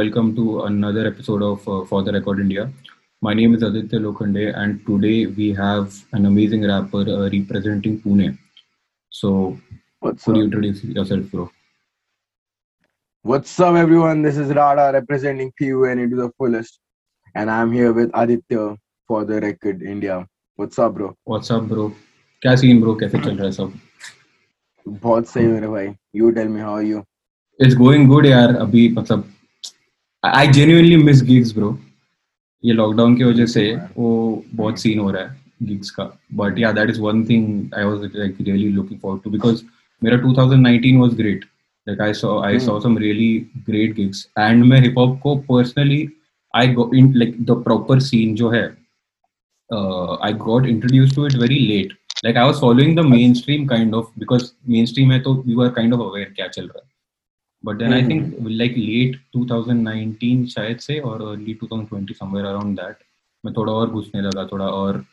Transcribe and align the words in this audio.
welcome 0.00 0.34
to 0.34 0.62
another 0.62 1.06
episode 1.06 1.42
of 1.42 1.68
uh, 1.68 1.84
For 1.84 2.02
the 2.02 2.12
Record 2.12 2.40
India. 2.40 2.70
My 3.20 3.34
name 3.34 3.54
is 3.54 3.62
Aditya 3.62 3.98
Lokhande, 4.00 4.56
and 4.56 4.84
today 4.86 5.26
we 5.26 5.52
have 5.52 5.94
an 6.12 6.24
amazing 6.26 6.66
rapper 6.66 7.00
uh, 7.00 7.28
representing 7.30 8.00
Pune. 8.00 8.38
So, 9.10 9.58
What's 10.00 10.24
could 10.24 10.32
up? 10.32 10.36
you 10.38 10.44
introduce 10.44 10.82
yourself, 10.82 11.30
bro? 11.30 11.50
What's 13.22 13.58
up, 13.60 13.74
everyone? 13.74 14.22
This 14.22 14.38
is 14.38 14.48
Rada 14.54 14.92
representing 14.92 15.52
PUN 15.60 15.98
into 15.98 16.16
the 16.16 16.30
fullest, 16.38 16.80
and 17.34 17.50
I'm 17.50 17.70
here 17.70 17.92
with 17.92 18.10
Aditya 18.14 18.76
for 19.06 19.24
the 19.24 19.40
record 19.40 19.82
India. 19.82 20.26
What's 20.56 20.78
up, 20.78 20.94
bro? 20.94 21.14
What's 21.24 21.50
up, 21.50 21.68
bro? 21.68 21.92
क्या 22.42 22.54
scene 22.56 22.80
bro 22.80 22.94
कैसे 22.94 23.18
चल 23.18 23.36
रहा 23.36 23.44
है 23.44 23.52
सब 23.52 23.72
बहुत 24.88 25.26
सही 25.28 25.46
मेरे 25.46 25.68
भाई. 25.68 25.88
You 26.14 26.32
tell 26.32 26.48
me 26.48 26.60
how 26.60 26.74
are 26.78 26.86
you? 26.92 27.02
It's 27.60 27.74
going 27.76 28.08
good 28.08 28.26
यार 28.26 28.54
अभी 28.56 28.88
मतलब 28.94 29.29
I 30.23 30.47
genuinely 30.47 30.95
miss 30.97 31.21
gigs 31.25 31.51
bro 31.53 31.77
ये 32.63 32.73
लॉकडाउन 32.73 33.15
की 33.17 33.23
वजह 33.23 33.45
से 33.53 33.61
वो 33.97 34.09
बहुत 34.55 34.79
सीन 34.79 34.99
हो 34.99 35.09
रहा 35.11 35.21
है 35.23 35.39
गिग्स 35.63 35.89
का. 35.91 36.03
But 36.33 36.59
yeah 36.59 36.71
that 36.71 36.89
is 36.89 36.99
one 37.01 37.23
thing 37.29 37.73
I 37.77 37.83
was 37.83 38.03
like 38.15 38.35
really 38.41 38.67
looking 38.69 38.99
forward 38.99 39.23
to 39.23 39.29
because 39.29 39.63
मेरा 40.01 40.17
2019 40.23 40.99
was 41.01 41.13
great 41.15 41.45
like 41.87 42.01
I 42.01 42.13
saw 42.21 42.37
I 42.45 42.59
saw 42.59 42.79
some 42.79 42.97
really 42.97 43.33
great 43.69 43.95
gigs 43.95 44.27
and 44.39 44.63
मैं 44.65 44.81
हिप 44.81 44.97
हॉप 44.97 45.19
को 45.23 45.35
personally 45.49 46.07
I 46.53 46.73
go 46.73 46.89
in 46.95 47.11
like 47.15 47.35
the 47.45 47.61
proper 47.63 47.99
scene 48.09 48.35
जो 48.35 48.49
है 48.49 48.63
I 49.69 50.33
got 50.45 50.67
introduce 50.67 51.15
to 51.15 51.25
it 51.27 51.35
very 51.41 51.59
late 51.67 51.97
like 52.25 52.37
I 52.37 52.45
was 52.45 52.61
following 52.61 52.97
the 52.97 53.05
main 53.09 53.33
stream 53.33 53.67
kind 53.67 53.95
of 53.95 54.19
because 54.19 54.51
main 54.69 54.85
stream 54.85 55.11
है 55.11 55.19
तो 55.19 55.33
we 55.47 55.55
were 55.55 55.69
kind 55.79 55.93
of 55.93 56.01
aware 56.01 56.33
क्या 56.35 56.47
चल 56.47 56.63
रहा 56.63 56.79
है. 56.79 56.89
But 57.63 57.77
then 57.77 57.93
I 57.93 58.03
think 58.03 58.35
like 58.61 58.75
late 58.75 59.17
2019 59.33 60.45
शायद 60.53 60.77
से 60.79 60.99
और 60.99 61.21
early 61.23 61.55
2020 61.63 62.19
somewhere 62.19 62.45
around 62.51 62.79
that 62.79 62.95
मैं 63.45 63.53
थोड़ा 63.53 63.73
और 63.73 63.89
घुसने 63.89 64.21
लगा 64.21 64.45
थोड़ा 64.51 64.65
और 64.65 65.03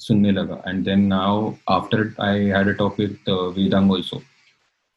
सुनने 0.00 0.32
लगा. 0.32 0.62
And 0.64 0.84
then 0.88 1.08
now 1.08 1.54
after 1.68 2.14
I 2.18 2.34
had 2.56 2.68
a 2.68 2.74
talk 2.74 2.98
with 2.98 3.28
uh, 3.28 3.52
Vedang 3.56 3.90
also. 3.96 4.20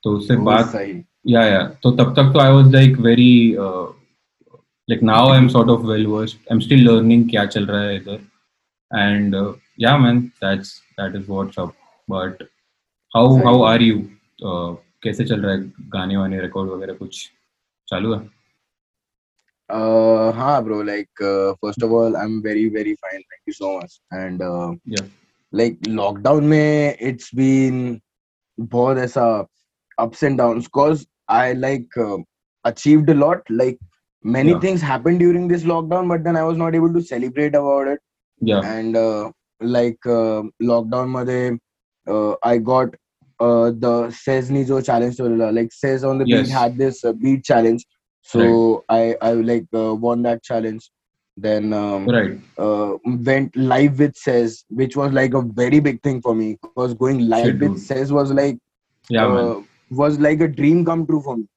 तो 0.03 0.11
उससे 0.17 0.35
बात 0.35 0.65
सही. 0.65 0.93
या 1.27 1.43
या 1.45 1.63
तो 1.83 1.91
तब 1.91 2.13
तक 2.17 2.31
तो 2.33 2.39
I 2.39 2.51
was 2.51 2.71
like 2.73 2.97
very 2.99 3.55
like 3.57 5.03
now 5.03 5.29
I 5.31 5.37
am 5.37 5.47
sort 5.47 5.69
of 5.69 5.81
well 5.87 6.05
versed 6.07 6.37
I 6.37 6.55
am 6.55 6.59
still 6.59 6.83
learning 6.87 7.29
क्या 7.29 7.45
चल 7.45 7.65
रहा 7.65 7.81
है 7.81 7.95
इधर. 7.95 8.19
And 8.91 9.35
yeah 9.79 9.97
man 9.97 10.19
that's 10.43 10.73
that 10.99 11.15
is 11.15 11.29
what's 11.31 11.59
up 11.59 11.73
but 12.09 12.43
how 13.15 13.35
how 13.45 13.61
are 13.63 13.81
you 13.81 13.97
कैसे 15.03 15.25
चल 15.25 15.41
रहा 15.41 15.55
है 15.55 15.71
गाने 15.95 16.17
वाने 16.17 16.41
रिकॉर्ड 16.41 16.69
वगैरह 16.71 16.93
कुछ 16.93 17.29
चालू 17.87 18.13
है 18.13 18.29
Uh, 19.73 20.31
हाँ, 20.33 20.61
uh, 20.61 21.55
first 21.63 21.81
of 21.81 21.93
all, 21.93 22.17
I'm 22.17 22.41
very, 22.43 22.67
very 22.67 22.95
fine. 22.97 23.21
Thank 23.31 23.43
you 23.47 23.53
so 23.53 23.79
much. 23.79 24.01
And 24.11 24.41
uh, 24.41 24.75
Yeah. 24.85 25.05
like 25.53 25.79
lockdown 25.87 26.41
में 26.43 26.97
it's 26.99 27.31
been 27.31 28.01
बहुत 28.59 28.97
ऐसा 28.97 29.47
and 29.99 30.37
downs 30.37 30.67
cause 30.67 31.05
I 31.29 31.53
like 31.53 31.87
uh, 31.97 32.17
achieved 32.65 33.09
a 33.09 33.13
lot. 33.13 33.43
Like 33.49 33.79
many 34.25 34.51
Yeah. 34.51 34.59
things 34.59 34.81
happened 34.81 35.19
during 35.19 35.47
this 35.47 35.63
lockdown, 35.63 36.09
but 36.09 36.23
then 36.25 36.35
I 36.35 36.43
was 36.43 36.57
not 36.57 36.75
able 36.75 36.93
to 36.93 37.01
celebrate 37.01 37.55
about 37.55 37.87
it. 37.87 37.99
या 38.43 38.59
and 38.59 38.97
uh, 38.97 39.31
like 39.61 40.05
uh, 40.05 40.43
lockdown 40.63 41.07
मध्ये 41.09 41.57
uh, 42.07 42.35
I 42.43 42.57
got 42.57 42.95
uh, 43.41 43.71
the 43.71 44.11
says 44.11 44.49
Nizo 44.51 44.85
challenge 44.85 45.19
like 45.19 45.71
says 45.73 46.03
on 46.03 46.19
the 46.19 46.25
yes. 46.27 46.47
beat 46.47 46.53
had 46.53 46.77
this 46.77 47.03
uh, 47.03 47.13
beat 47.13 47.43
challenge. 47.43 47.85
So 48.21 48.85
right. 48.89 49.17
I 49.21 49.29
I 49.29 49.33
like 49.33 49.65
uh, 49.73 49.95
won 49.95 50.21
that 50.23 50.43
challenge. 50.43 50.89
Then 51.37 51.73
um, 51.73 52.07
right. 52.07 52.37
uh, 52.57 52.97
went 53.05 53.55
live 53.55 53.99
with 53.99 54.15
says, 54.15 54.63
which 54.69 54.95
was 54.95 55.13
like 55.13 55.33
a 55.33 55.41
very 55.41 55.79
big 55.79 56.01
thing 56.03 56.21
for 56.21 56.35
me 56.35 56.57
because 56.61 56.93
going 56.93 57.27
live 57.29 57.45
Shit, 57.45 57.59
with 57.59 57.71
dude. 57.75 57.79
says 57.79 58.11
was 58.11 58.31
like 58.31 58.57
yeah 59.09 59.25
uh, 59.25 59.61
was 59.89 60.19
like 60.19 60.41
a 60.41 60.47
dream 60.47 60.85
come 60.85 61.07
true 61.07 61.21
for 61.21 61.37
me. 61.37 61.47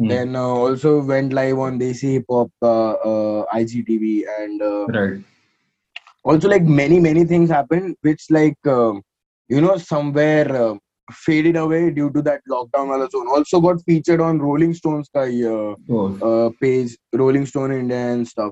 Mm. 0.00 0.08
Then 0.08 0.36
uh, 0.36 0.40
also 0.42 1.02
went 1.02 1.32
live 1.32 1.58
on 1.58 1.78
Desi 1.78 2.12
Hip 2.14 2.24
Hop, 2.30 2.50
uh, 2.62 2.92
uh 2.92 3.44
IGTV, 3.54 4.22
and 4.38 4.62
uh, 4.62 4.86
right. 4.86 5.20
also 6.24 6.48
like 6.48 6.62
many 6.62 6.98
many 7.00 7.24
things 7.24 7.50
happened, 7.50 7.96
which 8.00 8.24
like 8.30 8.66
um, 8.66 9.02
you 9.48 9.60
know 9.60 9.76
somewhere 9.76 10.48
uh, 10.62 10.74
faded 11.25 11.55
away 11.55 11.89
due 11.89 12.09
to 12.15 12.21
that 12.25 12.41
lockdown 12.53 12.89
wala 12.93 13.09
zone 13.11 13.29
also 13.35 13.59
got 13.59 13.79
featured 13.85 14.21
on 14.21 14.39
rolling 14.39 14.73
stones 14.79 15.07
ka, 15.15 15.21
uh, 15.51 15.75
oh 15.99 16.19
uh, 16.27 16.49
page 16.63 16.91
rolling 17.21 17.45
stone 17.51 17.71
india 17.77 18.01
and 18.15 18.27
stuff 18.31 18.51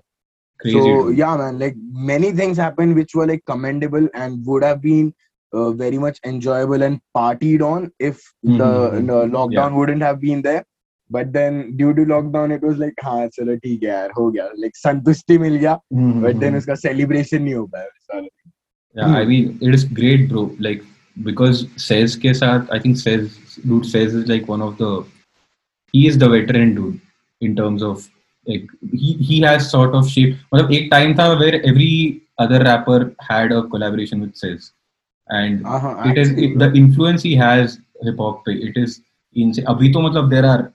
crazy 0.61 0.93
so 0.95 1.09
yeah 1.19 1.33
man 1.41 1.59
like 1.63 1.75
many 2.11 2.31
things 2.39 2.61
happened 2.63 2.95
which 3.01 3.13
were 3.19 3.27
like 3.33 3.43
commendable 3.51 4.07
and 4.21 4.49
would 4.51 4.63
have 4.63 4.81
been 4.87 5.13
uh, 5.53 5.69
very 5.83 5.99
much 6.05 6.17
enjoyable 6.31 6.87
and 6.87 6.99
partied 7.19 7.61
on 7.67 7.85
if 7.99 8.25
the, 8.43 8.71
Mhm. 8.71 9.05
the 9.11 9.19
lockdown 9.37 9.77
wouldn't 9.81 10.07
have 10.09 10.19
been 10.25 10.41
there 10.49 10.63
but 11.09 11.31
then 11.37 11.61
due 11.81 11.93
to 11.99 12.05
lockdown 12.15 12.55
it 12.57 12.65
was 12.69 12.83
like 12.85 12.97
हाँ 13.09 13.27
चलो 13.37 13.55
ठीक 13.67 13.83
है 13.83 13.89
यार 13.89 14.11
हो 14.17 14.29
गया 14.31 14.49
like 14.63 14.75
संतुष्टि 14.85 15.37
मिल 15.45 15.55
गया 15.67 15.79
but 16.25 16.41
then 16.43 16.57
उसका 16.63 16.81
celebration 16.87 17.41
नहीं 17.41 17.53
हो 17.53 17.65
पाया 17.75 17.85
साला। 18.09 18.27
Yeah, 18.97 19.15
I 19.21 19.25
mean, 19.29 19.49
it 19.61 19.75
is 19.77 19.83
great, 19.97 20.21
bro. 20.29 20.43
Like, 20.65 20.83
because 21.23 21.67
Says 21.77 22.15
के 22.15 22.33
साथ, 22.33 22.67
I 22.71 22.79
think 22.79 22.97
Says, 22.97 23.37
dude, 23.65 23.85
Says 23.85 24.13
is 24.13 24.27
like 24.27 24.47
one 24.47 24.61
of 24.61 24.77
the, 24.77 25.05
he 25.91 26.07
is 26.07 26.17
the 26.17 26.29
veteran 26.29 26.75
dude 26.75 27.01
in 27.41 27.55
terms 27.55 27.81
of, 27.81 28.07
like, 28.45 28.67
he, 28.91 29.13
he 29.13 29.41
has 29.41 29.69
sort 29.71 29.95
of 29.95 30.07
shaped, 30.09 30.37
मतलब 30.53 30.71
एक 30.71 30.89
time 30.91 31.13
था 31.15 31.39
where 31.39 31.61
every 31.65 32.21
other 32.39 32.59
rapper 32.63 33.15
had 33.19 33.51
a 33.51 33.63
collaboration 33.63 34.21
with 34.21 34.35
Says. 34.35 34.71
And 35.29 35.65
Uh-huh, 35.65 36.01
it 36.05 36.17
is, 36.17 36.29
actually, 36.29 36.53
it, 36.53 36.59
the 36.59 36.73
influence 36.73 37.21
he 37.21 37.35
has 37.35 37.79
hip 38.03 38.17
hop 38.17 38.45
पे, 38.45 38.69
it 38.69 38.77
is 38.77 39.01
insane. 39.33 39.65
अभी 39.65 39.93
तो 39.93 40.01
मतलब 40.01 40.29
there 40.29 40.45
are 40.45 40.73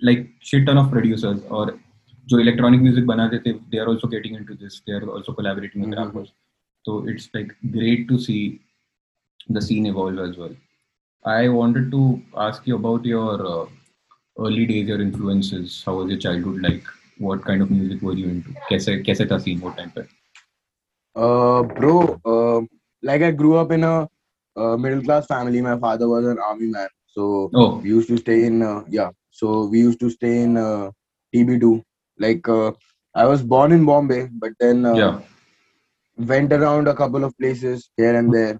like 0.00 0.28
shit 0.40 0.66
ton 0.66 0.78
of 0.78 0.90
producers 0.90 1.40
और 1.50 1.78
जो 2.28 2.38
electronic 2.40 2.80
music 2.80 3.04
बनाते 3.04 3.38
थे, 3.46 3.58
they 3.72 3.78
are 3.78 3.88
also 3.88 4.06
getting 4.06 4.34
into 4.34 4.54
this. 4.54 4.82
They 4.86 4.92
are 4.92 5.08
also 5.08 5.32
collaborating 5.32 5.80
with 5.80 5.90
Mhm. 5.90 5.96
rappers. 5.96 6.28
So 6.84 7.04
it's 7.08 7.28
like 7.34 7.54
great 7.72 8.08
to 8.08 8.18
see 8.18 8.60
the 9.48 9.60
scene 9.62 9.86
evolve 9.86 10.18
as 10.18 10.36
well. 10.36 10.54
I 11.24 11.48
wanted 11.48 11.90
to 11.90 12.22
ask 12.36 12.66
you 12.66 12.76
about 12.76 13.04
your 13.04 13.34
uh, 13.46 13.66
early 14.38 14.66
days, 14.66 14.88
your 14.88 15.00
influences. 15.00 15.82
How 15.84 15.94
was 15.96 16.10
your 16.10 16.18
childhood 16.18 16.62
like? 16.62 16.82
What 17.18 17.44
kind 17.44 17.62
of 17.62 17.70
music 17.70 18.02
were 18.02 18.14
you 18.14 18.28
into? 18.28 18.54
कैसे 18.70 19.02
कैसे 19.06 19.26
था 19.30 19.38
scene 19.44 19.60
वो 19.60 19.76
time 19.76 19.90
पे? 19.96 20.06
Uh, 21.16 21.62
bro, 21.62 22.20
uh, 22.24 22.60
like 23.02 23.22
I 23.22 23.30
grew 23.32 23.56
up 23.56 23.72
in 23.72 23.82
a 23.84 24.08
uh, 24.56 24.76
middle 24.76 25.02
class 25.02 25.26
family. 25.26 25.60
My 25.60 25.76
father 25.78 26.08
was 26.08 26.24
an 26.26 26.38
army 26.38 26.66
man, 26.66 26.88
so 27.06 27.50
Oh, 27.54 27.76
we 27.78 27.88
used 27.88 28.08
to 28.08 28.16
stay 28.18 28.44
in 28.44 28.62
uh, 28.62 28.82
yeah. 28.88 29.10
So 29.30 29.64
we 29.66 29.80
used 29.80 30.00
to 30.00 30.10
stay 30.10 30.42
in 30.42 30.56
uh, 30.56 30.90
TB2. 31.34 31.82
Like 32.18 32.48
uh, 32.48 32.72
I 33.14 33.24
was 33.26 33.42
born 33.42 33.72
in 33.72 33.84
Bombay, 33.84 34.28
but 34.32 34.52
then 34.60 34.84
uh, 34.86 34.94
yeah. 34.94 35.20
went 36.16 36.52
around 36.52 36.88
a 36.88 36.94
couple 36.94 37.24
of 37.24 37.36
places 37.38 37.90
here 37.96 38.14
and 38.16 38.32
there, 38.32 38.58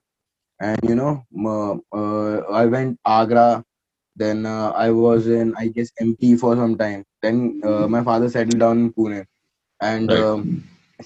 and 0.63 0.79
you 0.89 0.95
know, 0.95 1.23
uh, 1.53 1.73
uh, 1.97 2.41
I 2.61 2.65
went 2.65 2.99
Agra. 3.05 3.63
Then 4.15 4.45
uh, 4.45 4.71
I 4.71 4.91
was 4.91 5.27
in 5.27 5.53
I 5.57 5.67
guess 5.67 5.91
MP 6.01 6.37
for 6.37 6.55
some 6.55 6.77
time. 6.77 7.03
Then 7.21 7.61
uh, 7.65 7.87
my 7.87 8.03
father 8.03 8.29
settled 8.29 8.59
down 8.59 8.79
in 8.79 8.93
Pune, 8.93 9.25
and. 9.81 10.11
Right. 10.11 10.25
Um, 10.25 10.49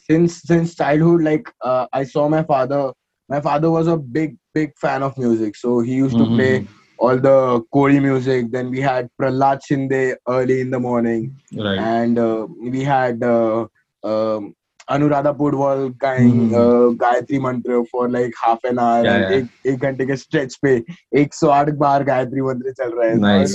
since 0.07 0.41
since 0.43 0.75
childhood 0.75 1.21
like 1.23 1.51
uh, 1.63 1.85
i 1.93 2.03
saw 2.03 2.27
my 2.29 2.43
father 2.43 2.91
my 3.29 3.39
father 3.41 3.69
was 3.71 3.87
a 3.87 3.97
big 3.97 4.37
big 4.53 4.71
fan 4.77 5.03
of 5.03 5.17
music 5.17 5.55
so 5.55 5.79
he 5.79 5.93
used 5.95 6.17
to 6.17 6.27
Mhm. 6.27 6.37
play 6.37 6.65
all 6.97 7.17
the 7.27 7.61
kori 7.73 7.99
music 7.99 8.51
then 8.51 8.69
we 8.69 8.81
had 8.89 9.09
prahlad 9.21 9.59
shinde 9.67 10.15
early 10.35 10.59
in 10.61 10.69
the 10.71 10.79
morning 10.79 11.23
Right. 11.53 11.87
and 11.93 12.17
uh, 12.19 12.47
we 12.75 12.83
had 12.83 13.23
uh, 13.23 13.65
um, 14.03 14.53
Anuradha 14.89 15.31
पुडवाल 15.39 15.77
hmm, 15.77 16.55
hmm. 16.55 16.95
Gayatri 16.97 17.39
Mantra 17.39 17.81
for 17.91 18.09
like 18.09 18.35
half 18.37 18.67
an 18.67 18.79
hour 18.79 19.47
एक 19.67 19.75
घंटे 19.75 20.05
के 20.05 20.15
stretch 20.17 20.55
पे 20.61 20.83
एक 21.21 21.33
सौ 21.33 21.47
आठ 21.49 21.69
बार 21.77 22.03
गायत्री 22.03 22.41
मंत्र 22.41 22.71
चल 22.71 22.91
रहा 22.97 23.31
है 23.31 23.45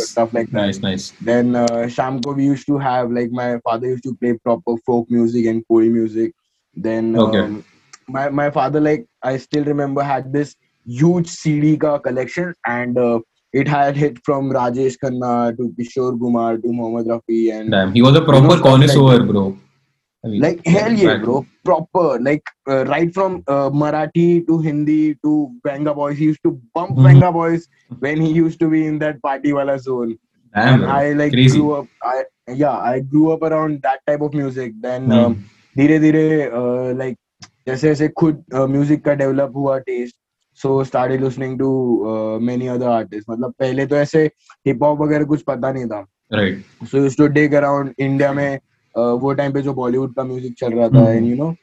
शाम 1.90 2.20
को 2.20 2.34
we 2.34 2.46
use 2.46 2.64
to 2.68 2.78
have 2.78 3.12
like 3.14 3.30
my 3.32 3.56
father 3.68 3.88
use 3.88 4.00
to 4.04 4.12
play 4.12 4.32
proper 4.34 4.76
folk 4.86 5.06
music 5.12 5.46
and 5.46 5.62
कोई 5.68 5.88
music 5.90 6.34
then 6.76 7.16
my 8.10 8.28
my 8.30 8.50
father 8.50 8.80
like 8.80 9.06
I 9.26 9.38
still 9.38 9.64
remember 9.64 10.02
had 10.04 10.26
this 10.32 10.56
huge 10.86 11.26
CD 11.26 11.76
का 11.76 11.96
collection 12.06 12.52
and 12.68 12.98
It 13.54 13.68
had 13.68 13.96
hit 13.96 14.18
from 14.24 14.50
Rajesh 14.50 14.96
Khanna 14.98 15.54
to 15.56 15.74
Kishore 15.78 16.18
Kumar 16.18 16.56
to 16.56 16.72
Mohammad 16.72 17.06
Rafi 17.06 17.52
and 17.52 17.70
Damn, 17.70 17.92
he 17.92 18.00
was 18.00 18.16
a 18.16 18.22
proper 18.22 18.44
you 18.44 18.56
know, 18.56 18.62
connoisseur, 18.62 19.02
like, 19.02 19.28
bro. 19.28 19.58
I 20.24 20.28
mean, 20.28 20.40
like 20.42 20.60
hell 20.66 20.92
yeah 20.92 21.14
back- 21.14 21.22
bro 21.24 21.44
proper 21.64 22.18
like 22.20 22.50
uh, 22.68 22.84
right 22.86 23.12
from 23.14 23.42
uh, 23.48 23.70
Marathi 23.70 24.46
to 24.46 24.58
Hindi 24.60 25.14
to 25.24 25.32
Venga 25.64 25.94
Boys 25.94 26.16
he 26.18 26.26
used 26.26 26.42
to 26.44 26.52
bump 26.74 26.92
Mhm. 26.96 27.06
Venga 27.06 27.30
Boys 27.32 27.66
when 27.98 28.20
he 28.20 28.30
used 28.32 28.60
to 28.60 28.68
be 28.74 28.82
in 28.90 28.98
that 29.00 29.20
party 29.22 29.52
wala 29.52 29.78
zone 29.78 30.12
Damn, 30.54 30.82
and. 30.82 30.84
I 30.84 31.12
like 31.14 31.32
Crazy. 31.32 31.58
grew 31.58 31.72
up. 31.72 31.86
I 32.04 32.24
yeah 32.62 32.78
I 32.92 33.00
grew 33.00 33.32
up 33.32 33.42
around 33.50 33.82
that 33.82 34.00
type 34.06 34.20
of 34.28 34.34
music 34.42 34.74
then 34.86 35.10
Hmm. 35.10 35.18
um, 35.24 35.34
धीरे 35.76 35.98
धीरे 36.00 36.24
like 36.96 37.16
जैसे 37.68 37.88
जैसे 37.88 38.08
खुद 38.20 38.42
music 38.54 39.04
का 39.04 39.12
develop 39.20 39.52
हुआ 39.56 39.78
taste 39.90 40.16
so 40.62 40.82
started 40.84 41.22
listening 41.24 41.58
to 41.58 41.68
many 42.48 42.66
other 42.74 42.86
artist 42.88 43.30
मतलब 43.30 43.54
पहले 43.60 43.86
तो 43.92 43.96
ऐसे 43.96 44.24
हिप 44.66 44.82
हॉप 44.82 45.00
वगैरह 45.00 45.24
कुछ 45.32 45.42
पता 45.50 45.72
नहीं 45.72 45.86
था 45.92 46.04
right 46.38 46.86
so 46.90 46.98
used 46.98 47.18
to 47.18 47.26
dig 47.38 47.54
around 47.62 47.92
India 47.98 48.32
में 48.32 48.58
uh, 48.58 48.62
वो 48.94 49.32
टाइम 49.32 49.52
पे 49.52 49.62
जो 49.62 49.74
बॉलीवुड 49.74 50.14
का 50.14 50.24
म्यूज़िक 50.24 50.54
चल 50.58 50.72
रहा 50.72 50.88
था 50.88 50.98
हम्म। 50.98 51.08
एंड 51.08 51.30
यू 51.30 51.36
नो 51.36 51.54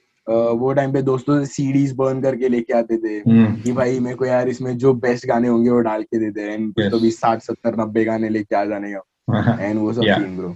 वो 0.53 0.71
टाइम 0.73 0.91
पे 0.93 1.01
दोस्तों 1.01 1.39
से 1.39 1.45
सीडीज 1.45 1.93
बर्न 1.95 2.21
करके 2.21 2.49
लेके 2.49 2.73
आते 2.73 2.97
थे 2.97 3.19
Hmm. 3.21 3.63
कि 3.63 3.71
भाई 3.71 3.99
मेरे 3.99 4.15
को 4.15 4.25
यार 4.25 4.49
इसमें 4.49 4.77
जो 4.77 4.93
बेस्ट 4.95 5.25
गाने 5.27 5.47
होंगे 5.47 5.69
वो 5.69 5.79
डाल 5.79 6.03
के 6.03 6.19
देते 6.19 6.41
एंड 6.53 6.89
तो 6.91 6.99
भी 6.99 7.11
साठ 7.11 7.41
सत्तर 7.41 7.75
नब्बे 7.79 8.03
गाने 8.05 8.29
लेके 8.29 8.55
आ 8.55 8.63
जाने 8.65 8.93
का 8.93 9.57
एंड 9.61 9.79
वो 9.79 9.93
सब 9.93 10.01
सीन 10.01 10.37
ब्रो 10.37 10.55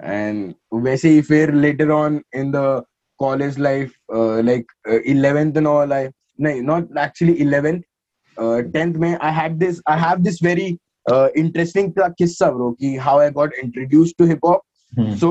एंड 0.00 0.54
वैसे 0.84 1.08
ही 1.08 1.20
फिर 1.22 1.52
later 1.54 1.90
on 1.90 2.20
in 2.36 2.50
the 2.52 2.82
college 3.20 3.58
life 3.58 3.92
like 4.44 4.72
eleventh 5.06 5.56
and 5.56 5.66
all 5.66 5.92
I 5.92 6.08
नहीं 6.40 6.62
नॉट 6.62 6.98
एक्चुअली 6.98 7.32
इलेवेंथ 7.34 7.80
टेंथ 8.72 8.94
में 8.94 9.16
I 9.22 9.32
had 9.32 9.58
this 9.58 9.80
I 9.88 10.00
have 10.00 10.18
this 10.18 10.42
very 10.42 10.66
interesting 11.36 11.92
किस्सा 11.98 12.50
ब्रो 12.50 12.70
कि 12.72 12.96
how 12.98 13.18
I 13.18 13.30
got 13.30 13.54
introduce 13.64 14.14
to 14.18 14.26
hip 14.26 14.46
hop. 14.46 14.62
So 14.92 15.30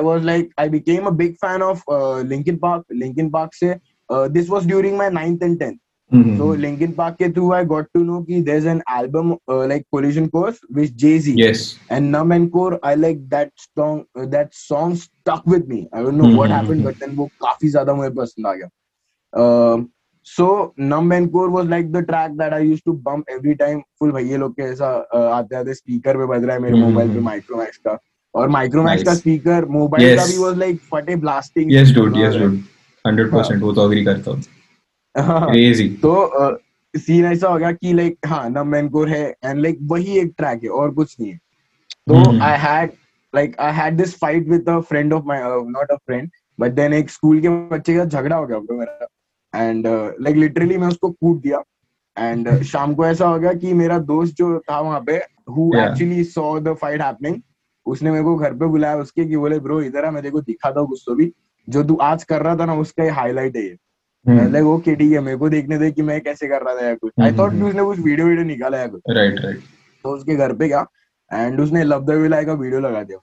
Hmm. 0.00 0.10
uh, 0.10 0.20
I 0.20 0.30
was 0.30 0.34
like 0.34 0.52
I 0.58 0.68
became 0.68 1.06
a 1.06 1.16
big 1.22 1.38
fan 1.38 1.62
of 1.62 1.82
uh, 1.88 2.34
Linkin 2.34 2.58
Park 2.58 2.84
Linkin 2.90 3.30
Park 3.30 3.50
से 3.54 3.80
uh, 4.12 4.28
this 4.28 4.48
was 4.48 4.66
during 4.66 4.96
my 4.96 5.08
ninth 5.08 5.42
and 5.42 5.60
tenth 5.60 5.78
Hmm. 6.14 6.36
So 6.36 6.44
Linkin 6.44 6.94
Park 6.94 7.18
ke 7.18 7.34
through 7.34 7.52
I 7.52 7.64
got 7.64 7.86
to 7.96 8.04
know 8.04 8.22
ki 8.22 8.40
there's 8.40 8.66
an 8.66 8.82
album 8.86 9.38
uh, 9.48 9.66
like 9.66 9.86
Collision 9.90 10.30
Course 10.30 10.58
with 10.70 10.96
Jay 10.96 11.18
Z 11.18 11.34
yes 11.36 11.78
and 11.90 12.12
Numb 12.12 12.32
and 12.32 12.52
Core. 12.52 12.78
I 12.82 12.94
like 12.94 13.28
that 13.30 13.50
song. 13.78 14.04
Uh, 14.14 14.26
that 14.26 14.54
song 14.54 14.94
stuck 14.94 15.46
with 15.46 15.66
me. 15.66 15.88
I 15.92 16.02
don't 16.02 16.18
know 16.18 16.24
mm-hmm. 16.24 16.36
what 16.36 16.50
Mhm. 16.50 16.54
happened, 16.54 16.84
but 16.84 16.98
then 17.00 17.16
वो 17.16 17.26
काफ़ी 17.42 17.68
ज़्यादा 17.68 17.94
मुझे 17.94 18.10
पसंद 18.10 18.46
आ 18.46 18.54
गया. 18.54 18.68
Um, 19.32 19.90
so 20.22 20.74
Numb 20.76 21.12
and 21.12 21.32
Core 21.32 21.50
was 21.50 21.66
like 21.66 21.92
the 21.92 22.02
track 22.02 22.32
that 22.36 22.52
I 22.52 22.58
used 22.58 22.84
to 22.84 22.92
bump 22.92 23.24
every 23.38 23.56
time. 23.56 23.82
Full 23.98 24.12
भाई 24.12 24.24
ये 24.24 24.36
लोग 24.36 24.52
के 24.56 24.62
ऐसा 24.62 25.08
uh, 25.14 25.32
आते 25.40 25.56
आते 25.56 25.74
स्पीकर 25.74 26.16
पे 26.16 26.26
बज 26.26 26.44
रहा 26.44 26.56
है 26.56 26.62
मेरे 26.62 26.74
Mhm. 26.74 26.84
मोबाइल 26.84 27.14
पे 27.14 27.20
माइक्रोमैक्स 27.20 27.76
का 27.76 27.98
और 28.34 28.48
माइक्रोमैक्स 28.48 29.02
का 29.02 29.14
स्पीकर 29.14 29.64
मोबाइल. 29.68 30.16
का 30.16 30.24
भी 30.26 30.36
was 30.38 30.58
like 30.62 30.78
फटे 30.90 31.16
blasting. 31.16 31.70
yes 31.72 31.94
dude 31.96 32.16
yes 32.16 32.36
dude. 32.36 32.58
100% 33.04 33.62
वो 33.62 33.72
तो 33.72 33.88
agree 33.88 34.04
करता 34.04 34.30
हूँ। 34.30 34.42
crazy. 35.48 35.88
तो 36.02 36.58
सीन 36.94 37.24
ऐसा 37.24 37.48
हो 37.48 37.58
गया 37.58 37.72
कि 37.72 37.92
लाइक 37.92 38.16
हाँ 38.26 38.48
नम 38.50 38.66
मैनकोर 38.68 39.08
है 39.08 39.24
एंड 39.44 39.60
लाइक 39.60 39.78
वही 39.82 40.18
एक 40.18 40.32
ट्रैक 40.38 40.64
है 40.64 40.70
और 40.70 40.90
कुछ 40.94 41.16
नहीं 41.20 41.30
है। 41.30 41.38
तो। 42.08 42.40
I 42.42 42.58
had 42.58 42.90
like 43.34 43.56
I 43.60 43.72
had 43.72 43.96
this 43.96 44.14
fight 44.18 44.48
with 44.48 44.68
a 44.68 44.78
friend 44.80 45.12
of 45.12 45.24
my 45.26 45.42
not 45.44 45.90
a 45.90 45.96
friend 45.96 46.30
but 46.60 46.72
then 46.72 46.92
एक 46.94 47.10
स्कूल 47.10 47.40
के 47.40 47.48
बच्चे 47.48 47.94
का 47.96 48.04
झगड़ा 48.04 48.36
हो 48.36 48.46
गया 48.46 48.58
ब्रो 48.58 48.78
मेरा। 48.78 49.06
एंड 49.54 49.86
लाइक 50.20 50.36
लिटरली 50.36 50.76
मैं 50.78 50.88
उसको 50.88 51.10
कूट 51.10 51.40
दिया। 51.42 51.62
एंड 52.16 52.62
शाम 52.62 52.94
को 52.94 53.06
ऐसा 53.06 53.26
हो 53.28 53.38
गया 53.38 53.52
कि 53.52 53.72
मेरा 53.74 53.98
दोस्त 53.98 54.34
जो 54.36 54.58
था 54.70 54.80
वहाँ 54.80 55.00
पे 55.06 55.16
who 55.50 55.70
actually 55.76 56.24
saw 56.24 56.58
the 56.60 56.74
fight 56.80 57.00
happening 57.00 57.40
उसने 57.86 58.10
मेरे 58.10 58.24
को 58.24 58.36
घर 58.36 58.52
पे 58.52 58.66
बुलाया 58.66 58.96
उसके 58.96 59.24
कि 59.24 59.36
बोले 59.36 59.58
ब्रो 59.60 59.80
इधर 59.82 60.04
आ 60.04 60.10
मैं 60.10 60.22
देखो 60.22 60.40
दिखाता 60.40 60.80
हूँ 60.80 60.88
कुछ 60.88 61.02
तो 61.06 61.14
भी। 61.14 61.32
जो 61.68 61.82
तू 61.84 61.96
आज 62.02 62.24
कर 62.24 62.42
रहा 62.42 62.56
था 62.56 62.64
ना 62.66 62.74
उसका 62.74 63.12
हाईलाइट 63.14 63.56
है 63.56 63.62
ये. 63.62 63.76
लाइक 64.26 64.64
ओके 64.64 64.94
ठीक 64.94 65.12
है 65.12 65.20
मेरे 65.20 65.36
को 65.36 65.48
देखने 65.48 65.78
दे 65.78 65.90
कि 65.92 66.02
मैं 66.02 66.20
कैसे 66.20 66.48
कर 66.48 66.62
रहा 66.62 66.74
था 66.76 66.86
या 66.86 66.94
कुछ। 66.94 67.12
आई 67.20 67.28
हम्म, 67.28 67.38
थॉट 67.38 67.50
हम्म, 67.50 67.68
उसने 67.68 67.82
कुछ 67.82 67.98
वीडियो 67.98 68.26
वीडियो 68.26 68.46
निकाला 68.46 68.78
या 68.78 68.86
कुछ। 68.86 69.02
Right 69.10 69.44
right. 69.44 69.60
तो 70.04 70.10
उसके 70.10 70.36
घर 70.36 70.52
पे 70.52 70.68
गया 70.68 70.86
एंड 71.32 71.60
उसने 71.60 71.84
लव 71.84 72.04
द 72.04 72.10
विलाई 72.10 72.44
का 72.44 72.52
वीडियो 72.52 72.80
लगा 72.80 73.02
दिया। 73.02 73.18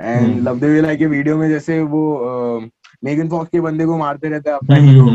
And 0.00 0.26
hmm. 0.26 0.44
Love 0.48 0.58
the 0.58 0.64
way I lie 0.64 0.96
के 0.96 1.06
वीडियो 1.06 1.36
में 1.36 1.48
जैसे 1.48 1.80
वो 1.82 2.70
मेगन 3.04 3.28
फॉक्स 3.28 3.50
के 3.52 3.60
बंदे 3.60 3.86
को 3.86 3.96
मारते 3.96 4.28
रहते 4.28 4.50
हैं 4.50 4.56
अपना 4.56 4.76
हीरो। 4.76 5.06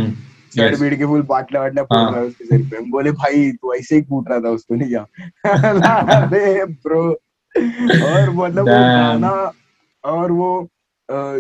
शर्ट 0.55 0.79
बीड़ 0.79 0.95
के 0.95 1.05
फुल 1.05 1.21
बाटला 1.21 1.59
वाटला 1.59 1.83
फूट 1.83 1.97
हाँ। 1.97 2.11
रहा 2.11 2.19
है 2.19 2.25
उसके 2.27 2.45
सिर 2.45 2.61
पे। 2.61 2.79
बोले 2.91 3.11
भाई 3.11 3.51
तू 3.51 3.73
ऐसे 3.73 3.95
ही 3.95 4.01
कूट 4.01 4.29
रहा 4.29 4.39
था 4.39 4.49
उसको 4.49 4.75
नहीं 4.75 4.89
क्या? 4.89 5.05
अरे 6.25 6.65
ब्रो। 6.65 7.11
और 7.57 8.29
मतलब 8.29 8.67
वो 8.67 8.73
गाना 8.73 9.51
और 10.03 10.31
वो 10.31 10.67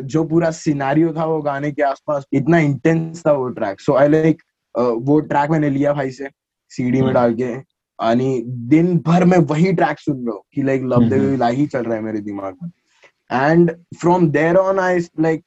जो 0.01 0.23
पूरा 0.23 0.51
सिनारियो 0.51 1.13
था 1.13 1.25
वो 1.25 1.41
गाने 1.41 1.71
के 1.71 1.83
आसपास 1.83 2.25
इतना 2.33 2.57
इंटेंस 2.57 3.23
था 3.27 3.31
वो 3.31 3.47
ट्रैक 3.49 3.81
सो 3.81 3.93
आई 3.93 4.07
लाइक 4.07 4.41
वो 4.77 5.19
ट्रैक 5.19 5.49
मैंने 5.49 5.69
लिया 5.69 5.93
भाई 5.93 6.11
से 6.11 6.29
सीडी 6.69 7.01
में 7.01 7.07
Hmm. 7.07 7.13
डाल 7.13 7.33
के 7.33 7.43
यानी 7.43 8.43
दिन 8.45 8.97
भर 8.99 9.25
में 9.25 9.37
वही 9.37 9.73
ट्रैक 9.73 9.99
सुन 9.99 10.25
रहा 10.25 10.33
हूँ 10.35 10.43
कि 10.53 10.63
लाइक 10.63 10.81
लव 10.83 11.09
दे 11.09 11.15
हम्म। 11.15 11.43
ही 11.43 11.65
चल 11.67 11.83
रहा 11.83 11.95
है 11.95 12.01
मेरे 12.01 12.19
दिमाग 12.19 12.55
में. 12.63 12.71
And 13.31 13.71
from 13.99 14.29
there 14.29 14.55
on 14.55 14.79
I 14.79 14.99
like 14.99 15.43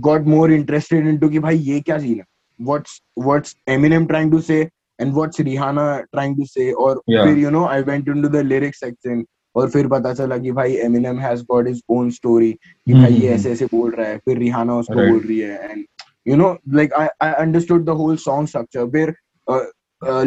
got 0.00 0.22
more 0.22 0.52
interested 0.52 1.06
into 1.08 1.28
कि 1.28 1.38
भाई 1.38 1.56
ये 1.58 1.80
क्या 1.80 1.98
सीन 1.98 2.18
है? 2.18 2.24
What's 2.60 3.00
what's 3.18 3.56
Eminem 3.68 4.06
trying 4.06 4.30
to 4.30 4.40
say 4.40 4.68
And 4.99 5.13
what's 5.13 5.39
Rihanna 5.41 5.85
trying 6.11 6.35
to 6.37 6.45
say 6.45 6.71
और 6.71 7.01
Yeah. 7.11 7.25
फिर 7.27 7.37
you 7.37 7.49
know 7.49 7.65
I 7.67 7.81
went 7.83 8.07
into 8.09 8.29
the 8.29 8.43
lyrics 8.45 8.79
section 8.79 9.23
और 9.55 9.69
फिर 9.69 9.87
पता 9.87 10.13
चला 10.13 10.37
कि 10.37 10.51
भाई 10.51 10.75
Eminem 10.83 11.19
has 11.19 11.41
got 11.51 11.67
his 11.67 11.81
own 11.91 12.09
story 12.11 12.51
कि 12.53 12.93
भाई 12.93 13.11
ये 13.13 13.17
हम्म। 13.17 13.35
ऐसे 13.35 13.51
ऐसे 13.51 13.65
बोल 13.73 13.91
रहा 13.91 14.07
है 14.07 14.17
फिर 14.25 14.37
रिहाना 14.37 14.77
उसको 14.77 14.93
Right. 14.93 15.11
बोल 15.11 15.19
रही 15.27 15.39
है 15.39 15.69
and 15.71 15.85
you 16.25 16.35
know 16.35 16.55
like 16.75 16.93
I 16.93 17.07
I 17.21 17.31
understood 17.33 17.85
the 17.85 17.97
whole 18.01 18.17
song 18.23 18.47
structure 18.47 18.89
फिर 18.91 19.13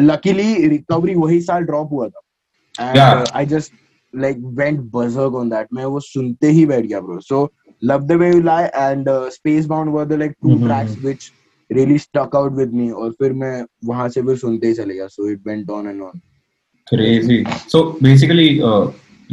लकीली 0.09 0.67
रिकवरी 0.67 1.15
वही 1.15 1.41
साल 1.41 1.63
ड्रॉप 1.63 1.91
हुआ 1.91 2.07
था 2.07 2.21
and 2.75 2.97
Yeah. 2.97 3.35
I 3.35 3.45
just 3.47 3.73
like 4.13 4.37
went 4.57 4.83
berserk 4.91 5.33
on 5.37 5.49
that 5.51 5.73
मैं 5.73 5.85
वो 5.93 5.99
सुनते 6.01 6.47
ही 6.51 6.65
बैठ 6.65 6.85
गया 6.85 6.99
bro 7.07 7.15
so 7.23 7.39
love 7.81 8.03
the 8.11 8.15
way 8.21 8.29
you 8.29 8.43
lie 8.45 8.69
and 8.83 9.09
uh, 9.13 9.15
spacebound 9.33 9.91
were 9.95 10.05
the 10.11 10.17
like 10.21 10.35
two 10.45 10.53
Mhm. 10.53 10.61
tracks 10.67 10.93
which 11.07 11.25
really 11.78 11.98
stuck 12.04 12.34
out 12.40 12.52
with 12.60 12.72
me 12.80 12.90
और 13.02 13.10
फिर 13.18 13.32
मैं 13.42 13.54
वहाँ 13.90 14.08
से 14.14 14.22
फिर 14.28 14.36
सुनते 14.38 14.66
ही 14.68 14.74
चले 14.74 14.94
गया 14.94 15.06
so 15.16 15.28
it 15.34 15.40
went 15.50 15.70
on 15.78 15.86
and 15.92 16.02
on 16.08 16.20
crazy 16.86 17.38
so 17.74 17.82
basically 18.06 18.48
uh, 18.70 18.84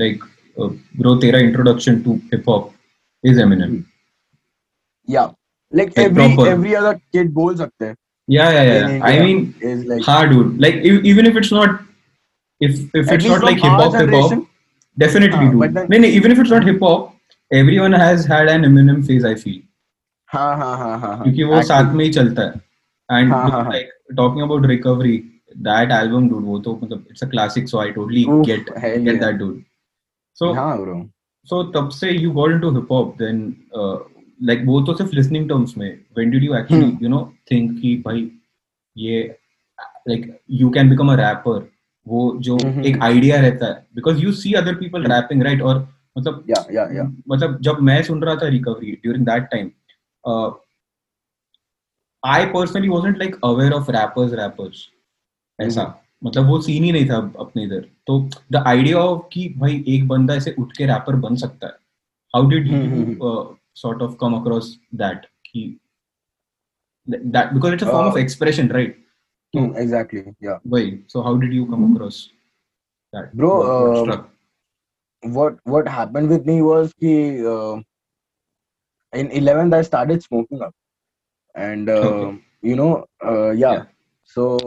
like 0.01 0.22
uh, 0.58 0.69
bro 1.01 1.15
तेरा 1.24 1.39
introduction 1.48 2.01
to 2.08 2.15
hip 2.34 2.50
hop 2.51 2.69
is 3.24 3.41
Eminem 3.46 3.74
yeah 5.08 5.29
like 5.79 5.89
Like 5.98 6.05
every 6.05 6.27
proper. 6.36 6.48
every 6.51 6.75
other 6.81 6.93
kid 7.15 7.31
बोल 7.39 7.55
सकते 7.58 7.86
हैं 7.86 7.96
yeah 8.27 8.50
yeah 8.58 8.63
yeah 8.69 8.89
in 8.96 9.03
I 9.12 9.13
mean 9.25 9.41
is 9.72 9.86
like 9.91 10.03
हाँ 10.10 10.22
dude 10.34 10.60
like 10.65 10.75
e- 10.91 11.01
even 11.13 11.29
if 11.31 11.39
it's 11.41 11.51
not 11.60 11.79
if 12.67 12.79
if 13.01 13.12
it's 13.17 13.29
not 13.31 13.46
like 13.50 13.63
hip 13.65 13.77
hop 13.84 13.96
hip 14.01 14.13
hop 14.17 14.36
definitely 14.98 15.46
हाँ, 15.46 15.51
dude 15.53 15.74
then- 15.79 15.89
no, 15.93 16.00
no, 16.05 16.12
even 16.19 16.36
if 16.36 16.41
it's 16.43 16.53
not 16.55 16.67
hip 16.72 16.79
hop 16.88 17.15
everyone 17.62 17.98
has 18.03 18.25
had 18.34 18.50
an 18.55 18.67
Eminem 18.69 19.01
phase 19.10 19.25
I 19.31 19.34
feel 19.43 19.60
क्योंकि 21.24 21.43
वो 21.43 21.62
साथ 21.63 21.93
में 21.93 22.03
ही 22.05 22.12
चलता 22.12 22.41
है। 22.41 22.62
And 23.09 23.31
like 23.31 23.89
talking 24.17 24.43
about 24.43 24.65
Recovery 24.65 25.17
that 25.67 25.91
album 25.91 26.29
dude 26.29 26.43
वो 26.45 26.59
तो 26.59 26.79
मतलब 26.83 27.05
it's 27.12 27.24
a 27.24 27.27
classic 27.29 27.69
so 27.69 27.79
I 27.79 27.91
totally 27.91 28.25
get 28.45 28.69
get 28.74 29.19
that 29.19 29.36
dude 29.36 29.62
so 30.38 30.51
हाँ 30.53 30.77
ब्रो 30.81 31.01
सो 31.48 31.63
तब 31.71 31.89
से 31.89 32.12
you 32.12 32.31
got 32.31 32.51
into 32.51 32.71
hip 32.71 32.91
hop 32.91 33.15
then 33.19 33.41
like 34.39 34.62
वो 34.65 34.81
तो 34.81 34.93
सिर्फ़ 34.93 35.15
लिसनिंग 35.15 35.48
टर्म्स 35.50 35.77
में। 35.77 35.89
When 36.17 36.29
did 36.31 36.43
you 36.43 36.55
actually 36.55 36.98
you 37.01 37.09
know 37.09 37.21
think 37.51 37.79
कि 37.81 37.95
भाई 38.05 38.29
ये 38.95 39.24
like 40.09 40.39
you 40.51 40.69
can 40.69 40.89
become 40.89 41.12
a 41.12 41.15
rapper 41.15 41.67
वो 42.07 42.21
जो 42.41 42.57
एक 42.86 43.01
आइडिया 43.03 43.39
रहता 43.41 43.65
है। 43.65 43.74
Because 43.95 44.19
you 44.19 44.31
see 44.33 44.53
other 44.53 44.75
people 44.75 45.03
rapping 45.12 45.43
right 45.43 45.62
और 45.62 45.88
मतलब 46.17 46.43
या 46.50 46.63
या 46.74 46.88
या 46.93 47.03
मतलब 47.29 47.59
जब 47.62 47.79
मैं 47.81 48.01
सुन 48.03 48.21
रहा 48.24 48.36
था 48.36 48.48
Recovery 48.48 48.91
during 48.91 49.25
that 49.25 49.43
time 49.51 49.69
I 52.23 52.45
personally 52.53 52.89
wasn't 52.89 53.17
like 53.17 53.35
aware 53.45 53.73
of 53.73 53.91
rappers 53.91 54.33
rappers 54.39 54.88
ऐसा 55.59 55.83
मतलब 56.23 56.47
वो 56.49 56.59
सीन 56.61 56.83
ही 56.83 56.91
नहीं 56.91 57.09
था 57.09 57.17
अपने 57.39 57.63
इधर 57.63 57.81
तो 58.07 58.19
द 58.51 58.63
आइडिया 58.67 58.97
ऑफ़ 58.99 59.21
कि 59.33 59.47
भाई 59.57 59.83
एक 59.95 60.07
बंदा 60.07 60.35
ऐसे 60.35 60.55
उठ 60.59 60.71
के 60.77 60.85
रैपर 60.85 61.15
बन 61.27 61.35
सकता 61.43 61.67
है 61.67 61.73
how 62.33 62.47
did 62.49 62.67
hmm, 62.71 63.11
you 63.11 63.57
sort 63.81 64.01
of 64.01 64.15
come 64.21 64.33
across 64.39 64.77
that 65.03 65.25
कि 65.45 65.69
that 67.07 67.53
because 67.53 67.73
it's 67.75 67.83
a 67.83 67.85
form 67.91 68.07
of 68.07 68.17
Uh, 68.17 68.19
expression 68.21 68.67
right 68.77 68.97
Hmm, 69.53 69.69
exactly 69.83 70.19
yeah 70.47 70.57
why 70.73 70.81
so 71.13 71.21
how 71.27 71.31
did 71.43 71.53
you 71.57 71.61
come 71.69 71.85
across 71.85 72.17
that 73.13 73.31
Bro, 73.39 73.53
What- 73.53 73.69
what 73.69 73.93
uh, 73.93 74.01
struck? 74.01 74.27
what 75.23 75.55
what 75.75 75.88
happened 75.93 76.33
with 76.33 76.45
me 76.49 76.57
was 76.65 76.91
ki, 77.05 77.13
uh, 77.53 77.79
in 79.13 79.29
11th 79.29 79.73
i 79.73 79.81
started 79.81 80.21
smoking 80.23 80.61
up 80.61 80.73
and 81.55 81.89
uh, 81.89 81.93
okay. 81.93 82.39
you 82.61 82.75
know 82.75 83.05
uh, 83.25 83.49
yeah. 83.51 83.73
yeah. 83.73 83.83
so 84.23 84.59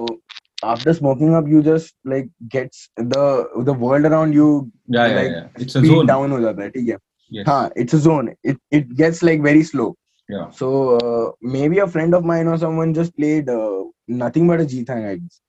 after 0.62 0.94
smoking 0.94 1.34
up 1.34 1.46
you 1.46 1.62
just 1.62 1.94
like 2.04 2.28
gets 2.48 2.88
the 2.96 3.48
the 3.68 3.72
world 3.72 4.04
around 4.04 4.32
you 4.32 4.70
yeah, 4.86 5.06
like 5.06 5.30
yeah, 5.30 5.30
yeah. 5.30 5.46
it's 5.56 5.74
a 5.74 5.84
zone 5.84 6.06
down 6.06 6.30
ho 6.30 6.40
jata 6.46 6.62
hai 6.64 6.70
theek 6.76 6.92
yes. 7.38 7.46
ha 7.46 7.58
it's 7.84 7.98
a 7.98 8.02
zone 8.08 8.32
it 8.52 8.58
it 8.80 8.94
gets 9.02 9.22
like 9.28 9.42
very 9.48 9.64
slow 9.70 9.88
yeah 10.34 10.50
so 10.50 10.68
uh, 10.96 11.24
maybe 11.56 11.78
a 11.86 11.88
friend 11.94 12.18
of 12.18 12.28
mine 12.32 12.52
or 12.52 12.58
someone 12.64 12.92
just 13.00 13.16
played 13.16 13.48
uh, 13.48 13.80
nothing 14.24 14.52
but 14.52 14.64
a 14.64 14.68
g 14.74 14.84
thang 14.90 15.08
i 15.12 15.16
guess 15.22 15.40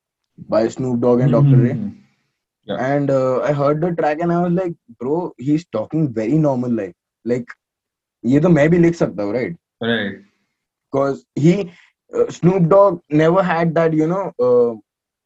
by 0.55 0.63
snoop 0.77 0.99
dogg 1.05 1.25
and 1.25 1.33
mm-hmm. 1.33 1.51
dr 1.51 1.63
ray 1.65 1.75
yeah. 2.71 2.79
and 2.91 3.11
uh, 3.19 3.37
i 3.49 3.51
heard 3.61 3.81
the 3.85 3.91
track 3.99 4.23
and 4.25 4.33
i 4.37 4.39
was 4.45 4.53
like 4.61 4.75
bro 5.01 5.17
he's 5.47 5.65
talking 5.77 6.07
very 6.21 6.39
normal 6.47 6.73
like 6.81 6.95
like 7.33 7.55
ये 8.25 8.39
तो 8.39 8.49
मैं 8.49 8.69
भी 8.69 8.77
लिख 8.77 8.95
सकता 8.95 9.23
हूँ 9.23 9.33
right 9.33 9.57
because 9.83 11.21
he 11.39 11.53
Snoop 12.13 12.61
Dogg 12.69 13.01
never 13.13 13.43
had 13.43 13.73
that 13.73 13.93
you 13.93 14.07
know 14.07 14.81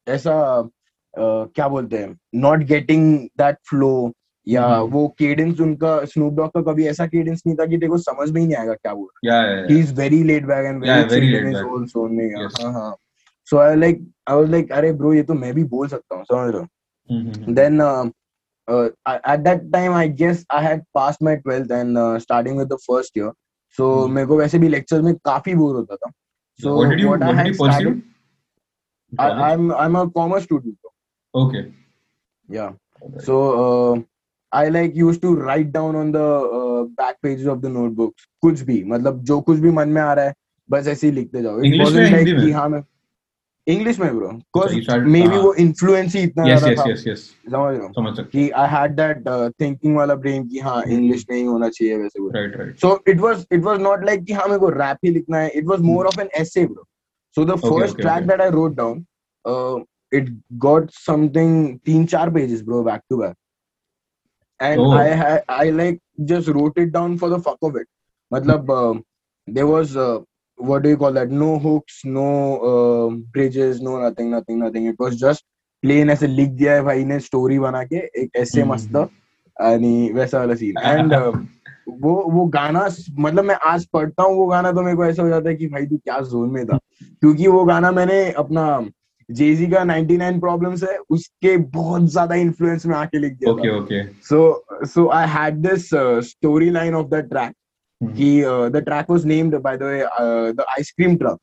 ऐसा 0.06 0.34
uh, 0.62 1.54
क्या 1.54 1.68
बोलते 1.68 1.98
हैं 1.98 2.18
नॉट 2.34 2.58
गेटिंग 2.64 3.18
दैट 3.38 3.56
फ्लो 3.68 3.90
या 4.46 4.66
वो 4.90 5.06
केडेंस 5.18 5.60
उनका 5.60 6.04
स्नूप 6.04 6.34
डॉग 6.34 6.50
का 6.50 6.60
कभी 6.62 6.86
ऐसा 6.86 7.06
केडेंस 7.06 7.42
नहीं 7.46 7.56
था 7.56 7.66
कि 7.66 7.76
देखो 7.76 7.98
समझ 7.98 8.30
में 8.30 8.40
ही 8.40 8.46
नहीं 8.46 8.56
आएगा 8.56 8.74
क्या 8.74 8.94
बोल 8.94 9.08
he 9.70 9.78
is 9.80 9.94
very 9.94 10.22
laid 10.22 10.44
back 10.46 10.66
and 10.66 10.84
very 11.12 11.28
laid 11.32 11.46
is 11.46 11.56
all 11.64 11.84
so 11.86 12.06
नहीं 12.08 12.30
हाँ 12.64 12.72
हाँ. 12.72 12.96
So 13.48 13.58
I 13.58 13.76
like 13.76 14.06
I 14.30 14.36
was 14.36 14.50
like 14.50 14.72
अरे 14.72 14.92
ब्रो 14.92 15.12
ये 15.14 15.22
तो 15.22 15.34
मैं 15.34 15.52
भी 15.54 15.64
बोल 15.64 15.88
सकता 15.88 16.16
हूँ 16.16 16.24
समझ 16.24 16.50
रहे 16.54 16.60
हो? 16.60 16.66
Then 17.54 17.80
um, 18.68 18.74
uh, 18.76 18.88
I, 19.06 19.20
at 19.34 19.44
that 19.44 19.62
time 19.72 19.92
i 19.92 20.06
guess 20.08 20.44
i 20.50 20.62
had 20.62 20.82
passed 20.96 21.22
my 21.22 21.36
12th 21.36 21.70
and 21.80 21.98
uh, 21.98 22.18
starting 22.18 22.56
with 22.56 22.68
the 22.68 22.78
first 22.86 23.16
year 23.20 23.32
so 23.78 23.86
Hmm. 23.88 24.14
मेरे 24.14 24.26
को 24.26 24.36
वैसे 24.36 24.58
भी 24.58 24.68
lectures 24.68 25.02
में 25.04 25.14
काफ़ी 25.30 25.54
बोर 25.54 25.74
होता 25.76 25.96
था 25.96 26.10
so 26.58 26.76
what 26.76 26.90
did 26.90 27.00
you 27.00 27.08
what 27.08 27.24
what 27.30 27.36
did 27.40 27.46
you 27.50 27.58
pursue? 27.64 27.96
I, 29.18 29.26
i'm 29.50 29.70
i'm 29.72 29.96
a 29.96 30.10
commerce 30.10 30.44
student 30.44 30.76
bro. 30.82 30.90
Okay. 31.42 31.64
yeah 32.48 32.72
Alright. 33.02 33.22
so 33.26 33.36
uh, 33.64 34.00
i 34.52 34.68
like 34.68 34.96
used 34.96 35.22
to 35.22 35.34
write 35.36 35.72
down 35.72 35.96
on 35.96 36.12
the 36.12 36.26
uh, 36.58 36.82
back 37.00 37.20
pages 37.22 37.46
of 37.46 37.62
the 37.62 37.72
notebooks 37.78 38.28
कुछ 38.42 38.60
भी 38.70 38.82
मतलब 38.84 39.22
जो 39.32 39.40
कुछ 39.40 39.58
भी 39.58 39.70
मन 39.70 39.88
में 39.88 40.02
आ 40.02 40.12
रहा 40.12 40.24
है 40.24 40.34
बस 40.70 40.88
ऐसे 40.88 41.06
ही 41.06 41.12
लिखते 41.12 41.42
जाओ 41.42 41.60
English 41.60 41.94
में 41.96 42.06
हिंदी 42.06 42.32
में? 42.32 42.52
हाँ 42.52 42.68
मैं 42.68 42.82
इंग्लिश 43.68 43.98
में 44.00 44.16
ब्रो 44.16 44.28
मे 45.04 45.20
बी 45.28 45.36
वो 45.36 45.52
इन्फ्लुएंस 45.54 46.14
ही 46.14 46.22
इतना 46.22 46.44
yes, 46.44 46.62
yes, 46.64 46.78
yes, 46.90 47.02
yes. 47.06 47.20
समझ 47.96 48.12
वाला 49.96 50.14
ब्रेन 50.14 50.46
कि 50.48 50.58
हाँ 50.58 50.82
इंग्लिश 50.82 51.22
mm. 51.22 51.30
नहीं 51.30 51.44
होना 51.44 51.68
चाहिए 51.68 51.96
वैसे 51.96 52.22
वो। 52.22 52.30
So 52.80 53.02
it 53.08 53.20
was 53.20 53.46
it 53.52 53.62
was 53.64 53.80
not 53.80 54.04
like 54.04 54.24
कि 54.24 54.32
हाँ 54.32 54.46
मेरे 54.46 54.58
को 54.58 54.68
रैप 54.68 54.98
ही 55.04 55.10
लिखना 55.10 55.38
है। 55.38 55.50
It 55.50 55.64
was 55.64 55.80
more 55.80 56.06
of 56.06 56.20
an 56.20 56.28
essay 56.40 56.64
bro 56.66 56.86
so 57.36 57.44
the 57.44 57.58
first 57.58 58.00
track 58.00 58.26
that 58.26 58.40
I 58.40 58.50
wrote 58.50 58.76
down 58.76 59.04
it 60.14 60.30
got 60.66 60.90
something 60.90 61.78
तीन 61.78 62.06
चार 62.06 62.30
pages 62.30 62.62
bro 62.62 62.82
back 62.82 63.00
to 63.10 63.16
back 63.16 63.34
and 64.60 64.80
I 64.94 65.38
I 65.50 65.70
like 65.70 66.00
just 66.32 66.48
wrote 66.48 66.78
it 66.78 66.88
down 66.88 67.16
for 67.18 67.30
the 67.30 67.40
fuck 67.42 67.64
of 67.64 67.76
it 67.76 67.86
मतलब 68.32 69.02
there 69.48 69.64
was 69.64 69.98
what 70.58 70.82
do 70.82 70.88
you 70.88 70.96
call 70.96 71.12
that? 71.12 71.30
No 71.30 71.58
hooks 71.58 72.00
no 72.04 72.26
uh, 72.70 73.08
bridges 73.36 73.80
no 73.80 73.98
nothing 73.98 74.30
nothing 74.30 74.58
nothing. 74.58 74.86
It 74.86 74.96
was 74.98 75.18
just 75.20 75.44
plain 75.82 76.10
ऐसे 76.10 76.26
लिख 76.26 76.48
दिया 76.50 76.74
है 76.74 76.82
भाई 76.82 77.04
ने 77.04 77.18
story 77.20 77.58
बना 77.58 77.82
के 77.84 77.96
एक 78.22 78.30
ऐसे 78.36 78.60
हम्म, 78.60 78.72
मस्त 78.72 78.96
आणि 79.56 80.10
वैसा 80.14 80.38
वाला 80.38 80.54
सीन 80.54 80.78
एंड 80.84 81.14
वो 82.02 82.14
वो 82.32 82.44
गाना 82.46 82.88
मतलब 83.18 83.44
मैं 83.44 83.54
आज 83.66 83.86
पढ़ता 83.92 84.22
हूँ 84.22 84.36
वो 84.36 84.46
गाना 84.46 84.72
तो 84.72 84.82
मेरे 84.82 84.96
को 84.96 85.04
ऐसा 85.04 85.22
हो 85.22 85.28
जाता 85.28 85.48
है 85.48 85.54
कि 85.56 85.66
भाई 85.66 85.86
तू 85.86 85.96
क्या 85.96 86.20
जोन 86.20 86.50
में 86.50 86.64
था? 86.66 86.78
क्योंकि 87.20 87.46
वो 87.48 87.64
गाना 87.64 87.90
मैंने 87.90 88.30
अपना 88.32 88.64
जेजी 89.28 89.66
का 89.66 89.84
99 89.84 90.40
प्रॉब्लम्स 90.40 90.82
है 90.82 90.96
उसके 91.10 91.56
बहुत 91.56 92.02
ज़्यादा 92.10 92.34
इन्फ्लुएंस 92.34 92.86
में 92.86 92.94
आके 92.96 93.18
लिख 93.18 93.32
दिया 93.32 93.52
Okay, 93.52 93.70
था। 93.70 93.78
Okay. 93.78 94.02
so 94.22 94.62
so 94.92 95.10
I 95.10 95.26
had 95.26 95.62
this 95.62 95.92
uh, 95.92 96.20
storyline 96.28 96.98
of 97.00 97.10
the 97.10 97.22
Mhm. 98.00 98.14
कि 98.16 98.30
uh, 98.44 98.68
the 98.70 98.80
track 98.82 99.08
was 99.08 99.24
named 99.24 99.54
by 99.62 99.76
the 99.76 99.84
way 99.84 100.02
uh, 100.04 100.52
the 100.52 100.66
ice 100.78 100.90
cream 100.92 101.18
truck 101.18 101.40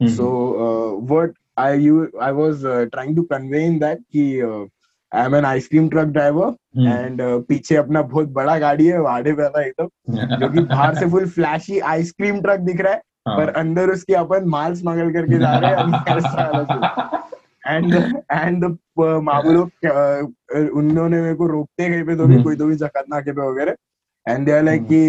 Mhm. 0.00 0.12
so 0.16 0.28
uh, 0.66 0.90
what 1.12 1.32
I 1.56 1.72
you 1.86 1.96
I 2.20 2.32
was 2.32 2.64
uh, 2.64 2.86
trying 2.92 3.16
to 3.16 3.24
convey 3.32 3.64
in 3.70 3.78
that 3.80 3.98
कि 4.14 4.24
uh, 4.42 4.62
I'm 5.12 5.34
an 5.34 5.44
ice 5.44 5.68
cream 5.68 5.90
truck 5.90 6.12
driver 6.16 6.48
Mhm. 6.76 6.88
and 6.94 7.20
uh, 7.20 7.38
पीछे 7.48 7.76
अपना 7.76 8.02
बहुत 8.14 8.28
बड़ा 8.32 8.58
गाड़ी 8.58 8.86
है 8.86 9.00
वाड़े 9.02 9.32
था 9.34 9.62
एकदम 9.62 9.88
जो 10.40 10.48
कि 10.52 10.60
बाहर 10.72 10.94
से 10.94 11.08
फुल 11.10 11.28
फ्लैशी 11.36 11.78
आइसक्रीम 11.94 12.40
ट्रक 12.42 12.60
दिख 12.70 12.80
रहा 12.80 12.92
है 12.92 13.02
हाँ. 13.28 13.36
पर 13.36 13.48
अंदर 13.62 13.90
उसके 13.90 14.14
अपन 14.14 14.44
माल 14.48 14.74
स्मगल 14.74 15.12
करके 15.12 15.38
जा 15.38 15.56
रहे 15.58 15.70
हैं 15.70 15.86
वाला 16.36 17.18
and 17.70 18.62
the 18.62 18.70
मामू 19.22 19.52
लोग 19.52 19.70
uh, 19.86 20.70
उन्होंने 20.78 21.20
मेरे 21.20 21.34
को 21.34 21.46
रोकते 21.46 21.88
कहीं 21.88 22.04
पे 22.04 22.16
तो 22.16 22.26
भी 22.26 22.34
हम्म। 22.34 22.44
कोई 22.44 22.56
तो 22.56 22.66
भी 22.66 22.76
जकत 22.76 23.04
नाके 23.10 23.32
पे 23.32 23.48
वगैरह 23.50 23.74
एंड 24.26 24.46
दे 24.46 24.52
आर 24.52 24.62
लाइक 24.62 24.82
कि 24.92 25.00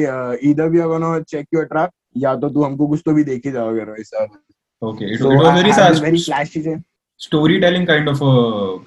either 0.49 0.69
we 0.69 0.79
are 0.79 0.87
gonna 0.87 1.19
check 1.19 1.47
your 1.53 1.65
trap 1.65 1.89
या 2.17 2.35
तो 2.35 2.49
तू 2.49 2.63
हमको 2.63 2.87
कुछ 2.87 3.01
तो 3.05 3.13
भी 3.13 3.23
देख 3.23 3.45
ही 3.45 3.51
जाओ 3.51 3.69
अगर 3.69 3.95
okay 4.81 5.13
it 5.13 5.21
was 5.21 6.01
very 6.01 6.17
sass 6.19 6.61
storytelling 7.59 7.87
kind 7.87 8.09
of 8.09 8.23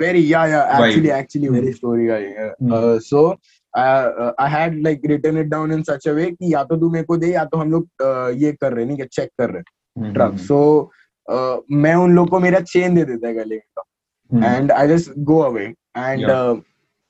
very 0.02 0.33
yeah 0.33 0.47
yeah 0.47 0.62
actually 0.78 1.09
actually 1.09 1.49
very 1.49 1.73
story 1.73 2.09
का 2.11 2.99
so 2.99 3.28
I 3.75 4.50
had 4.50 4.83
like 4.83 5.00
written 5.07 5.38
it 5.38 5.47
down 5.47 5.73
in 5.73 5.83
such 5.83 6.09
a 6.09 6.12
way 6.12 6.31
कि 6.31 6.52
या 6.54 6.64
तो 6.64 6.76
तू 6.76 6.90
मेरे 6.90 7.04
को 7.04 7.16
दे 7.16 7.33
या 7.33 7.45
तो 7.45 7.57
हम 7.57 7.71
लोग 7.71 7.88
uh, 8.02 8.43
ये 8.43 8.52
कर 8.52 8.73
रहे 8.73 8.85
हैं 8.87 8.97
कि 8.97 9.04
चेक 9.04 9.31
कर 9.38 9.50
रहे 9.50 9.62
हैं 9.97 10.12
ट्रक 10.14 10.37
सो 10.38 10.90
uh, 11.28 11.61
मैं 11.71 11.95
उन 11.95 12.14
लोग 12.14 12.28
को 12.28 12.40
मेरा 12.40 12.61
चेन 12.61 12.95
दे 12.95 13.04
देता 13.04 13.33
गले 13.33 13.59
का 13.59 14.57
and 14.57 14.73
I 14.73 14.88
just 14.88 15.12
go 15.19 15.38
away 15.40 15.64
and 15.97 16.26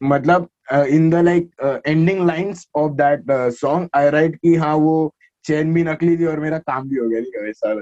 मतलब 0.03 0.49
in 0.75 1.11
the 1.11 1.15
like 1.15 1.83
ending 1.87 2.27
lines 2.27 2.67
of 2.77 2.93
that 2.93 3.25
song 3.55 3.89
I 3.95 4.11
write 4.11 4.37
कि 4.37 4.55
हाँ 4.55 4.75
वो 4.77 5.15
चेन 5.45 5.75
भी 5.75 5.85
नकली 5.85 6.17
थी 6.19 6.25
और 6.25 6.41
मेरा 6.41 6.59
काम 6.59 6.89
भी 6.89 6.97
हो 6.97 7.09
गया 7.09 7.21
नहीं 7.21 7.43
वैसा. 7.43 7.75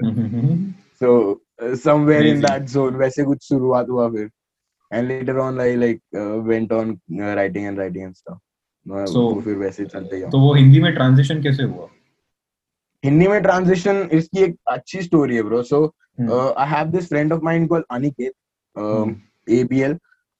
So 0.99 1.41
somewhere 1.75 2.25
in 2.25 2.35
Amazing. 2.35 2.51
That 2.51 2.69
zone 2.69 2.95
वैसे 2.95 3.23
कुछ 3.23 3.47
शुरुआत 3.47 3.89
हुआ 3.89 4.09
फिर। 4.09 4.29
And 4.93 5.07
later 5.07 5.37
on 5.37 5.59
I 5.61 5.75
like 5.75 6.01
went 6.47 6.71
on 6.73 6.97
writing 7.19 7.65
and 7.65 7.79
writing 7.79 8.03
and 8.03 8.13
stuff 8.15 8.37
So- 9.07 9.17
वो 9.17 9.41
फिर 9.41 9.55
वैसे 9.55 9.85
चलते 9.85 10.17
गया 10.19 10.29
तो 10.29 10.39
वो 10.39 10.53
हिंदी 10.53 10.79
में 10.81 10.93
ट्रांजिशन 10.93 11.43
कैसे 11.43 11.63
हुआ? 11.63 11.87
हिंदी 13.05 13.27
में 13.27 13.41
ट्रांजिशन 13.41 14.09
इसकी 14.13 14.43
एक 14.43 14.55
अच्छी 14.67 15.01
स्टोरी 15.01 15.35
है 15.35 15.43
bro 15.43 15.61
so 15.63 15.93
uh, 16.21 16.53
I 16.63 16.65
have 16.71 16.91
this 16.91 17.07
friend 17.11 17.31
of 17.31 17.39
mine 17.45 17.63
called 17.69 17.85
Aniket, 17.95 18.33
um, 18.75 19.13
Hmm. 19.45 19.93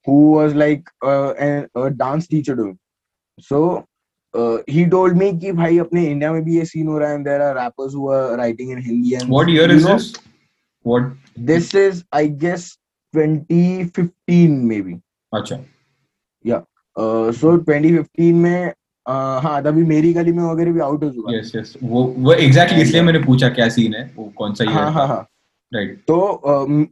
Who 0.06 0.32
was 0.32 0.54
like 0.54 0.90
uh, 1.02 1.34
a, 1.40 1.68
a 1.76 1.90
dance 1.90 2.28
teacher 2.28 2.56
to 2.56 2.64
him. 2.70 2.80
So 3.40 3.88
uh, 4.34 4.58
he 4.68 4.86
told 4.86 5.16
me 5.16 5.32
कि 5.40 5.52
भाई 5.52 5.78
अपने 5.80 6.06
इंडिया 6.08 6.32
में 6.34 6.44
भी 6.44 6.58
ये 6.58 6.66
सीन 6.66 6.88
हो 6.88 6.98
रहा 6.98 7.10
है 7.10 7.18
and 7.18 7.26
there 7.26 7.42
are 7.42 7.56
rappers 7.56 7.94
who 7.94 8.10
are 8.12 8.38
writing 8.38 8.72
in 8.72 8.82
Hindi 8.82 9.16
and 9.16 9.30
What 9.30 9.50
year 9.50 9.70
is 9.72 9.86
know, 9.86 9.94
this? 9.94 10.14
What? 10.82 11.04
This 11.38 11.74
is 11.74 12.04
I 12.12 12.28
guess 12.28 12.78
2015 13.14 14.68
maybe. 14.68 15.00
अच्छा. 15.34 15.64
Uh, 16.96 17.32
so 17.32 17.58
2015 17.58 18.34
में 18.34 18.74
uh, 19.10 19.40
हाँ 19.42 19.62
तभी 19.64 19.84
मेरी 19.84 20.14
गली 20.14 20.32
में 20.32 20.44
वगैरह 20.44 20.72
भी 20.72 20.80
आउट 20.80 21.04
हो 21.04 21.10
चुका 21.10 21.32
है। 21.32 21.42
Yes, 21.42 21.56
yes. 21.56 21.78
वो 21.84 22.04
वो 22.04 22.34
exactly 22.34 22.74
And, 22.74 22.82
इसलिए 22.82 23.02
uh, 23.02 23.06
मैंने 23.06 23.20
पूछा 23.26 23.50
क्या 23.50 23.70
सीन 23.70 23.94
है 23.94 24.12
वो 24.16 24.34
कौन 24.38 24.54
सा 24.54 24.70
हाँ 24.72 24.92
हाँ 24.92 25.08
हाँ 25.08 25.28
राइट 25.76 25.98
तो 26.08 26.18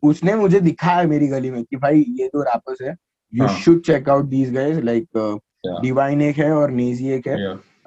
उसने 0.09 0.35
मुझे 0.35 0.59
दिखाया 0.59 1.03
मेरी 1.07 1.27
गली 1.27 1.51
में 1.51 1.63
कि 1.63 1.75
भाई 1.77 2.05
ये 2.19 2.27
दो 2.27 2.41
रैपर्स 2.43 2.81
है 2.81 2.95
यू 3.33 3.45
हाँ. 3.45 3.55
Should 3.55 3.81
check 3.85 4.09
out 4.09 4.25
these 4.25 4.53
guys 4.53 4.77
like 4.83 5.39
Divine 5.81 6.21
एक 6.21 6.37
है 6.37 6.51
और 6.51 6.71
नेजी 6.71 7.09
एक 7.13 7.27
है। 7.27 7.37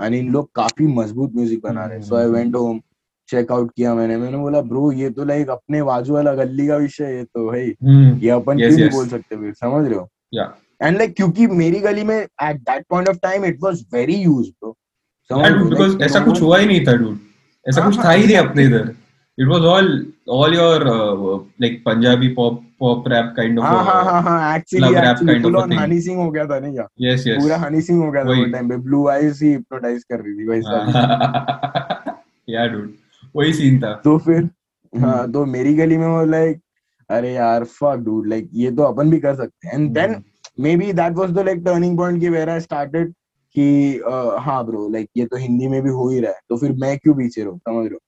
एंड 0.02 0.14
इन 0.14 0.30
लोग 0.32 0.50
काफ़ी 0.54 0.86
मज़बूत 0.86 1.34
म्यूज़िक 1.34 1.60
बना 1.64 1.84
रहे 1.84 1.98
हैं। 1.98 2.04
So 2.04 2.16
I 2.16 2.24
hmm, 2.24 2.34
went 2.34 2.54
home 2.56 2.80
check 3.28 3.52
out 3.52 3.70
किया 3.76 3.94
मैंने। 3.94 4.16
मैंने 4.16 4.38
बोला 4.38 4.60
ब्रो 4.62 4.90
ये 4.92 5.10
तो 5.10 5.24
लाइक 5.24 5.48
अपने 5.50 5.82
बाजू 5.82 6.14
वाला 6.14 6.34
गली 6.34 6.66
का 6.66 6.76
विषय 6.76 7.04
है 7.04 7.24
तो 7.24 7.46
भाई 7.46 7.74
Hmm. 7.84 8.22
ये 8.22 8.30
अपन 8.30 8.58
Yes, 8.58 8.78
yes. 8.78 8.92
बोल 8.94 9.08
सकते 9.08 9.36
फिर? 9.36 9.52
समझ 9.54 9.86
रहे 9.88 9.98
हो? 9.98 10.08
एंड 10.82 10.96
लाइक 10.98 11.14
क्योंकि 11.16 11.46
मेरी 11.46 11.80
गली 11.80 12.04
में 12.04 12.16
at 12.16 12.56
that 12.60 12.84
point 12.90 13.08
of 13.08 13.16
time 13.22 13.44
it 13.44 13.58
was 13.62 13.84
very 13.94 14.14
used 14.14 14.52
bro 14.62 14.76
dude, 15.30 16.02
ऐसा 16.02 16.24
कुछ 16.24 16.40
हुआ 16.42 16.58
ही 16.58 16.66
नहीं 16.66 16.84
था 16.86 16.92
dude. 16.92 17.16
ऐसा 17.66 17.80
हाँ, 17.80 17.90
कुछ 17.90 17.98
हाँ, 17.98 18.04
था 18.06 18.10
ही 18.10 18.26
नहीं 18.26 18.36
अपने 18.36 18.64
इधर. 18.64 18.94
It 19.38 19.48
was 19.48 19.64
all 19.64 19.88
all 20.28 20.52
your 20.54 20.76
uh, 20.88 21.38
like 21.58 21.82
Punjabi 21.84 22.28
pop 22.34 22.58
pop 22.78 23.06
rap 23.06 23.34
kind 23.36 23.58
of. 23.58 23.64
हाँ 23.64 23.78
uh, 23.78 23.84
हाँ 23.86 24.02
हाँ 24.04 24.20
हाँ 24.22 24.56
actually 24.56 24.82
club 24.84 24.94
rap 24.96 25.10
actually 25.12 25.32
kind 25.32 25.44
of 25.46 25.50
full 25.52 25.72
a 25.72 25.78
Honey 25.80 26.00
Singh 26.00 26.22
हो 26.22 26.30
गया 26.30 26.44
था 26.46 26.58
नहीं 26.60 26.72
क्या 26.74 26.86
Yes, 27.06 27.24
yes. 27.26 27.40
पूरा 27.42 27.56
हनी 27.64 27.80
सिंह 27.82 28.04
हो 28.04 28.10
गया 28.12 28.24
था 28.24 28.28
वो। 28.30 28.44
टाइम 28.52 28.68
पे 28.68 28.76
ब्लू 28.84 29.06
आईज 29.08 29.42
ही 29.42 29.48
हिप्नोटाइज 29.52 30.04
कर 30.12 30.20
रही 30.20 30.34
थी 30.34 30.46
वैसा 30.48 30.76
yeah, 32.48 32.68
dude. 32.74 32.92
वही 33.34 33.52
सीन 33.52 33.80
था. 33.82 33.92
तो 34.04 34.16
फिर 34.18 34.42
हाँ 34.92 35.16
हम्म। 35.18 35.32
तो 35.32 35.44
मेरी 35.46 35.74
गली 35.74 35.98
में 35.98 36.06
वो 36.06 36.24
लाइक 36.26 36.60
अरे 37.10 37.32
यार 37.32 37.64
फक 37.72 37.98
डूड 38.04 38.26
लाइक 38.28 38.48
ये 38.54 38.70
तो 38.76 38.82
अपन 38.82 39.10
भी 39.10 39.18
कर 39.20 39.34
सकते 39.34 39.68
हैं 39.68 39.74
and 39.74 39.90
then 39.94 40.14
Hmm. 40.14 40.64
maybe 40.64 40.88
that 40.96 41.16
was 41.18 41.30
the 41.36 41.42
like 41.46 41.62
turning 41.66 41.94
point 41.98 42.20
ki 42.22 42.28
where 42.32 42.48
I 42.50 42.58
started 42.64 43.08
कि 43.56 43.64
uh, 44.10 44.38
हाँ 44.44 44.64
ब्रो 44.66 44.88
लाइक 44.92 45.08
ये 45.16 45.24
तो 45.26 45.36
हिंदी 45.36 45.68
में 45.68 45.80
भी 45.82 45.90
हो 46.00 46.08
ही 46.10 46.20
रहा 46.20 46.32
है 46.32 46.40
तो 46.48 46.56
फिर 46.56 46.72
मैं 46.82 46.96
क्यों 46.98 47.14
पीछे 47.14 47.42
रहूँ 47.44 47.58
समझ 47.58 47.84
रहे 47.84 47.94
हो 47.94 47.98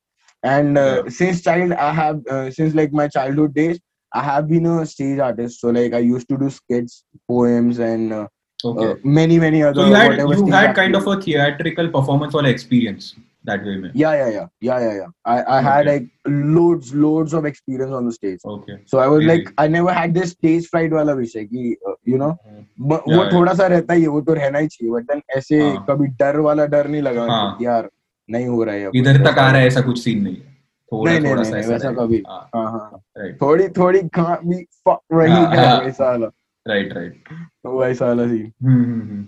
And 0.45 0.77
Yeah. 0.77 1.09
Since 1.17 1.43
child 1.43 1.73
I 1.73 1.95
have 1.95 2.23
since 2.57 2.75
like 2.75 2.93
my 3.01 3.07
childhood 3.19 3.53
days 3.53 3.79
I 4.11 4.21
have 4.27 4.47
been 4.47 4.65
a 4.69 4.71
stage 4.91 5.19
artist, 5.25 5.61
so 5.63 5.69
like 5.75 5.93
I 5.97 5.99
used 6.05 6.27
to 6.31 6.37
do 6.39 6.47
skits, 6.53 6.95
poems, 7.33 7.77
and 7.89 8.15
uh, 8.15 8.23
Okay. 8.69 8.87
uh, 8.87 8.95
many 9.17 9.37
many 9.43 9.61
other. 9.67 9.83
so 9.83 9.85
you 9.91 9.93
had 9.97 10.09
whatever 10.09 10.33
you 10.33 10.39
stage 10.41 10.55
had 10.55 10.73
kind 10.79 10.97
of 10.99 11.05
activities. 11.11 11.35
a 11.35 11.43
theatrical 11.43 11.87
performance 11.93 12.35
or 12.39 12.43
experience 12.49 13.07
that 13.51 13.63
way, 13.69 13.75
man. 13.83 13.93
yeah 14.01 14.17
yeah 14.21 14.33
yeah 14.33 14.49
yeah 14.69 14.81
yeah 14.87 14.97
yeah. 14.97 15.13
I 15.35 15.37
I 15.59 15.61
had 15.67 15.85
Okay. 15.85 15.93
like 15.93 16.09
loads 16.57 16.91
loads 17.05 17.37
of 17.41 17.47
experience 17.51 17.95
on 18.01 18.09
the 18.11 18.13
stage. 18.17 18.43
Okay. 18.57 18.77
So 18.93 19.01
I 19.05 19.07
was 19.13 19.23
Really? 19.23 19.31
like 19.31 19.53
I 19.65 19.67
never 19.77 19.95
had 19.99 20.19
this 20.19 20.35
stage 20.37 20.67
fright 20.75 20.97
वाला 20.99 21.13
विषय 21.21 21.47
कि 21.53 21.63
uh, 21.91 21.95
you 22.15 22.21
know 22.25 22.31
Mhm. 22.33 22.67
ब- 22.91 23.01
Yeah, 23.07 23.17
वो 23.17 23.23
yeah. 23.23 23.31
थोड़ा 23.37 23.53
सा 23.63 23.67
रहता 23.77 23.99
ही 24.01 24.07
है 24.09 24.13
वो 24.17 24.21
तो 24.31 24.37
रहना 24.43 24.65
ही 24.67 24.73
चाहिए 24.75 24.93
बट 24.97 25.09
देन 25.13 25.21
ऐसे 25.37 25.61
हाँ. 25.63 25.85
कभी 25.89 26.11
डर 26.25 26.39
वाला 26.49 26.65
डर 26.77 26.87
नहीं 26.95 27.01
लगा 27.09 27.25
हाँ. 27.33 27.55
कि 27.57 27.65
यार 27.71 27.89
नहीं 28.28 28.46
हो 28.46 28.62
रहा 28.64 28.74
है 28.74 28.90
इधर 28.96 29.16
तक 29.24 29.38
आ 29.38 29.50
रहा 29.50 29.60
है 29.60 29.66
ऐसा 29.66 29.80
कुछ 29.80 30.02
सीन 30.04 30.22
नहीं 30.22 30.36
है। 30.36 30.54
थोड़ा 30.92 31.12
नहीं, 31.12 31.20
नहीं, 31.20 31.32
थोड़ा 31.32 31.42
नहीं, 31.42 31.62
सा 31.62 31.68
वैसा 31.72 31.92
कभी। 31.92 32.22
हाँ। 32.28 32.48
हाँ 32.54 32.70
हाँ। 32.70 33.32
थोड़ी 33.42 33.68
थोड़ी 33.78 34.00
कहाँ 34.14 34.38
भी 34.44 34.56
रही 34.88 35.32
हाँ. 35.32 35.78
वैसा 35.80 36.10
वाला 36.10 36.26
राइट 36.66 36.92
राइट 36.92 37.28
वैसा 37.66 38.06
वाला 38.06 38.26
सीन 38.28 39.26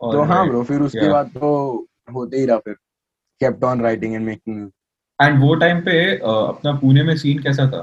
तो 0.00 0.22
हाँ 0.22 0.46
ब्रो 0.48 0.62
फिर 0.64 0.80
उसके 0.82 1.08
बाद 1.10 1.30
तो 1.34 1.48
होते 2.14 2.38
ही 2.38 2.46
रहा 2.46 2.58
फिर। 2.58 2.76
Kept 3.40 3.64
on 3.68 3.80
writing 3.84 4.12
and 4.16 4.26
making 4.26 4.60
and 5.18 5.40
वो 5.40 5.54
टाइम 5.54 5.80
पे 5.80 5.94
अपना 6.16 6.72
पुणे 6.80 7.02
में 7.02 7.16
सीन 7.16 7.38
कैसा 7.42 7.66
था? 7.70 7.80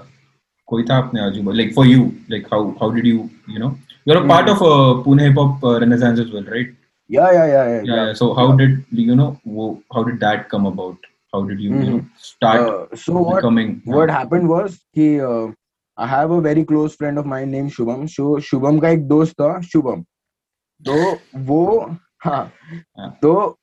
कोई 0.68 0.84
था 0.84 0.98
अपने 0.98 1.22
आजू 1.22 1.52
like 1.52 1.74
for 1.76 1.88
you 1.88 2.04
like 2.32 2.48
how 2.54 2.70
how 2.80 2.92
did 2.92 3.06
you 3.06 3.18
you 3.50 3.60
know 3.60 3.68
you 4.08 4.16
are 4.16 4.28
part. 4.30 4.50
Of 4.50 4.60
Pune 5.06 5.28
hip 5.28 5.38
hop 5.40 5.62
renaissance 5.82 6.20
as 6.20 6.34
well 6.34 6.46
right 6.46 6.76
yeah 7.08 7.32
yeah 7.32 7.46
yeah 7.46 7.66
yeah, 7.68 7.82
yeah, 7.84 8.14
so 8.14 8.34
how 8.34 8.52
yeah. 8.52 8.58
did 8.58 8.86
you 8.92 9.16
know 9.16 9.40
how 9.94 10.04
did 10.04 10.20
that 10.20 10.50
come 10.50 10.66
about? 10.66 10.98
How 11.34 11.44
did 11.44 11.60
you, 11.60 11.72
mm-hmm. 11.72 11.82
you 11.84 11.90
know, 11.90 11.98
mm-hmm. 11.98 12.08
start 12.18 12.62
uh, 12.62 12.96
so 12.96 13.14
what, 13.14 13.36
becoming 13.38 13.82
what 13.86 14.10
happened 14.10 14.48
was 14.48 14.80
he 14.92 15.20
uh, 15.20 15.48
i 15.98 16.06
have 16.08 16.30
a 16.32 16.40
very 16.42 16.64
close 16.64 16.96
friend 16.96 17.18
of 17.18 17.26
mine 17.26 17.50
named 17.52 17.72
shubham. 17.72 18.10
So 18.10 18.38
shubham 18.38 18.80
ka 18.82 18.88
ek 18.88 19.08
dost 19.08 19.38
tha 19.38 19.60
shubham. 19.62 20.06
तो 20.86 20.96
वो 21.48 21.98
हाँ। 22.26 22.52
हाँ. 22.98 23.20
तो 23.22 23.58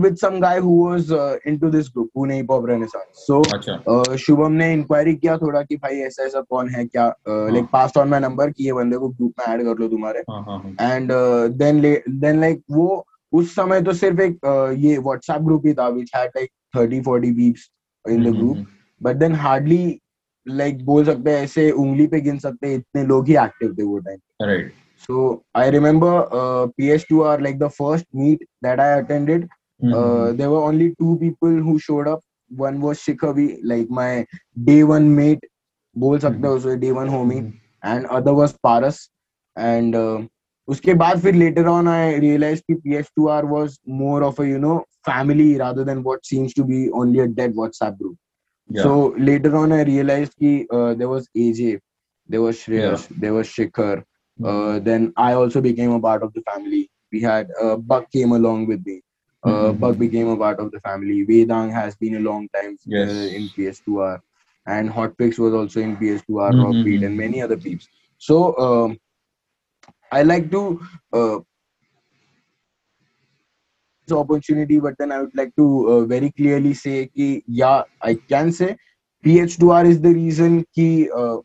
with 0.00 0.18
some 0.18 0.38
guy 0.40 0.60
who 0.60 0.74
was 0.82 1.10
uh, 1.12 1.36
into 1.46 1.70
this 1.70 1.88
group 1.88 2.10
Pune 2.16 2.34
Hip 2.36 2.46
Hop 2.50 2.64
Renaissance. 2.64 3.22
So 3.26 3.42
अच्छा। 3.54 3.82
uh, 3.88 4.16
Shubham 4.16 4.52
ने 4.52 4.72
inquiry 4.72 5.14
किया 5.14 5.36
थोड़ा 5.38 5.62
कि 5.62 5.76
भाई 5.76 5.96
ऐसा 5.98 6.22
ऐसा 6.22 6.40
कौन 6.40 6.68
है 6.68 6.84
क्या 6.86 7.06
like 7.28 7.64
pass 7.72 7.96
on 7.96 8.08
my 8.08 8.20
number 8.20 8.50
कि 8.50 8.64
ये 8.64 8.72
बंदे 8.72 8.96
को 8.96 9.08
ग्रुप 9.08 9.32
में 9.38 9.46
ऐड 9.46 9.64
कर 9.64 9.78
लो 9.78 9.88
तुम्हारे। 9.88 10.20
हाँ 10.20 10.42
हाँ 10.42 10.58
हाँ। 10.58 10.92
एंड 10.92 11.12
देन 11.58 11.80
देन 12.08 12.40
लाइक 12.40 12.62
वो 12.70 13.06
उस 13.32 13.54
समय 13.54 13.82
तो 13.82 13.92
सिर्फ़ 13.92 14.20
एक 14.20 14.38
uh, 14.46 14.78
ये 14.78 14.98
व्हाट्सएप 14.98 15.40
ग्रुप 15.40 15.66
ही 15.66 15.74
था 15.74 15.88
which 15.88 16.10
had 16.16 16.30
like 16.36 16.50
30 16.76 17.02
40 17.08 17.34
peeps 17.34 17.70
in 18.08 18.24
the 18.24 18.36
group 18.36 18.66
but 19.02 19.16
then 19.16 19.34
hardly 19.34 20.00
like 20.48 20.84
बोल 20.84 21.04
सकते 21.04 21.30
हैं 21.30 21.42
ऐसे 21.44 21.70
उंगली 21.70 22.06
पे 22.06 22.20
गिन 22.20 22.38
सकते 22.38 22.68
हैं 22.68 22.74
इतने 22.74 23.04
लोग 23.04 23.28
ही 23.28 23.36
एक्टिव 23.36 23.74
थे 23.78 23.82
वो 23.82 23.98
time 23.98 24.18
hmm, 24.42 24.70
right 25.08 25.12
so 25.12 25.44
I 25.56 25.70
remember 25.70 26.10
PS2R 26.80 27.40
like 27.40 27.58
the 27.58 27.70
first 27.70 28.04
meet 28.12 28.38
that 28.62 28.80
I 28.80 28.98
attended 28.98 29.48
hmm, 29.82 29.94
uh, 29.94 29.96
hmm, 29.96 30.36
there 30.36 30.50
were 30.50 30.62
only 30.62 30.94
two 31.00 31.18
people 31.20 31.48
who 31.48 31.78
showed 31.78 32.08
up 32.08 32.20
one 32.50 32.80
was 32.80 32.98
Shikhavi 32.98 33.58
like 33.62 33.90
my 33.90 34.26
day 34.64 34.84
one 34.84 35.16
mate 35.16 35.40
बोल 35.98 36.18
सकते 36.18 36.48
हो 36.48 36.56
उसे 36.56 36.80
day 36.80 36.92
one 36.92 37.08
homie 37.08 37.40
hmm, 37.40 37.52
and 37.82 38.06
other 38.06 38.34
was 38.34 38.52
Paras 38.66 39.10
and 39.56 39.94
uh, 39.94 40.22
उसके 40.68 40.94
बाद 40.94 41.20
फिर 41.20 41.34
later 41.34 41.68
on 41.68 41.88
I 41.88 42.16
realized 42.16 42.62
कि 42.70 42.82
PS2R 42.86 43.44
was 43.48 43.78
more 43.86 44.22
of 44.22 44.40
a 44.40 44.48
you 44.48 44.58
know 44.58 44.84
family 45.06 45.58
rather 45.58 45.84
than 45.84 46.02
what 46.02 46.26
seems 46.26 46.54
to 46.54 46.64
be 46.64 46.90
only 46.90 47.18
a 47.20 47.28
dead 47.28 47.54
WhatsApp 47.54 47.98
group 47.98 48.16
yeah. 48.70 48.82
so 48.82 49.14
later 49.18 49.56
on 49.56 49.72
I 49.72 49.82
realized 49.82 50.32
कि 50.42 50.66
uh, 50.72 50.94
there 50.94 51.08
was 51.08 51.28
AJ 51.36 51.80
there 52.28 52.42
was 52.42 52.56
Shreyas 52.56 53.08
there 53.20 53.32
was 53.34 53.46
Shikhar 53.46 53.96
hmm, 53.96 54.04
uh, 54.42 54.78
then 54.78 55.12
I 55.16 55.32
also 55.34 55.60
became 55.60 55.90
a 55.90 56.00
part 56.00 56.22
of 56.22 56.32
the 56.32 56.42
family. 56.42 56.88
We 57.12 57.20
had 57.20 57.48
uh, 57.60 57.76
Buck 57.76 58.10
came 58.10 58.32
along 58.32 58.66
with 58.66 58.84
me. 58.84 59.02
Uh, 59.42 59.72
Mhm. 59.72 59.72
Buck 59.72 59.98
became 59.98 60.28
a 60.28 60.36
part 60.36 60.58
of 60.60 60.70
the 60.70 60.80
family. 60.80 61.24
Vedang 61.26 61.72
has 61.72 61.94
been 61.96 62.16
a 62.16 62.20
long 62.20 62.48
time 62.54 62.76
Yes. 62.86 63.34
in 63.34 63.50
PS2R 63.56 64.20
and 64.66 64.90
Hotfix 64.90 65.38
was 65.38 65.52
also 65.54 65.80
in 65.80 65.96
PS2R 65.96 66.54
Mhm, 66.54 66.54
Rockbeat 66.54 67.02
and 67.04 67.16
many 67.16 67.40
other 67.42 67.56
peeps. 67.56 67.88
So 68.18 68.56
um, 68.58 68.98
I 70.10 70.22
like 70.22 70.50
to 70.50 70.80
uh, 71.12 71.38
this 73.92 74.16
opportunity 74.16 74.78
but 74.80 74.94
then 74.98 75.12
I 75.12 75.20
would 75.20 75.34
like 75.34 75.54
to 75.56 75.66
uh, 75.88 76.04
very 76.04 76.30
clearly 76.32 76.74
say 76.74 77.06
कि 77.16 77.42
yeah 77.46 77.82
I 78.02 78.14
can 78.28 78.52
say 78.52 78.76
PH2R 79.24 79.84
is 79.86 80.00
the 80.00 80.12
reason 80.14 80.64
कि 80.78 80.88
uh, 81.22 81.38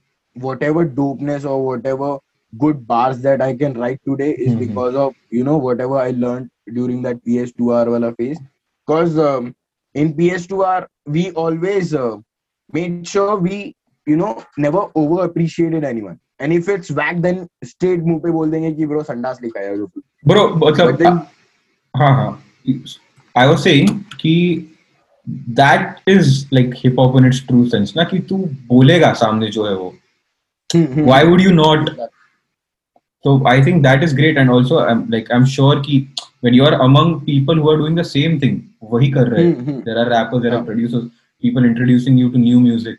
whatever 0.47 0.85
dopeness 0.85 1.45
or 1.45 1.57
whatever 1.65 2.17
good 2.52 2.86
bars 2.86 3.20
that 3.22 3.40
I 3.42 3.52
can 3.60 3.72
write 3.82 4.00
today 4.08 4.30
is 4.32 4.52
Mhm. 4.54 4.58
because 4.64 4.94
of 5.04 5.14
you 5.38 5.44
know 5.44 5.56
whatever 5.68 5.96
I 5.98 6.10
learned 6.24 6.50
during 6.80 7.02
that 7.06 7.22
PS2R 7.28 7.86
wala 7.94 8.10
phase 8.18 8.38
because 8.86 9.18
um, 9.28 9.54
in 9.94 10.12
PS2R 10.18 10.86
we 11.16 11.24
always 11.44 11.94
uh, 12.02 12.16
made 12.72 13.00
sure 13.14 13.36
we 13.48 13.56
you 14.06 14.16
know 14.20 14.30
never 14.66 14.84
over 15.02 15.24
appreciated 15.24 15.84
anyone 15.92 16.18
and 16.38 16.52
if 16.58 16.68
it's 16.76 16.90
whack 17.00 17.20
then 17.26 17.42
straight 17.72 18.04
मुंह 18.10 18.18
पे 18.24 18.30
बोल 18.38 18.50
देंगे 18.50 18.72
कि 18.78 18.86
bro 18.92 19.02
संडास 19.10 19.42
लिखा 19.42 19.60
है 19.66 19.76
जो 19.76 19.90
bro 20.30 20.46
मतलब 20.64 20.90
but 20.92 20.98
then 21.04 21.20
हाँ 21.96 22.14
हाँ 22.20 22.30
I 23.42 23.46
was 23.50 23.62
saying 23.66 23.92
कि 24.22 24.34
that 25.58 26.00
is 26.06 26.46
like 26.56 26.74
hip 26.80 26.96
hop 27.02 27.16
in 27.20 27.24
its 27.32 27.40
true 27.50 27.66
sense 27.74 27.96
ना 27.96 28.04
कि 28.10 28.18
तू 28.30 28.36
बोलेगा 28.72 29.12
सामने 29.24 29.48
जो 29.58 29.66
है 29.66 29.74
वो 29.76 29.92
why 31.10 31.22
would 31.30 31.40
you 31.40 31.52
not 31.52 31.90
so 33.24 33.32
i 33.50 33.56
think 33.66 33.82
that 33.86 34.02
is 34.06 34.12
great 34.20 34.38
and 34.42 34.50
also 34.54 34.78
i'm 34.90 35.02
like 35.14 35.28
i'm 35.36 35.46
sure 35.56 35.76
ki 35.86 35.98
when 36.46 36.56
you 36.58 36.64
are 36.70 36.74
among 36.86 37.12
people 37.28 37.60
who 37.62 37.68
are 37.72 37.76
doing 37.82 37.94
the 38.00 38.06
same 38.12 38.34
thing 38.44 38.56
wahi 38.94 39.10
kar 39.16 39.24
rahe 39.34 39.46
Hmm, 39.46 39.64
hmm. 39.68 39.78
there 39.88 39.98
are 40.02 40.08
rappers 40.14 40.42
there 40.46 40.54
are 40.56 40.62
Yeah. 40.62 40.68
producers 40.70 41.06
people 41.46 41.68
introducing 41.70 42.18
you 42.22 42.30
to 42.34 42.42
new 42.46 42.60
music 42.64 42.98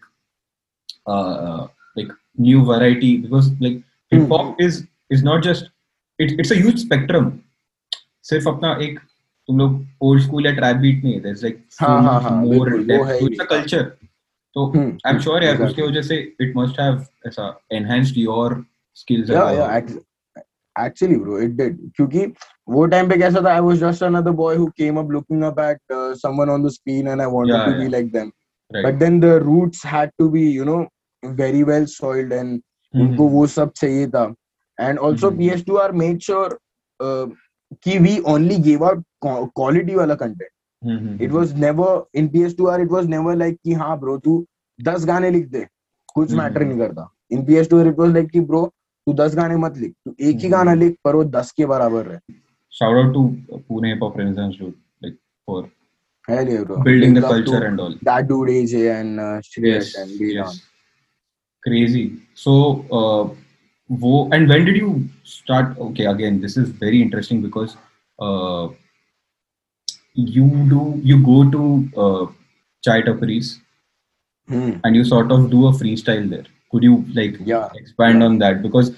uh, 1.07 1.33
uh, 1.47 1.67
like 1.95 2.11
new 2.47 2.63
variety 2.71 3.11
because 3.25 3.51
like 3.65 3.77
hip 4.11 4.21
Hmm. 4.21 4.31
hop 4.35 4.61
is 4.67 4.79
is 5.17 5.23
not 5.29 5.43
just 5.49 5.69
it, 6.19 6.33
it's 6.43 6.55
a 6.57 6.61
huge 6.65 6.79
spectrum 6.87 7.33
सिर्फ 8.29 8.47
अपना 8.47 8.69
एक 8.83 8.99
तुम 9.49 9.57
लोग 9.59 9.73
old 10.05 10.21
school 10.23 10.45
या 10.45 10.51
trap 10.59 10.77
beat 10.83 11.03
नहीं 11.03 11.13
है 11.13 11.21
there's 11.23 11.43
like 11.45 11.57
so 11.77 11.85
हाँ, 11.85 12.01
हाँ, 12.03 12.13
much 12.13 12.23
हाँ, 12.23 12.41
more 12.45 12.53
बिल्कुल, 12.69 12.79
वो 12.79 12.85
depth 12.91 13.09
है 13.09 13.17
to 13.19 13.25
ही 13.25 13.27
it's 13.29 13.43
a 13.43 13.45
नहीं। 13.45 13.51
culture 13.53 13.83
तो 14.55 14.63
Hmm, 14.75 14.89
आई 15.05 15.13
एम 15.13 15.19
श्योर 15.19 15.43
यार 15.43 15.53
exactly. 15.53 15.69
उसके 15.69 15.81
वजह 15.81 16.01
से 16.09 16.15
इट 16.41 16.53
मस्ट 16.57 16.79
हैव 16.79 17.05
ऐसा 17.27 17.45
enhanced 17.79 18.17
your 18.17 18.55
skills 19.01 19.29
yeah 19.29 19.51
yeah 19.57 19.75
ex- 19.79 19.97
actually 20.84 21.16
bro 21.24 21.38
it 21.46 21.56
did 21.60 21.78
क्योंकि 21.96 22.26
वो 22.76 22.84
टाइम 22.94 23.08
पे 23.08 23.16
कैसा 23.22 23.40
था 23.46 23.54
I 23.56 23.60
was 23.68 23.80
just 23.80 24.02
another 24.08 24.32
boy 24.40 24.50
who 24.60 24.66
came 24.82 24.98
up 25.02 25.08
looking 25.16 25.44
up 25.48 25.58
at 25.66 25.96
uh, 25.98 26.14
someone 26.22 26.52
on 26.56 26.62
the 26.66 26.72
screen 26.76 27.08
and 27.14 27.22
I 27.22 27.26
wanted 27.36 27.56
Yeah, 27.56 27.66
to 27.68 27.74
be 27.80 27.86
yeah. 27.88 27.94
like 27.96 28.12
them 28.16 28.30
right 28.70 28.84
but 28.86 28.98
then 29.04 29.18
the 29.26 29.32
roots 29.46 29.82
had 29.92 30.12
to 30.22 30.28
be 30.36 30.42
you 30.58 30.66
know 30.70 30.80
very 31.42 31.62
well 31.72 31.86
soiled 31.94 32.32
and 32.40 32.60
hmm, 32.94 33.06
उनको 33.06 33.28
वो 33.28 33.46
सब 33.56 33.72
चाहिए 33.80 34.06
था 34.16 34.24
and 34.78 34.98
also 35.08 35.30
Mhm. 35.30 35.38
PS2R 35.40 35.90
made 36.02 36.22
sure 36.28 36.48
uh, 37.00 37.26
कि 37.86 37.98
we 38.06 38.14
only 38.34 38.58
gave 38.68 38.82
out 38.90 39.02
co- 39.26 39.50
quality 39.60 39.96
वाला 39.96 40.16
content 40.22 40.52
hmm, 40.82 41.16
it 41.26 41.32
was 41.38 41.54
never 41.66 41.90
in 42.22 42.28
PS2R 42.36 42.78
it 42.86 42.94
was 42.98 43.08
never 43.14 43.34
like 43.44 43.58
कि 43.64 43.72
हाँ 43.82 43.98
bro 44.00 44.18
तू 44.24 44.36
दस 44.78 45.04
गाने 45.12 45.30
लिख 45.30 45.48
दे 45.50 45.66
कुछ 46.14 46.30
हम्म, 46.30 46.40
मैटर 46.42 46.62
हम्म। 46.62 46.68
नहीं 46.70 46.78
करता 46.78 47.08
in 47.36 47.44
PS2R 47.50 47.86
it 47.92 47.98
was 48.04 48.14
like 48.18 48.30
कि 48.32 48.40
bro 48.52 48.62
तू 49.06 49.12
दस 49.14 49.34
गाने 49.34 49.56
मत 49.56 49.78
लिख. 49.78 49.92
तू 50.04 50.14
एक 50.20 50.36
ही 50.36 50.48
गाना 50.48 50.74
लिख 50.74 50.96
पर 51.04 51.14
वो 51.16 51.24
दस 51.24 51.52
के 51.56 51.66
बराबर 51.66 52.10
है 52.12 52.20
लाइक 55.02 55.16
फॉर 55.48 55.70
क्रेजी 61.62 62.04
सो 62.36 62.52
वो 63.90 64.30
and 64.34 64.48
when 64.48 64.64
did 64.64 64.76
you 64.76 64.90
again 66.06 66.40
this 66.40 66.58
is 66.58 66.70
very 66.84 67.00
interesting 67.02 67.42
because 67.42 67.76
you 70.18 70.46
do 70.68 71.00
you 71.04 71.20
go 71.22 71.42
to 71.50 71.64
chai 72.84 73.02
and 74.86 74.96
you 74.96 75.04
sort 75.04 75.32
of 75.32 75.50
do 75.50 75.64
a 75.64 75.72
freestyle 75.96 76.28
there 76.30 76.48
could 76.73 76.83
you 76.89 76.95
like 77.19 77.35
Yeah. 77.53 77.69
expand 77.81 78.19
Yeah. 78.19 78.27
on 78.27 78.37
that 78.43 78.61
because 78.67 78.91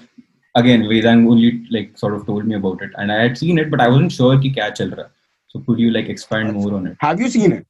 again 0.54 0.84
vedang 0.92 1.24
only 1.32 1.50
like 1.76 1.96
sort 2.02 2.14
of 2.18 2.26
told 2.28 2.46
me 2.50 2.54
about 2.60 2.84
it 2.86 2.94
and 3.02 3.12
i 3.16 3.18
had 3.22 3.36
seen 3.40 3.58
it 3.62 3.70
but 3.74 3.82
i 3.86 3.88
wasn't 3.94 4.14
sure 4.18 4.38
ki 4.44 4.52
kya 4.58 4.68
chal 4.78 4.94
raha 5.00 5.08
so 5.54 5.60
could 5.66 5.82
you 5.84 5.90
like 5.96 6.08
expand 6.14 6.54
more 6.60 6.72
on 6.78 6.86
it 6.92 6.96
Have 7.08 7.20
you 7.24 7.28
seen 7.34 7.52
it? 7.58 7.66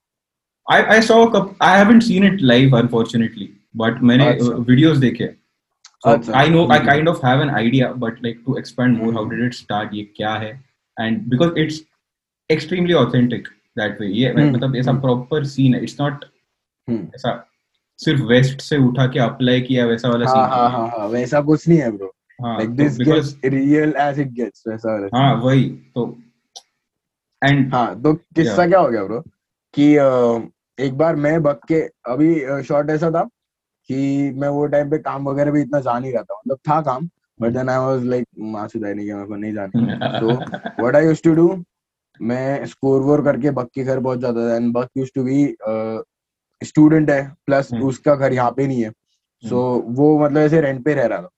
i 0.77 0.79
i 0.94 1.01
saw 1.09 1.18
a 1.27 1.31
couple, 1.35 1.53
i 1.66 1.75
haven't 1.81 2.07
seen 2.07 2.25
it 2.31 2.40
live 2.53 2.79
unfortunately 2.85 3.49
but 3.83 4.01
मैंने 4.11 4.27
अच्छा। 4.29 4.55
uh, 4.55 4.64
videos 4.71 5.01
देखे 5.05 5.29
so 6.05 6.14
अच्छा। 6.14 6.33
i 6.40 6.47
know 6.55 6.64
i 6.64 6.79
hmm. 6.79 6.88
kind 6.88 7.12
of 7.12 7.21
have 7.29 7.44
an 7.47 7.53
idea 7.61 7.92
but 8.07 8.25
like 8.29 8.40
to 8.49 8.57
expand 8.62 8.99
more 9.03 9.12
how 9.18 9.25
hmm. 9.25 9.37
did 9.37 9.47
it 9.51 9.59
start 9.61 9.94
ये 10.01 10.05
क्या 10.16 10.35
है 10.47 10.53
and 10.97 11.29
because 11.35 11.61
it's 11.64 11.81
extremely 12.51 12.99
authentic 13.03 13.53
that 13.81 14.01
way 14.03 14.11
ये 14.21 14.33
हम्म, 14.33 14.51
मतलब 14.55 14.77
ऐसा 14.77 14.90
हम्म। 14.90 15.01
प्रॉपर 15.01 15.44
सीन 15.55 15.75
है 15.75 15.83
it's 15.83 16.01
not 16.01 16.25
हम्म। 16.88 17.07
ऐसा 17.14 17.35
सिर्फ़ 18.06 18.22
वेस्ट 18.24 18.62
से 18.62 18.78
उठा 18.88 19.06
के 19.08 19.20
अप्लाई 19.20 19.62
किया 19.62 19.86
वैसा 19.86 20.10
वाला 20.10 20.26
हाँ 20.26 20.48
हाँ 20.50 20.68
सीन 20.68 20.76
हाँ 20.76 20.88
हाँ 20.89 21.08
वैसा 21.10 21.42
कुछ 21.42 21.68
नहीं 21.68 21.80
है 21.80 21.92
ब्रो 21.92 22.12
हाँ 22.42 22.58
like 22.58 22.76
this 22.76 22.98
gets 23.00 23.36
real 23.46 23.94
edge 24.00 24.20
it 24.20 24.32
gets 24.34 24.63
वैसा 24.68 24.92
वाला 24.92 25.18
हाँ 25.18 25.34
वही 25.44 25.70
तो 25.96 26.08
एंड 27.42 27.74
हाँ 27.74 28.02
तो 28.02 28.13
किस्सा. 28.13 28.66
क्या 28.68 28.80
हो 28.80 28.89
गया 28.89 29.04
ब्रो 29.04 29.20
कि 29.74 29.92
एक 30.80 30.98
बार 30.98 31.16
मैं 31.16 31.42
बक 31.44 31.60
के 31.68 31.82
अभी 32.12 32.63
शॉर्ट 32.63 32.89
ऐसा 32.89 33.10
था 33.12 33.24
कि 33.89 34.32
मैं 34.42 34.48
वो 34.50 34.66
टाइम 34.68 34.89
पे 34.89 34.98
काम 34.98 35.28
वगैरह 35.30 35.52
भी 35.52 35.62
इतना 35.62 35.80
जा 35.80 35.98
नहीं 36.00 36.13
रहा 36.13 36.24
था। 36.24 36.36
मतलब 36.36 36.58
था 36.70 36.82
काम 36.82 37.10
but 37.42 37.52
then 37.54 37.70
I 37.70 37.78
was 37.78 38.04
like 38.06 38.28
माँ 38.39 38.68
के 38.68 38.80
मेरे 38.94 39.26
को 39.26 39.36
नहीं 39.36 39.54
जाने 39.54 40.20
तो 40.20 40.34
what 40.80 40.96
I 40.96 41.06
used 41.06 41.24
to 41.24 41.34
do 41.36 41.63
मैं 42.22 42.66
स्कोर 42.66 43.02
वोर 43.02 43.24
करके 43.24 43.52
बक 43.52 43.70
के 43.76 43.84
घर 43.84 44.00
पहुँच 44.00 44.20
जाता 44.20 44.50
था। 44.50 44.56
And 44.56 44.74
buck 44.74 44.89
used 44.98 45.12
to 45.16 45.24
be 45.24 45.44
student 46.63 47.10
है 47.10 47.21
प्लस 47.45 47.69
हम्म। 47.73 47.88
उसका 47.88 48.15
घर 48.15 48.34
यहाँ 48.34 48.52
पे 48.58 48.67
नहीं 48.67 48.84
है। 48.84 48.91
सो 49.43 49.62
वो 49.97 50.17
मतलब 50.19 50.41
ऐसे 50.41 50.62
रेंट 50.62 50.84
पे 50.86 50.93
रह 50.93 51.06
रहा 51.06 51.21
था। 51.21 51.30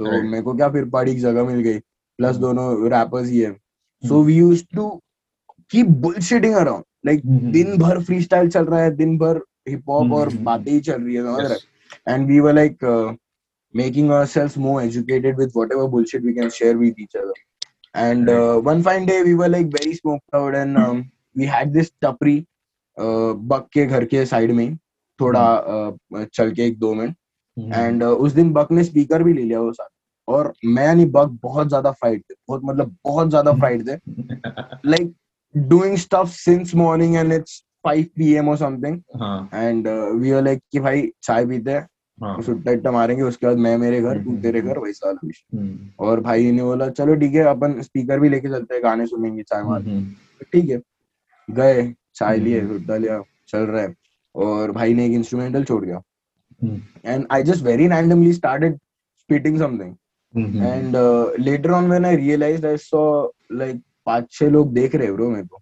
Right. 0.00 0.24
मेरे 0.30 0.42
को 0.42 0.54
क्या 0.54 0.68
फिर 0.68 0.84
बड़ी 0.94 1.14
जगह 1.20 1.44
मिल 1.44 1.60
गई 1.62 1.78
प्लस 1.78 2.34
हम्म। 2.36 2.40
दोनों 2.40 2.90
रैपर्स 2.90 3.28
ही 3.28 3.40
है। 3.40 3.52
So 4.02 4.22
we 4.24 4.34
used 4.36 4.66
to 4.76 4.88
keep 5.70 5.86
bullshitting 6.06 6.54
around 6.54 6.84
like 7.06 7.22
hmm, 7.26 7.52
दिन 7.52 7.76
भर 7.78 8.02
फ्री 8.04 8.20
स्टाइल 8.22 8.48
चल 8.50 8.64
रहा 8.64 8.80
है 8.82 8.90
दिन 8.96 9.16
भर 9.18 9.40
हिप 9.68 9.90
हॉप 9.90 10.12
और 10.12 10.28
हम्म, 10.28 10.44
बातें 10.44 10.72
ही 10.72 10.80
चल 10.80 11.02
रही 11.02 11.14
है 11.14 11.58
and 12.08 12.26
we 12.28 12.40
were 12.40 12.54
like 12.54 12.84
making 13.74 14.10
ourselves 14.16 14.56
more 14.64 14.80
educated 14.80 15.40
with 15.42 15.54
whatever 15.58 15.84
bullshit 15.92 16.26
we 16.26 16.32
can 16.34 16.50
share 16.56 16.74
with 16.80 16.98
each 17.04 17.14
other. 17.20 17.32
And 17.94 18.28
Right. 18.28 18.42
uh, 18.42 18.60
one 18.66 18.82
fine 18.88 19.08
day 19.08 19.16
we 19.28 19.32
were 19.40 19.48
like 19.54 19.72
very 19.72 19.94
smoked 19.94 20.36
out 20.40 20.54
and 20.58 20.78
um, 20.82 21.00
we 21.36 21.48
had 21.54 21.72
this 21.78 21.90
tapri 22.04 22.34
uh, 22.36 22.44
बक 22.98 23.68
के 23.72 23.86
घर 23.86 24.04
के 24.04 24.26
side 24.26 24.50
में 24.52 24.76
थोड़ा 25.20 25.64
uh, 25.66 26.24
चल 26.34 26.52
के 26.52 26.62
एक 26.62 26.78
दो 26.78 26.94
मिनट 26.94 27.16
हम्म, 27.58 27.74
एंड 27.74 28.02
उस 28.02 28.32
दिन 28.32 28.52
बक 28.52 28.72
ने 28.72 28.84
स्पीकर 28.84 29.22
भी 29.22 29.32
ले 29.32 29.42
लिया 29.42 29.60
वो 29.60 29.72
साथ। 29.72 29.88
और 30.28 30.52
मैं 30.64 30.84
यानी 30.84 31.04
बक 31.04 31.38
बहुत 31.42 31.68
ज़्यादा 31.68 31.90
फ्राइड 31.90 32.20
थे 32.20 32.34
बहुत 32.48 32.60
मतलब 32.64 32.96
बहुत 33.04 33.28
ज़्यादा 33.28 33.52
फ्राइड 33.52 33.88
थे। 33.88 33.96
Like 34.90 35.10
doing 35.68 35.96
stuff 35.96 36.30
since 36.30 36.74
morning 36.74 37.16
and 37.16 37.32
it's 37.32 37.64
5 37.82 38.06
p.m. 38.18 38.48
or 38.48 38.56
something 38.56 38.98
हाँ। 39.16 39.48
And 39.52 39.86
uh, 39.86 40.20
we 40.20 40.32
were 40.32 40.60
कि 40.72 40.80
भाई 40.80 41.12
चाय 41.22 41.46
पीते 41.46 41.70
हैं 41.70 41.88
हाँ। 42.20 42.42
सुट्टा 42.42 42.90
मारेंगे 42.90 43.22
उसके 43.22 43.46
बाद 43.46 43.56
मैं 43.56 43.76
मेरे 43.78 44.00
घर 44.02 44.22
तू 44.24 44.30
हम्म, 44.30 44.42
तेरे 44.42 44.58
हम्म, 44.60 44.68
घर 44.68 44.78
वैसा 44.78 45.06
वाला 45.06 45.28
हम्म, 45.58 45.88
और 45.98 46.20
भाई 46.20 46.50
ने 46.52 46.62
बोला 46.62 46.88
चलो 46.88 47.14
ठीक 47.14 47.34
है 47.34 47.42
अपन 47.42 47.80
स्पीकर 47.82 48.20
भी 48.20 48.28
लेके 48.28 48.48
चलते 48.48 48.74
हैं 48.74 48.82
गाने 48.84 49.06
सुनेंगे 49.06 49.42
चाय 49.42 49.62
मार 49.62 49.80
हम्म, 49.80 50.04
ठीक 50.52 50.70
है 50.70 50.80
गए। 51.50 51.94
चाय 52.14 52.38
लिए 52.38 52.60
हम्म। 52.60 52.72
सुट्टा 52.72 52.96
लिया 52.96 53.22
चल 53.48 53.58
रहा 53.58 53.82
है। 53.82 53.94
और 54.34 54.70
भाई 54.72 54.94
ने 54.94 55.06
एक 55.06 55.12
इंस्ट्रूमेंटल 55.12 55.64
छोड़ 55.64 55.84
गया 55.84 56.02
हम्म, 56.62 56.80
and 57.04 57.26
I 57.32 57.42
just 57.42 57.62
very 57.64 57.86
randomly 57.88 58.32
started 58.32 58.76
spitting 59.20 59.58
something 59.58 59.94
hmm, 60.34 60.62
and 60.64 60.96
later 61.40 61.70
on 61.70 61.88
when 61.88 62.04
I 62.04 62.16
realised 62.16 62.66
I 62.66 62.76
saw 62.76 63.28
like 63.52 63.82
पाँच 64.06 64.30
छह 64.32 64.48
लोग 64.50 64.72
देख 64.74 64.94
रहे 64.94 65.12
ब्रो 65.12 65.30
मेरे 65.30 65.46
को। 65.46 65.60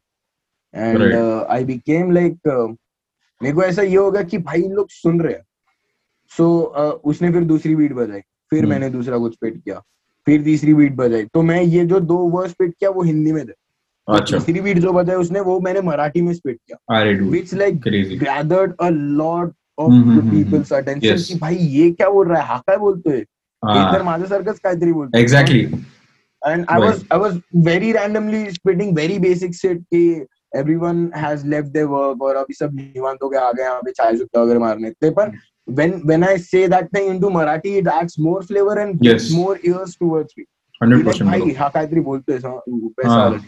एंड 0.74 1.14
आई 1.50 1.64
बिकेम 1.64 2.10
लाइक 2.12 2.38
मेरे 3.40 3.54
को 3.54 3.62
ऐसा 3.62 3.82
ये 3.82 3.96
होगा 3.96 4.22
कि 4.22 4.38
भाई 4.38 4.62
लोग 4.62 4.90
सुन 4.90 5.20
रहे 5.20 5.34
हैं। 5.34 5.44
सो 6.30 6.46
उसने 7.04 7.30
फिर 7.32 7.44
दूसरी 7.44 7.74
बीट 7.76 7.92
बजाई। 7.92 8.20
फिर 8.50 8.58
हम्म। 8.58 8.70
मैंने 8.70 8.90
दूसरा 8.90 9.18
कुछ 9.18 9.32
स्पिट 9.34 9.56
किया। 9.56 9.82
फिर 10.26 10.42
तीसरी 10.44 10.74
बीट 10.74 10.94
बजाई। 10.96 11.24
तो 11.24 11.42
मैं 11.42 11.60
ये 11.62 11.84
जो 11.86 12.00
दो 12.00 12.16
वर्ड 12.30 12.50
स्पिट 12.50 12.74
किया 12.74 12.90
वो 12.90 13.02
हिंदी 13.02 13.32
में 13.32 13.46
थे। 13.48 13.52
जो 14.74 14.92
बजाय 14.92 15.16
उसने 15.16 15.40
वो 15.40 15.58
मैंने 15.60 15.80
मराठी 15.80 16.20
में 16.20 16.32
स्पिट 16.34 16.56
किया। 16.56 16.76
Which 17.30 17.54
like 17.54 17.80
gathered 18.18 18.72
a 18.80 18.88
lot 18.88 19.52
of 19.78 19.92
people's 20.30 20.72
attention 20.72 21.16
की 21.28 21.38
भाई 21.38 21.54
ये 21.56 21.90
क्या 21.90 22.08
बोल 22.10 22.28
रहा 22.28 22.40
है? 22.40 22.46
हा 22.46 22.56
काय 22.66 22.76
बोलतोय? 22.76 23.24
इधर 23.62 24.02
माझे 24.02 24.26
सरकस 24.26 24.58
काहीतरी 24.58 24.92
बोलतोय 24.92 25.20
and 26.42 26.66
I 26.70 26.80
was 26.80 27.04
I 27.12 27.18
was 27.18 27.40
very 27.56 27.92
randomly 27.92 28.50
spitting 28.50 28.94
very 28.94 29.18
basic 29.18 29.54
set 29.54 29.94
everyone 29.94 31.10
has 31.16 31.46
left 31.46 31.68
their 31.68 31.86
work 31.86 32.22
और 32.22 32.36
अभी 32.36 32.54
सब 32.54 32.74
निवांत 32.74 33.18
हो 33.22 33.28
गए 33.28 33.38
आ 33.38 33.52
गए 33.52 33.62
यहाँ 33.62 33.80
पे 33.80 33.90
चाय 33.90 34.12
जुट 34.12 34.36
वगैरह 34.36 34.60
मारने 34.60 34.90
थे 34.90 35.10
पर 35.10 35.30
when 35.68 36.00
when 36.06 36.24
I 36.24 36.38
say 36.38 36.68
that 36.68 36.84
thing 36.96 37.06
into 37.06 37.30
Marathi 37.30 37.76
it 37.78 37.88
adds 37.88 38.18
more 38.20 38.44
flavour 38.44 38.78
and 38.78 39.00
more 39.32 39.58
ears 39.64 39.96
towards 40.00 40.34
me 40.38 40.44
100% 40.82 41.22
भाई 41.22 41.50
हा 41.50 41.68
काहीतरी 41.68 42.00
बोलतोय 42.00 42.38
sir 42.38 43.38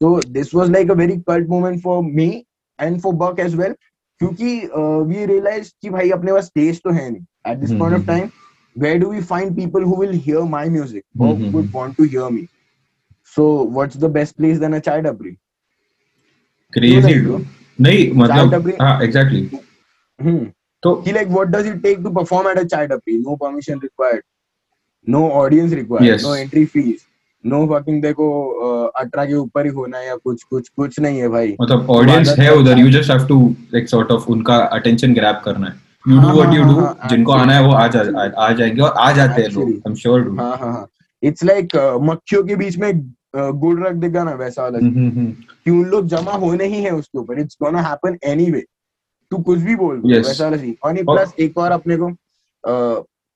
so 0.00 0.08
this 0.38 0.52
was 0.52 0.70
like 0.70 0.90
a 0.92 0.94
very 1.02 1.18
cult 1.28 1.48
moment 1.48 1.80
for 1.82 2.02
me 2.02 2.28
and 2.78 3.00
for 3.04 3.12
Buck 3.22 3.38
as 3.46 3.54
well 3.60 3.74
क्योंकि 4.20 4.50
uh, 4.80 4.98
we 5.12 5.24
realized 5.30 5.74
कि 5.82 5.90
भाई 5.90 6.10
अपने 6.10 6.32
पास 6.32 6.50
stage 6.50 6.82
तो 6.84 6.90
है 6.98 7.08
नहीं 7.10 7.24
at 7.52 7.60
this 7.62 7.72
point 7.80 7.96
of 8.00 8.02
hmm, 8.02 8.06
time 8.12 8.32
where 8.84 8.98
do 9.02 9.08
we 9.14 9.20
find 9.32 9.56
people 9.56 9.88
who 9.90 9.98
will 10.02 10.14
hear 10.28 10.44
my 10.54 10.68
music 10.76 11.04
or 11.18 11.32
hmm, 11.34 11.52
would 11.52 11.64
hmm. 11.64 11.74
want 11.78 11.96
to 11.96 12.08
hear 12.14 12.30
me 12.36 12.44
so 13.36 13.46
what's 13.78 13.96
the 14.04 14.10
best 14.18 14.36
place 14.42 14.58
than 14.64 14.74
a 14.80 14.80
chai 14.88 15.00
dabri 15.08 15.36
crazy 16.72 17.00
नहीं, 17.00 17.22
dude 17.24 17.44
नहीं 17.80 18.04
चाय 18.06 18.12
मतलब 18.16 18.52
टपरी- 18.54 18.80
हाँ 18.80 19.02
exactly 19.02 19.42
hmm. 20.18 20.44
तो 20.82 20.94
कि 21.02 21.12
like 21.16 21.28
what 21.36 21.50
does 21.50 21.66
it 21.72 21.82
take 21.82 22.02
to 22.06 22.10
perform 22.16 22.46
at 22.52 22.58
a 22.62 22.64
chai 22.72 22.86
dabri 22.92 23.18
no 23.26 23.36
permission 23.42 23.78
required 23.84 24.22
no 25.06 25.22
audience 25.42 25.76
required 25.80 26.08
Yes. 26.08 26.24
no 26.24 26.32
entry 26.40 26.64
fees 26.74 27.04
No 27.43 27.59
fucking 27.67 28.01
देखो 28.01 28.25
अठारह 28.87 29.25
के 29.25 29.33
ऊपर 29.33 29.65
ही 29.65 29.71
होना 29.71 29.97
है 29.97 30.07
या 30.07 30.15
कुछ 30.15 30.43
कुछ 30.43 30.67
कुछ 30.69 30.99
नहीं 30.99 31.19
है 31.19 31.27
भाई। 31.27 31.55
मतलब 31.61 31.89
ऑडियंस 31.89 32.29
है 32.39 32.45
है। 32.45 32.53
उधर 32.55 32.79
you 32.79 32.89
just 32.91 33.11
have 33.11 33.25
to 33.27 33.39
like 33.73 33.89
sort 33.89 34.11
of 34.11 34.25
उनका 34.31 34.55
अटेंशन 34.77 35.13
ग्रैब 35.13 35.41
करना 35.45 35.67
है। 35.67 35.73
You 36.07 36.19
do 36.21 36.27
what 36.37 36.53
you 36.55 36.63
do 36.63 37.07
जिनको 37.09 37.31
आना 37.31 37.53
है 37.53 37.63
वो 37.65 37.71
आ 37.73 37.87
जा 37.87 38.01
आ 38.37 38.51
जाएँगे 38.51 38.81
और 38.81 38.93
आ 38.99 39.11
जाते 39.11 39.41
हैं 39.41 39.49
लोग 39.49 39.69
आई 39.69 39.81
एम 39.87 39.95
श्योर 39.95 40.27
हाँ 40.39 40.55
हाँ 40.61 40.87
इट्स 41.23 41.43
लाइक 41.43 41.75
मक्खियों 42.03 42.43
के 42.43 42.55
बीच 42.55 42.77
में 42.77 42.91
गुड़ 43.35 43.79
रख 43.79 43.93
देगा 43.95 44.23
ना 44.23 44.31
वैसा 44.33 44.61
वाला 44.63 44.77
हम्म, 44.79 45.25
कि 45.65 45.71
उन 45.71 45.83
लोग 45.85 46.07
जमा 46.07 46.31
होने 46.45 46.65
ही 46.65 46.81
है 46.83 46.91
उसके 46.91 47.19
ऊपर। 47.19 47.39
इट्स 47.39 47.57
गोना 47.63 47.81
हैपन 47.81 48.17
एनीवे 48.23 48.63
तू 49.31 49.37
कुछ 49.37 49.59
भी 49.59 49.75
बोल 49.75 50.01
Yes. 50.05 50.25
वैसा 50.27 50.43
वाला 50.43 50.57
सीन 50.57 50.75
और- 50.83 51.03
प्लस 51.05 51.33
एक 51.39 51.57
और 51.57 51.71
अपने 51.71 51.97
को 51.97 52.09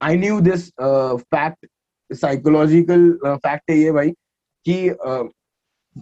I 0.02 0.18
knew 0.18 0.40
this 0.42 0.68
fact 0.82 1.66
psychological 2.12 3.12
fact 3.26 3.70
है 3.72 3.78
ये 3.78 3.92
भाई 3.92 4.10
कि 4.66 4.90
uh, 5.08 5.28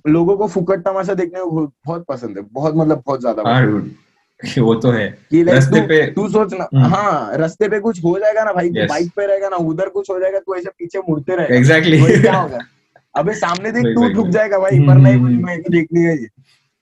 लोगों 0.08 0.38
को 0.38 0.48
फुकट 0.48 0.82
तमाशा 0.86 1.14
देखने 1.14 1.40
को 1.40 1.52
बहुत- 1.86 2.06
पसंद 2.08 2.38
है। 2.38 2.44
बहुत 2.52 2.76
मतलब 2.76 3.04
बहुत 3.06 3.20
ज़्यादा 3.22 3.44
हाँ 3.48 3.62
वो 4.60 4.74
तो 4.76 4.92
है। 4.92 5.08
कि 5.32 5.44
रास्ते 5.44 5.80
तू- 5.80 5.88
पे 5.90 6.06
तू 6.12 6.28
सोच 6.30 6.54
ना 6.54 6.68
हम्म। 6.76 6.86
हाँ 6.94 7.38
रस्ते 7.38 7.68
पे 7.70 7.80
कुछ 7.80 8.04
हो 8.04 8.18
जाएगा 8.20 8.44
ना 8.44 8.54
भाई 8.54 8.70
Yes. 8.70 8.90
बाइक 8.90 9.12
पे 9.16 9.26
रहेगा 9.28 9.50
ना 9.50 9.56
उधर 9.58 9.90
कुछ 9.90 10.10
हो 10.10 10.20
जाएगा 10.20 10.40
तू 10.40 10.56
ऐसे 10.56 10.70
पीछे 10.70 11.00
मुड़ते 11.00 11.36
रहेगा। 11.36 11.56
एग्जैक्टली 11.56 12.00
क्या 12.22 12.36
होगा? 12.38 12.60
अबे 13.16 13.34
सामने 13.34 13.72
देख 13.72 13.84
तू 13.96 14.08
रुक 14.14 14.28
जाएगा 14.28 14.60
भाई 14.60 14.80
पर 14.80 14.96
नहीं 14.96 15.14
हम्म, 15.16 15.46
मैं 15.46 15.62
तो 15.64 15.72
देखनी 15.72 16.02
है 16.02 16.18
ये। 16.18 16.28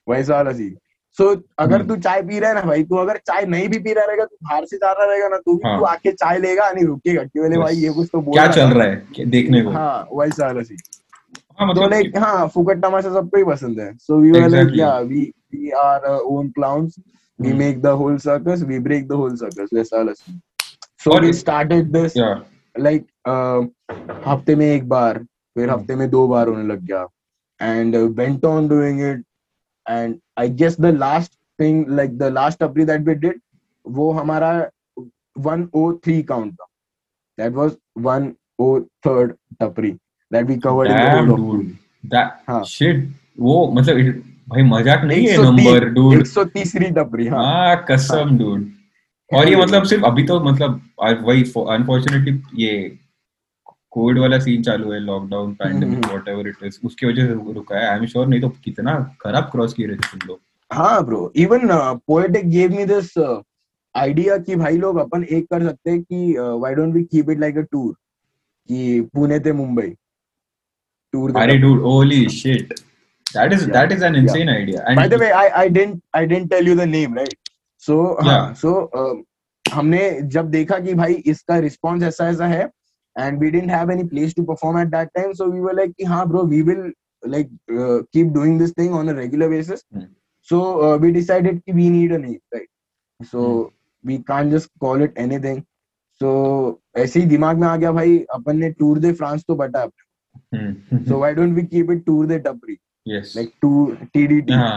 वैसा 0.06 0.34
वाला 0.34 0.52
सीन 0.52 0.76
सो 1.22 1.28
अगर 1.58 1.74
हम्म। 1.74 1.88
तू 1.88 1.96
चाय 2.02 2.22
पी 2.22 2.38
रहा 2.38 2.50
है 2.50 2.54
ना 2.54 2.60
भाई 2.68 2.84
तू 2.84 2.96
अगर 2.96 3.16
चाय 3.26 3.44
नहीं 3.46 3.68
भी 3.68 3.78
पी 3.78 3.92
रहा 3.92 4.04
रहेगा 4.04 4.24
तू 4.24 4.36
बाहर 4.44 4.64
से 4.66 4.76
जा 4.76 4.92
रहा 4.92 5.04
रहेगा 5.06 5.28
ना 5.28 5.36
तू 5.36 5.54
भी 5.56 5.68
हाँ। 5.68 5.78
तू 5.78 5.84
आके 5.84 6.12
चाय 6.12 6.38
लेगा 6.40 6.70
नहीं 6.70 6.84
रुकेगा 6.86 7.22
कि 7.24 7.40
बोले 7.40 7.58
भाई 7.58 7.76
ये 7.76 7.92
कुछ 7.92 8.08
तो 8.12 8.20
बोल 8.20 8.34
क्या 8.34 8.46
चल 8.48 8.70
रहा 8.70 8.86
है 8.86 9.24
देखने 9.30 9.62
को? 9.62 9.70
हाँ 9.70 10.08
वैसा 10.12 10.46
वाला 10.46 10.62
सीन 10.62 10.78
हाँ 11.58 11.66
तो 11.68 11.72
मतलब 11.72 11.90
लाइक 11.90 12.16
हाँ 12.18 12.46
फुकट 12.54 12.82
तमाशा 12.82 13.12
सबको 13.12 13.36
ही 13.36 13.44
पसंद 13.44 13.80
है। 13.80 13.92
So 13.96 14.18
we 14.20 14.30
were 14.30 14.48
like 14.48 14.72
yeah 14.76 14.98
we 15.00 15.20
we 15.54 15.70
are 15.80 16.06
own 16.08 16.48
clowns 16.50 16.94
we 17.38 17.48
hmm. 17.48 17.58
Make 17.58 17.80
the 17.82 17.86
whole 18.00 18.16
circus 18.20 18.62
we 18.62 18.78
break 18.80 19.06
the 19.08 19.12
whole 19.12 19.36
circus 19.36 19.68
वैसा 19.74 19.96
वाला 19.96 20.12
scene 20.12 20.40
so 21.04 21.20
we 21.20 21.32
started 21.32 21.92
this 21.92 22.16
like 22.74 23.06
हफ़्ते 24.26 24.54
में 24.54 24.66
एक 24.66 24.88
बार 24.88 25.18
फिर 25.56 25.68
Hmm. 25.68 25.76
हफ़्ते 25.76 25.94
में 25.96 26.08
दो 26.10 26.26
बार 26.28 26.48
होने 26.48 26.62
लग 26.64 26.84
गया। 26.84 27.06
And 27.60 27.96
went 28.18 28.44
on 28.44 28.68
doing 28.68 29.00
it 29.00 29.24
and 29.86 30.16
I 30.38 30.48
guess 30.60 30.80
the 30.80 30.94
last 30.96 31.32
thing 31.58 31.88
like 31.96 32.16
the 32.18 32.32
last 32.32 32.62
tapri 32.62 32.84
that 32.84 33.00
we 33.08 33.14
did 33.14 33.40
वो 33.86 34.10
हमारा 34.12 34.50
103 35.36 36.22
काउंट 36.22 36.52
था। 36.52 36.66
That 37.38 37.52
was 37.52 37.70
103rd 38.00 39.32
tapri 39.60 39.90
that 40.30 40.46
we 40.46 40.56
covered 40.58 40.90
in 40.90 41.26
the 41.26 41.30
whole 41.30 41.64
that 42.04 42.32
हाँ। 42.48 42.62
शिट 42.64 43.08
वो 43.40 43.70
मतलब 43.74 43.96
भाई 44.48 44.62
मज़ाक 44.62 45.04
नहीं 45.04 45.26
है 45.26 45.36
नंबर 45.42 45.88
डूड 45.90 46.22
130वीं 46.22 46.92
टपरी 46.94 47.26
हाँ। 47.26 47.44
हाँ 47.44 47.84
कसम 47.90 48.36
डूड 48.38 48.70
और 49.30 49.48
ये 49.48 49.54
हाँ। 49.54 49.62
मतलब 49.62 49.84
सिर्फ़ 49.84 50.04
अभी 50.04 50.22
तो 50.26 50.40
मतलब 50.44 50.80
वही 51.26 51.42
अनफॉर्चुनेटली 51.68 52.64
ये 52.64 52.74
कोविड 53.92 54.18
वाला 54.18 54.38
सीन 54.40 54.62
चालू 54.62 54.92
है 54.92 54.98
lockdown 55.00 55.52
pandemic 55.54 55.98
hmm. 55.98 56.08
Whatever 56.08 56.48
it 56.48 56.64
is 56.64 56.78
उसकी 56.86 57.06
वजह 57.06 57.26
से 57.26 57.52
रुका 57.54 57.78
है। 57.78 57.86
आई 57.88 57.98
एम 57.98 58.06
श्योर 58.06 58.26
नहीं 58.26 58.40
तो 58.40 58.48
कितना 58.64 58.94
खराब 59.22 59.48
क्रॉस 59.52 59.74
किए 59.74 59.86
रहते 59.86 60.18
तुम 60.18 60.28
लोग। 60.28 60.38
हाँ 60.70 61.04
bro 61.06 61.32
even 61.36 61.68
Poetic 62.06 62.48
gave 62.50 62.76
me 62.76 62.84
this 62.92 63.18
idea 63.94 64.36
कि 64.46 64.56
भाई 64.56 64.76
लोग 64.84 64.96
अपन 64.98 65.24
एक 65.24 65.46
कर 65.52 65.64
सकते 65.68 65.90
हैं 65.90 66.02
कि 66.02 66.36
why 66.38 66.74
don't 66.74 66.94
we 66.94 67.02
keep 67.04 67.30
it 67.30 67.40
like 67.40 67.58
a 67.58 67.62
tour 67.72 67.92
कि 67.92 69.00
पुणे 69.14 69.38
ते 69.40 69.52
मुंबई। 69.52 69.88
टूर 71.12 71.36
अरे 71.42 71.56
dude 71.58 71.80
holy 71.82 72.28
shit 72.38 72.74
that 73.26 73.52
is 73.54 73.62
Yeah. 73.62 73.72
that 73.74 73.92
is 73.94 74.02
an 74.06 74.16
insane 74.16 74.48
idea. 74.52 74.80
And 74.88 74.98
By 75.00 75.04
the 75.10 75.18
way, 75.20 75.28
I 75.32 75.44
I 75.58 75.68
didn't 75.74 76.00
I 76.18 76.20
didn't 76.30 76.50
tell 76.54 76.66
you 76.70 76.72
the 76.80 76.86
name, 76.88 77.14
right? 77.18 77.36
So 77.82 77.94
हाँ, 78.26 78.40
so 78.62 78.72
uh, 79.00 79.14
हमने 79.64 80.00
जब 80.34 80.50
देखा 80.50 80.78
कि 80.86 80.94
भाई 80.94 81.14
इसका 81.32 81.58
रिस्पॉन्स 81.66 82.02
ऐसा 82.04 82.28
ऐसा 82.28 82.46
है 82.46 82.66
and 83.16 83.38
we 83.38 83.50
didn't 83.50 83.68
have 83.68 83.90
any 83.90 84.04
place 84.04 84.34
to 84.34 84.42
perform 84.44 84.76
at 84.76 84.90
that 84.90 85.10
time 85.16 85.34
so 85.34 85.48
we 85.48 85.60
were 85.60 85.74
like 85.74 85.92
हाँ 86.08 86.26
bro 86.28 86.44
we 86.44 86.62
will 86.62 86.84
like 87.22 87.50
uh, 87.80 87.98
keep 88.12 88.32
doing 88.36 88.58
this 88.58 88.72
thing 88.78 88.92
on 89.00 89.08
a 89.08 89.14
regular 89.14 89.48
basis 89.48 89.82
Hmm. 89.96 90.06
so 90.48 90.60
uh, 90.86 90.96
we 91.02 91.10
decided 91.16 91.60
कि 91.66 91.74
we 91.80 91.88
need 91.96 92.12
a 92.12 92.18
name 92.18 92.40
right 92.54 92.70
so 93.32 93.42
Hmm. 93.42 93.68
we 94.04 94.18
can't 94.30 94.50
just 94.56 94.70
call 94.86 95.02
it 95.08 95.12
anything 95.26 95.60
so 96.20 96.30
ऐसे 97.04 97.20
ही 97.20 97.26
दिमाग 97.26 97.58
में 97.58 97.66
आ 97.68 97.76
गया 97.76 97.92
भाई 97.92 98.18
अपन 98.34 98.56
ने 98.58 98.70
tour 98.80 98.98
de 99.06 99.12
France 99.20 99.44
तो 99.48 99.54
बटा 99.64 99.84
Hmm. 100.54 100.72
so 101.08 101.18
why 101.20 101.28
don't 101.36 101.54
we 101.60 101.62
keep 101.74 101.90
it 101.96 102.04
tour 102.06 102.26
de 102.26 102.38
tapri 102.48 102.78
yes 103.06 103.36
like 103.36 103.52
tour 103.64 103.96
TDT 104.16 104.56
हाँ, 104.58 104.74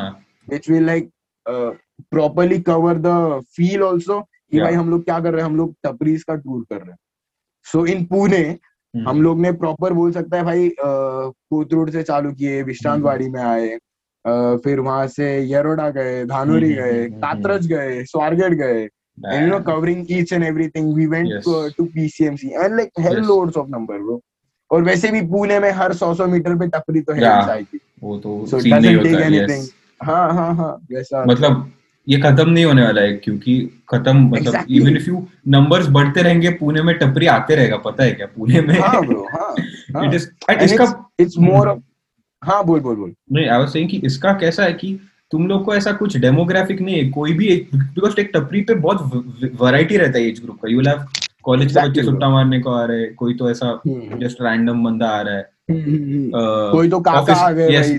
which 0.48 0.68
will 0.74 0.86
like 0.90 1.10
uh, 1.46 1.72
properly 2.16 2.60
cover 2.70 2.94
the 3.08 3.16
feel 3.58 3.84
also 3.90 4.22
कि 4.22 4.58
Yeah. 4.58 4.64
भाई 4.64 4.74
हम 4.74 4.90
लोग 4.90 5.04
क्या 5.06 5.20
कर 5.20 5.32
रहे 5.34 5.42
हैं 5.42 5.50
हम 5.50 5.56
लोग 5.58 5.74
टपरीज 5.86 6.24
का 6.24 6.36
टूर 6.36 6.64
कर 6.72 6.82
रहे 6.82 6.92
हैं 6.92 6.98
सो 7.72 7.86
इन 7.86 8.06
पुणे 8.06 8.58
हम 9.08 9.22
लोग 9.22 9.40
ने 9.40 9.52
प्रॉपर 9.52 9.94
बोल 9.94 10.12
सकता 10.12 10.38
है 10.38 10.44
भाई 10.44 10.72
कोत 10.80 11.92
से 11.92 12.04
चालू 12.04 12.32
किए 12.32 12.64
विश्रांतवाड़ी 12.64 13.30
में 13.30 13.42
आए 13.42 13.78
फिर 14.64 14.80
वहाँ 14.80 15.08
से 15.08 15.28
यरोडा 15.50 15.90
गए 15.90 16.26
धानोरी 16.26 16.74
गए 16.74 17.10
कातरज 17.10 17.68
गए 17.68 18.04
स्वारगढ़ 18.04 18.54
गए। 18.54 18.84
You 18.84 19.48
know 19.48 19.60
covering 19.60 20.06
each 20.12 20.34
and 20.34 20.44
everything 20.44 20.96
we 20.96 21.06
went 21.06 21.28
to 21.78 21.86
PCMC 21.86 22.48
and 22.48 22.76
like 22.76 22.90
hell 23.00 23.18
loads 23.18 23.58
of 23.58 23.68
number 23.70 23.98
bro 23.98 24.22
और 24.72 24.84
वैसे 24.84 25.12
भी 25.12 25.22
पुणे 25.22 25.60
में 25.60 25.72
हर 25.72 25.94
सौ 25.94 26.14
सौ 26.14 26.28
मीटर 26.28 26.56
पे 26.56 26.68
टपरी 26.68 27.02
तो 27.02 27.14
है 27.14 27.22
आई 27.52 27.64
थी 27.64 27.80
वो 28.04 28.18
हाँ, 30.04 30.34
हाँ, 30.34 30.56
हाँ, 30.56 30.88
वैसा। 30.92 31.26
मतलब 31.26 31.72
ये 32.10 32.18
खत्म 32.18 32.50
नहीं 32.50 32.66
होने 32.66 32.84
वाला 32.84 33.02
है 33.02 33.14
क्योंकि 33.14 33.84
खत्म 33.90 34.18
मतलब 34.30 34.66
इवन 34.70 34.98
इफ़ 34.98 35.10
यू 35.10 35.28
नंबर्स 35.48 35.88
बढ़ते 35.90 36.22
रहेंगे 36.22 36.50
पुणे 36.50 36.82
में 36.82 36.98
टपरी 36.98 37.26
आते 37.26 37.56
रहेगा 37.56 37.78
पता 37.78 38.04
है 38.04 38.12
क्या? 38.12 38.28
पुणे 38.28 38.62
में। 38.62 38.80
हाँ 38.80 39.06
ब्रो 39.06 39.28
हाँ 39.34 39.56
हाँ। 39.96 40.06
इट 40.08 40.14
इज़ 40.14 40.30
इसका 40.62 40.86
more 41.40 41.68
of 41.68 41.82
हाँ 42.44 42.64
बोल 42.66 42.80
बोल 42.80 42.96
बोल। 42.96 43.14
नहीं 43.34 43.48
आई 43.48 43.60
वाज 43.60 43.70
सेइंग 43.70 43.90
कि 43.90 43.98
इसका 43.98 44.34
कैसा 44.34 44.64
है 44.64 44.74
कि 44.74 45.00
तुम 45.32 45.48
लोग 45.48 45.66
को 45.66 45.76
ऐसा 45.76 45.92
कुछ 45.92 46.18
डेमोग्राफिक 46.18 46.82
नहीं 46.82 46.96
है 46.96 47.10
कोई 47.10 47.34
भी 47.34 47.48
एक 47.48 47.70
बिकॉज़ 47.76 48.20
एक 48.20 48.32
टपरी 48.36 48.62
पे 48.62 48.74
बहुत 48.74 49.26
वैरायटी 49.62 49.98
रहता 49.98 50.20
है 50.20 50.28
एज 50.28 50.42
ग्रुप 50.44 50.56
का। 50.56 50.70
यू 50.72 50.78
विल 50.78 50.88
हैव 50.88 51.06
कॉलेज 51.44 51.74
के 51.74 51.88
बच्चे. 51.88 52.04
सुट्टा 52.04 52.30
मारने 52.30 52.60
को 52.60 52.72
आ 52.72 52.86
रहे 52.86 53.02
हैं 53.02 53.16
कोई 53.16 53.34
तो 53.34 53.50
ऐसा 53.52 53.82
हम्म, 53.88 54.20
जस्ट 54.20 54.38
रैंडम 54.42 54.84
बंदा 54.84 55.08
आ 55.08 55.22
रहा 55.22 55.36
है। 55.36 55.50
हम्म, 55.72 55.82
हम्म, 55.82 56.04
हम्म। 56.04 56.28
uh, 56.28 56.72
कोई 56.72 56.90
तो 56.90 57.00
काका 57.00 57.34
आ 57.34 57.52
गए 57.52 57.68
yes, 57.70 57.90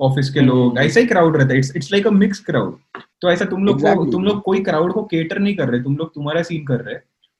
ऑफ़िस 0.00 0.30
के 0.30 0.40
हम्म, 0.40 0.48
लोग 0.48 0.66
हम्म। 0.68 0.86
ऐसा 0.86 1.00
ही 1.00 1.06
क्राउड 1.06 1.36
रहता 1.36 1.52
है। 1.52 1.58
It's 1.58 1.72
it's 1.76 1.90
like 1.92 2.06
a 2.06 2.10
mix 2.10 2.40
crowd 2.44 3.00
तो 3.22 3.30
ऐसा 3.30 3.44
तुम 3.44 3.64
लोग 3.64 3.80
को 3.80 3.86
Exactly. 3.86 4.12
तुम 4.12 4.24
लोग 4.24 4.40
कोई 4.42 4.62
क्राउड 4.64 4.92
को 4.92 5.02
केटर 5.10 5.38
नहीं 5.38 5.54
कर 5.56 5.68
रहे 5.68 5.82
तुम 5.82 5.96
लोग 5.96 6.14
तुम्हारा 6.14 6.42
सीन 6.42 6.64
कर 6.66 6.80
रहे 6.80 6.96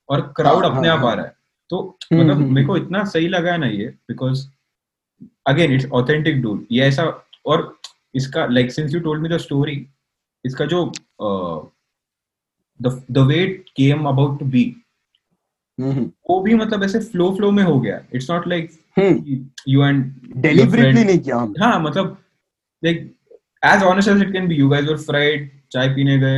और 0.09 0.21
क्राउड 0.37 0.64
हाँ, 0.64 0.75
अपने 0.77 0.88
हाँ, 0.88 0.97
आप 0.99 1.05
आ 1.05 1.09
हाँ। 1.09 1.17
रहा 1.17 1.25
है। 1.25 1.33
तो 1.71 1.79
हम्म, 2.12 2.21
मतलब 2.23 2.37
हम्म, 2.37 2.55
मेरे 2.55 2.67
को 2.67 2.77
इतना 2.77 3.05
सही 3.05 3.29
लगा 3.29 3.57
ना 3.57 3.67
ये 3.67 3.87
because 4.09 4.47
again 5.47 5.73
it's 5.73 5.87
authentic 5.93 6.40
dude 6.43 6.67
ये 6.73 6.85
ऐसा 6.85 7.05
और 7.47 7.75
इसका 8.14 8.47
like 8.47 8.73
since 8.73 8.95
you 8.95 9.01
told 9.01 9.23
me 9.23 9.29
the 9.29 9.37
story 9.38 9.77
इसका 10.45 10.64
जो 10.67 10.85
the 12.81 13.19
way 13.29 13.43
it 13.45 13.64
came 13.77 14.05
about 14.09 14.38
to 14.38 14.45
be 14.47 14.64
hmm, 15.79 15.90
hmm, 15.93 16.11
वो 16.31 16.40
भी 16.40 16.55
मतलब 16.55 16.83
ऐसे 16.85 16.99
फ्लो 17.01 17.31
फ्लो 17.37 17.51
में 17.51 17.62
हो 17.64 17.79
गया। 17.81 17.99
It's 18.14 18.31
not 18.31 18.47
like 18.49 18.71
hmm. 18.97 19.40
You 19.69 19.85
and 19.85 20.05
deliberately 20.37 21.05
नहीं 21.05 21.19
किया 21.19 21.37
हाँ 21.61 21.81
मतलब 21.83 22.17
like 22.84 22.99
as 23.63 23.84
honest 23.84 24.08
as 24.08 24.21
it 24.21 24.32
can 24.34 24.47
be 24.47 24.56
you 24.56 24.69
guys 24.69 24.91
were 24.91 24.99
fried 25.08 25.47
चाय 25.73 25.88
पीने 25.95 26.17
गए 26.19 26.38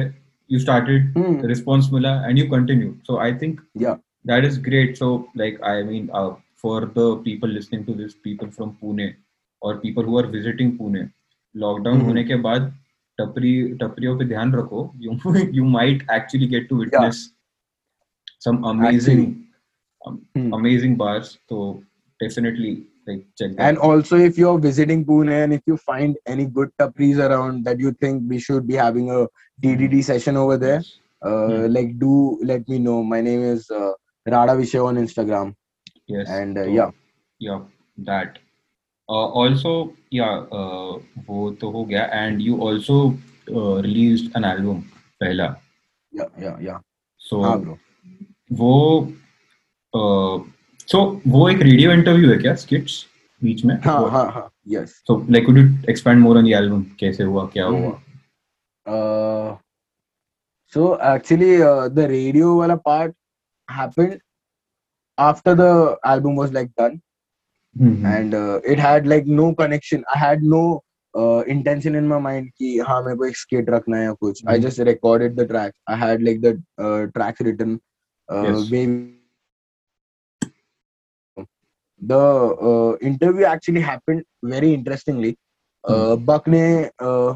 you 0.49 0.59
started 0.61 1.03
हम्म, 1.17 1.49
response 1.49 1.91
मिला 1.93 2.13
and 2.27 2.39
you 2.39 2.47
continued 2.53 2.95
so 3.09 3.17
I 3.25 3.31
think 3.41 3.59
yeah 3.85 3.99
that 4.25 4.47
is 4.47 4.57
great 4.69 4.97
so 4.97 5.09
like 5.41 5.59
I 5.71 5.75
mean 5.83 6.09
uh, 6.13 6.31
for 6.63 6.79
the 6.97 7.05
people 7.27 7.49
listening 7.57 7.85
to 7.85 7.93
this 7.99 8.15
people 8.27 8.49
from 8.57 8.73
Pune 8.81 9.05
or 9.61 9.71
people 9.85 10.09
who 10.09 10.17
are 10.21 10.27
visiting 10.35 10.73
Pune 10.79 10.99
lockdown 11.55 11.95
हम्म। 11.95 12.05
होने 12.07 12.23
के 12.23 12.35
बाद 12.47 12.67
टपरी 13.17 13.53
टपरियों 13.79 14.17
पे 14.19 14.25
ध्यान 14.25 14.53
रखो 14.55 14.83
you 15.05 15.15
you 15.59 15.69
might 15.77 16.03
actually 16.17 16.47
get 16.55 16.67
to 16.69 16.77
witness 16.83 17.21
some 18.45 18.59
amazing 18.73 19.23
um, 20.01 20.19
Hmm. 20.37 20.53
amazing 20.59 20.93
bars 21.03 21.31
so 21.49 21.57
definitely 22.19 22.71
like 23.07 23.21
check 23.37 23.51
that 23.55 23.61
And 23.67 23.77
also, 23.77 24.17
if 24.17 24.37
you're 24.37 24.59
visiting 24.59 25.05
Pune 25.05 25.31
and 25.43 25.53
if 25.53 25.61
you 25.65 25.77
find 25.77 26.17
any 26.27 26.45
good 26.45 26.69
tapris 26.79 27.17
around 27.29 27.65
that 27.65 27.79
you 27.79 27.91
think 27.93 28.23
we 28.27 28.39
should 28.39 28.67
be 28.67 28.75
having 28.75 29.09
a 29.11 29.25
DDD 29.63 30.03
session 30.03 30.37
over 30.37 30.57
there, 30.57 30.81
Yes. 30.81 30.91
uh, 31.23 31.47
Hmm. 31.47 31.73
like 31.73 31.97
do 31.99 32.13
let 32.51 32.67
me 32.67 32.79
know. 32.79 33.03
My 33.03 33.21
name 33.21 33.41
is 33.43 33.69
uh, 33.69 33.91
Rada 34.35 34.53
Vishay 34.61 34.83
on 34.85 34.95
Instagram. 35.07 35.53
Yes. 36.07 36.29
And, 36.29 36.57
uh, 36.57 36.63
so, 36.65 36.69
yeah. 36.77 36.91
Yeah, 37.39 37.59
that. 38.09 38.39
Uh, 39.09 39.27
also, 39.43 39.93
yeah, 40.11 40.45
uh, 40.51 40.99
वो 41.27 41.51
तो 41.61 41.71
हो 41.71 41.85
गया 41.89 42.09
and 42.17 42.41
you 42.41 42.57
also 42.67 42.97
uh, 43.51 43.81
released 43.87 44.29
an 44.35 44.45
album 44.45 44.83
पहला. 45.21 45.55
Yeah, 46.19 46.29
yeah, 46.39 46.59
yeah. 46.69 46.79
So 47.17 47.41
हाँ 47.43 47.57
bro. 47.63 47.77
वो 48.61 49.13
Uh, 50.86 50.94
so 50.94 51.20
वो 51.26 51.48
एक 51.48 51.62
radio 51.62 51.92
interview 51.92 52.30
है 52.30 52.36
क्या 52.38 52.54
स्किट्स 52.54 53.06
बीच 53.44 53.64
में? 53.64 53.80
हाँ 53.84 54.10
हाँ 54.10 54.32
हाँ. 54.32 54.50
Yes. 54.66 54.90
So 55.10 55.24
like 55.28 55.44
could 55.46 55.56
you 55.56 55.68
expand 55.88 56.20
more 56.20 56.36
on 56.38 56.44
the 56.44 56.54
album? 56.54 56.84
कैसे 57.00 57.22
हुआ? 57.22 57.46
क्या 57.52 57.66
हम्म। 57.66 57.84
हुआ? 57.84 58.02
Uh, 58.88 59.56
so 60.66 60.98
actually, 61.00 61.62
uh, 61.62 61.88
the 61.88 62.08
radio 62.08 62.54
wala 62.56 62.76
part 62.76 63.14
happened 63.70 64.20
after 65.18 65.54
the 65.54 65.96
album 66.04 66.36
was 66.36 66.52
like 66.52 66.70
done. 66.76 67.00
Hmm, 67.80 68.06
and 68.16 68.34
uh, 68.34 68.60
it 68.64 68.78
had 68.78 69.06
like 69.06 69.26
no 69.26 69.54
connection 69.54 70.04
i 70.14 70.18
had 70.18 70.42
no 70.42 70.82
uh, 71.14 71.40
intention 71.54 71.94
in 71.94 72.08
my 72.08 72.18
mind 72.18 72.46
कि 72.58 72.78
हाँ 72.88 73.02
मेरे 73.02 73.16
को 73.16 73.26
एक 73.26 73.36
skit 73.36 73.68
रखना 73.68 73.96
है 73.96 74.04
या 74.04 74.12
कुछ 74.12 74.44
i 74.44 74.56
Mhm. 74.56 74.62
just 74.62 74.78
recorded 74.78 75.36
the 75.36 75.46
track 75.46 75.72
i 75.86 75.96
had 75.96 76.22
like 76.22 76.40
the 76.40 76.62
uh, 76.78 77.06
tracks 77.16 77.40
written 77.40 77.80
uh, 78.32 78.42
Yes. 78.44 78.70
way 78.70 78.86
the 81.99 82.17
uh, 82.69 82.97
interview 83.09 83.45
actually 83.45 83.81
happened 83.81 84.23
very 84.43 84.73
interestingly 84.73 85.37
uh, 85.83 86.15
buck 86.15 86.47
ne 86.47 86.89
uh, 86.99 87.33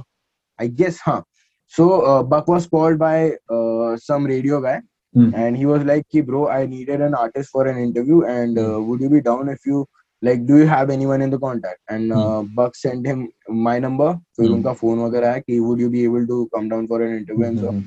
i 0.59 0.67
guess 0.67 0.99
huh 1.07 1.21
so 1.67 1.85
uh, 2.11 2.23
buck 2.23 2.47
was 2.47 2.65
called 2.67 2.97
by 2.97 3.17
uh, 3.57 3.95
some 3.97 4.25
radio 4.25 4.61
guy 4.61 4.79
hmm, 5.15 5.33
and 5.41 5.57
he 5.57 5.65
was 5.65 5.83
like 5.83 6.07
"Ki, 6.09 6.21
bro 6.21 6.47
i 6.49 6.65
needed 6.65 7.01
an 7.01 7.13
artist 7.13 7.49
for 7.51 7.67
an 7.67 7.77
interview 7.77 8.23
and 8.23 8.57
uh, 8.59 8.79
would 8.81 9.01
you 9.01 9.09
be 9.09 9.21
down 9.21 9.49
if 9.49 9.65
you 9.65 9.85
like 10.21 10.45
do 10.49 10.57
you 10.57 10.65
have 10.67 10.89
anyone 10.89 11.21
in 11.21 11.29
the 11.29 11.39
contact 11.45 11.79
and 11.89 12.11
uh, 12.13 12.41
buck 12.59 12.75
sent 12.75 13.05
him 13.11 13.27
my 13.67 13.77
number 13.79 14.09
फिर 14.39 14.47
Hmm. 14.47 14.53
उनका 14.55 14.73
phone 14.81 14.99
वगैरह 15.05 15.33
है 15.33 15.41
कि 15.41 15.59
would 15.67 15.79
you 15.85 15.89
be 15.95 16.03
able 16.09 16.25
to 16.33 16.37
come 16.55 16.69
down 16.73 16.87
for 16.91 17.01
an 17.07 17.15
interview 17.19 17.45
and 17.51 17.59
so 17.63 17.71
hmm, 17.71 17.83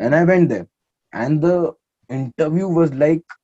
and 0.00 0.14
i 0.14 0.24
went 0.32 0.48
there 0.54 0.66
and 1.12 1.42
the 1.48 1.56
interview 2.10 2.68
was 2.80 2.92
like 3.04 3.36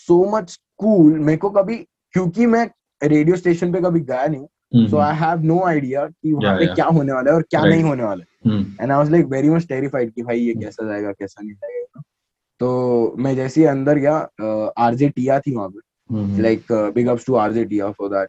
so 0.00 0.18
much 0.36 0.56
cool 0.84 1.18
मेरे 1.28 1.36
को 1.46 1.50
कभी 1.58 1.78
क्योंकि 2.15 2.45
मैं 2.45 2.69
रेडियो 3.03 3.35
स्टेशन 3.35 3.71
पे 3.73 3.81
कभी 3.81 3.99
गया 3.99 4.25
नहीं 4.25 4.41
हम्म, 4.41 4.87
so 4.91 4.97
i 4.97 5.13
have 5.21 5.41
no 5.49 5.57
idea 5.69 6.03
कि 6.07 6.33
वहाँ 6.33 6.51
Yeah, 6.51 6.59
पे 6.59 6.65
yeah. 6.65 6.75
क्या 6.75 6.85
होने 6.85 7.13
वाला 7.13 7.29
है 7.31 7.35
और 7.35 7.41
क्या 7.41 7.61
Right. 7.61 7.73
नहीं 7.73 7.83
होने 7.83 8.03
वाला 8.03 8.23
है। 8.23 8.51
हम्म, 8.51 8.65
and 8.81 8.91
I 8.91 8.97
was 8.97 9.11
like 9.11 9.25
very 9.25 9.49
much 9.49 9.67
terrified 9.67 10.11
कि 10.13 10.23
भाई 10.23 10.39
ये 10.39 10.53
कैसा 10.53 10.87
जाएगा 10.87 11.11
कैसा 11.11 11.41
नहीं 11.41 11.53
जाएगा। 11.53 12.01
तो 12.59 13.15
मैं 13.19 13.35
जैसे 13.35 13.61
ही 13.61 13.67
अंदर 13.67 13.97
गया 13.97 14.15
आरजे 14.77 15.09
टिया 15.09 15.39
थी 15.39 15.55
वहाँ 15.55 15.69
पे। 15.69 15.79
हम्म, 16.15 17.13
ups 17.13 17.25
to 17.25 17.33
RJ 17.33 17.69
Tia 17.69 17.93
for 17.93 18.09
that. 18.09 18.27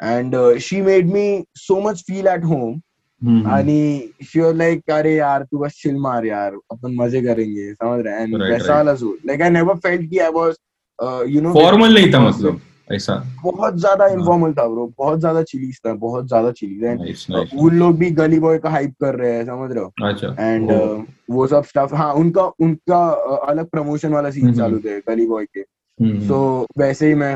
And 0.00 0.34
uh, 0.34 0.58
she 0.58 0.80
made 0.80 1.08
me 1.16 1.44
so 1.66 1.80
much 1.80 2.04
feel 2.04 2.28
at 2.28 2.44
home. 2.44 2.80
हम्म, 3.24 3.46
आणि 3.50 4.08
she 4.22 4.40
was 4.40 4.54
like, 4.54 4.90
अरे 4.90 5.14
यार 5.16 5.42
तू 5.42 5.58
बस 5.58 5.82
chill 5.86 5.98
मार 6.00 6.24
यार 6.24 6.52
अपन 6.70 6.94
मज़े 6.94 7.22
करेंगे 7.22 7.72
समझ 7.74 8.04
रहे 8.06 8.14
हैं? 8.14 8.26
And 8.26 8.40
वैसा 8.42 8.74
वाला 8.74 8.94
suit 8.94 9.30
like 9.30 9.42
I 9.42 9.48
never 9.48 9.76
felt 9.86 10.08
कि 10.12 10.32
was 10.32 10.56
uh, 10.98 11.24
you 11.34 11.42
know 11.42 11.54
formal 11.54 11.94
नहीं 11.94 12.12
था 12.12 12.20
मतलब। 12.20 12.60
ऐसा। 12.92 13.14
बहुत 13.42 13.76
ज़्यादा 13.76 14.04
हाँ। 14.04 14.12
इनफॉर्मल 14.12 14.52
था 14.52 14.66
ब्रो 14.68 14.86
बहुत 14.98 15.18
ज़्यादा 15.20 15.42
चिलीज 15.42 15.78
था 15.86 15.92
बहुत 15.94 16.26
ज़्यादा 16.28 16.52
चिलीज 16.52 16.84
एंड 16.84 17.58
उन 17.60 17.78
लोग 17.78 17.96
भी 17.98 18.10
गली 18.10 18.38
बॉय 18.40 18.58
का 18.58 18.70
हाइप 18.70 18.94
कर 19.00 19.14
रहे 19.14 19.32
हैं 19.32 19.44
समझ 19.44 19.70
रहे 19.72 19.84
हो? 19.84 20.08
अच्छा 20.08 20.34
एंड 20.40 20.70
ओ, 20.72 21.02
वो 21.30 21.46
सब 21.46 21.64
स्टफ़ 21.64 21.94
हाँ 21.94 22.12
उनका 22.14 22.44
उनका 22.60 23.00
uh, 23.26 23.48
अलग 23.50 23.68
प्रमोशन 23.68 24.12
वाला 24.12 24.30
सीन 24.30 24.44
हम्म, 24.44 24.56
चालू 24.58 24.78
थे 24.78 24.98
गली 25.00 25.26
बॉय 25.26 25.44
के. 25.44 25.60
हम्म, 25.60 26.26
सो 26.28 26.66
वैसे 26.78 27.08
ही 27.08 27.14
मैं 27.14 27.34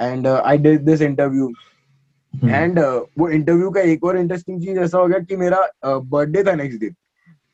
and 0.00 0.26
I 0.26 0.58
did 0.58 0.84
this 0.84 1.02
interview 1.02 1.52
hmm, 2.34 2.50
and 2.50 2.78
वो 3.18 3.28
इंटरव्यू 3.28 3.70
का 3.70 3.80
एक 3.80 4.04
और 4.04 4.18
इंटरेस्टिंग 4.18 4.60
चीज़ 4.62 4.78
ऐसा 4.78 4.98
हो 4.98 5.06
गया 5.06 5.18
कि 5.18 5.36
मेरा 5.36 5.66
बर्थडे 5.86 6.44
था 6.44 6.54
नेक्स्ट 6.54 6.80
दिन 6.80 6.94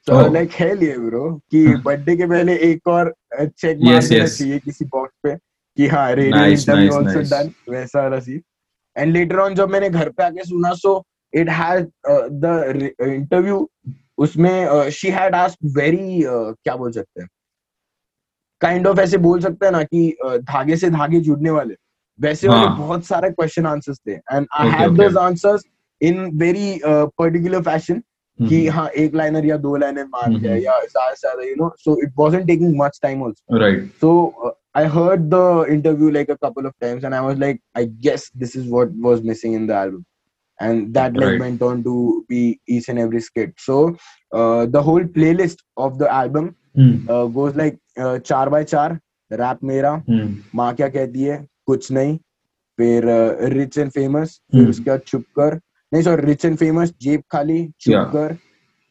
सो 0.06 0.12
Oh. 0.12 0.32
लाइक 0.32 0.50
है 0.50 0.74
लिए 0.74 0.98
ब्रो 0.98 1.30
कि 1.50 1.64
बर्थडे 1.84 2.16
के 2.16 2.26
पहले 2.26 2.54
एक 2.70 2.88
और 2.88 3.14
चेक 3.40 3.78
मार 3.82 4.02
चाहिए 4.02 4.58
किसी 4.58 4.84
बॉक्स 4.84 5.12
पे. 5.22 5.34
कि 5.80 5.86
हाँ 5.88 6.14
radio 6.14 6.38
Nice, 6.38 6.58
interview 6.58 6.94
also 6.94 7.20
done 7.30 7.52
वैसा 7.72 8.00
वाला 8.02 8.18
सीन 8.20 8.40
एंड 8.96 9.12
लेटर 9.12 9.38
ऑन 9.40 9.54
जब 9.54 9.68
मैंने 9.70 9.90
घर 9.90 10.08
पे 10.08 10.22
आके 10.24 10.44
सुना 10.44 10.72
सो 10.74 11.02
the 11.32 12.52
re- 12.76 12.94
uh, 13.02 13.08
interview 13.08 13.58
उसमें 14.18 14.90
she 14.90 15.10
had 15.10 15.36
asked 15.40 15.60
very 15.76 16.24
uh, 16.32 16.52
क्या 16.64 16.74
बोल 16.76 16.92
सकते 16.92 17.20
हैं 17.22 17.28
काइंड 18.60 18.86
ऑफ़ 18.86 19.00
ऐसे 19.00 19.18
बोल 19.26 19.40
सकते 19.40 19.66
हैं 19.66 19.72
ना 19.72 19.82
कि 19.82 20.02
uh, 20.26 20.36
धागे 20.40 20.76
से 20.76 20.90
धागे 20.90 21.20
जुड़ने 21.20 21.50
वाले 21.50 21.74
वैसे 22.20 22.48
हाँ. 22.48 22.76
बहुत 22.78 23.04
सारे 23.06 23.30
क्वेश्चन 23.30 23.66
आंसर्स 23.66 24.00
थे 24.06 24.12
and 24.12 24.46
I 24.58 24.70
had 24.70 24.96
those 24.96 25.16
answers 25.16 25.64
in 26.00 26.24
very 26.38 26.80
particular 26.86 27.62
fashion 27.62 28.02
कि 28.38 28.58
Mhm. 28.64 28.70
हाँ 28.74 28.88
एक 28.98 29.14
लाइनर 29.14 29.46
या 29.46 29.56
दो 29.62 29.76
लाइनर 29.76 30.04
मार 30.04 30.28
दिया 30.38 30.52
हम्म। 30.52 30.62
या 30.64 30.78
ज़्यादा 30.80 31.14
से 31.14 31.20
ज़्यादा 31.20 31.42
you 31.42 31.54
know 31.56 31.68
so 31.78 31.96
it 32.02 32.12
wasn't 32.18 32.46
taking 32.46 32.74
much 32.80 32.98
time 33.02 33.24
also 33.24 33.58
Right. 33.62 33.82
so 34.02 34.12
uh, 34.46 34.52
I 34.73 34.85
heard 34.85 35.29
the 35.31 35.65
interview 35.69 36.11
like 36.11 36.29
a 36.29 36.37
couple 36.37 36.65
of 36.65 36.73
times, 36.79 37.03
and 37.03 37.15
I 37.15 37.21
was 37.21 37.37
like, 37.37 37.61
I 37.75 37.85
guess 37.85 38.29
this 38.43 38.55
is 38.55 38.67
what 38.67 38.91
was 39.07 39.23
missing 39.23 39.53
in 39.53 39.67
the 39.67 39.73
album, 39.73 40.05
and 40.59 40.93
that 40.93 41.13
like 41.13 41.31
Right. 41.31 41.39
went 41.39 41.61
on 41.61 41.83
to 41.83 42.25
be 42.29 42.59
each 42.67 42.89
and 42.89 42.99
every 42.99 43.21
skit. 43.21 43.53
So 43.57 43.95
uh, 44.33 44.65
the 44.65 44.81
whole 44.81 45.03
playlist 45.17 45.63
of 45.77 45.97
the 45.99 46.11
album 46.21 46.55
Hmm. 46.75 46.95
uh, 47.09 47.25
goes 47.37 47.55
like 47.55 47.77
uh, 47.97 48.17
चार 48.19 48.49
by 48.49 48.63
चार, 48.63 48.99
rap 49.31 49.63
मेरा, 49.63 49.93
Hmm. 50.09 50.33
माँ 50.55 50.73
क्या 50.75 50.89
कहती 50.89 51.23
है, 51.23 51.47
कुछ 51.65 51.91
नहीं, 51.91 52.17
फिर 52.77 53.05
रिच 53.53 53.77
एंड 53.77 53.91
फेमस, 53.91 54.41
फिर 54.51 54.61
Hmm. 54.61 54.69
उसके 54.69 54.91
बाद 54.91 54.99
चुप 54.99 55.25
कर, 55.39 55.55
नहीं 55.93 56.03
सॉरी 56.03 56.25
रिच 56.25 56.45
एंड 56.45 56.57
फेमस, 56.57 56.93
जेब 57.01 57.23
खाली, 57.31 57.71
चुप 57.79 57.95
Yeah. 57.95 58.11
कर, 58.11 58.37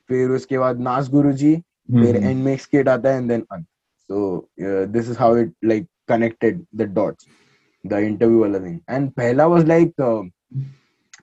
फिर 0.09 0.31
उसके 0.31 0.59
बाद 0.59 0.81
नाज 0.81 1.11
गुरुजी, 1.11 1.57
फिर 1.91 2.17
Hmm. 2.17 2.25
एंड 2.25 2.45
में 2.45 2.53
एक 2.53 2.63
skit 2.63 2.89
आता 2.89 3.11
है 3.11 3.17
एंड 3.17 3.29
देन 3.29 3.47
अंत 3.53 3.67
so 4.10 4.48
uh, 4.66 4.86
this 4.96 5.08
is 5.08 5.18
how 5.18 5.34
it 5.34 5.52
like 5.62 5.86
connected 6.08 6.66
the 6.74 6.86
dots 6.86 7.26
the 7.84 8.02
interview 8.02 8.40
wala 8.40 8.60
thing. 8.60 8.82
And 8.88 9.14
pehla 9.16 9.50
was 9.50 9.64
like 9.66 9.94
uh, 10.00 10.24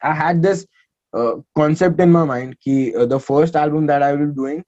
i 0.03 0.15
had 0.15 0.43
this 0.43 0.67
uh, 1.17 1.35
concept 1.57 2.01
in 2.01 2.11
my 2.13 2.25
mind 2.25 2.57
ki, 2.63 2.95
uh, 2.95 3.07
the 3.07 3.19
first 3.19 3.57
album 3.57 3.87
that 3.87 4.03
i 4.03 4.13
will 4.13 4.27
be 4.27 4.35
doing 4.35 4.65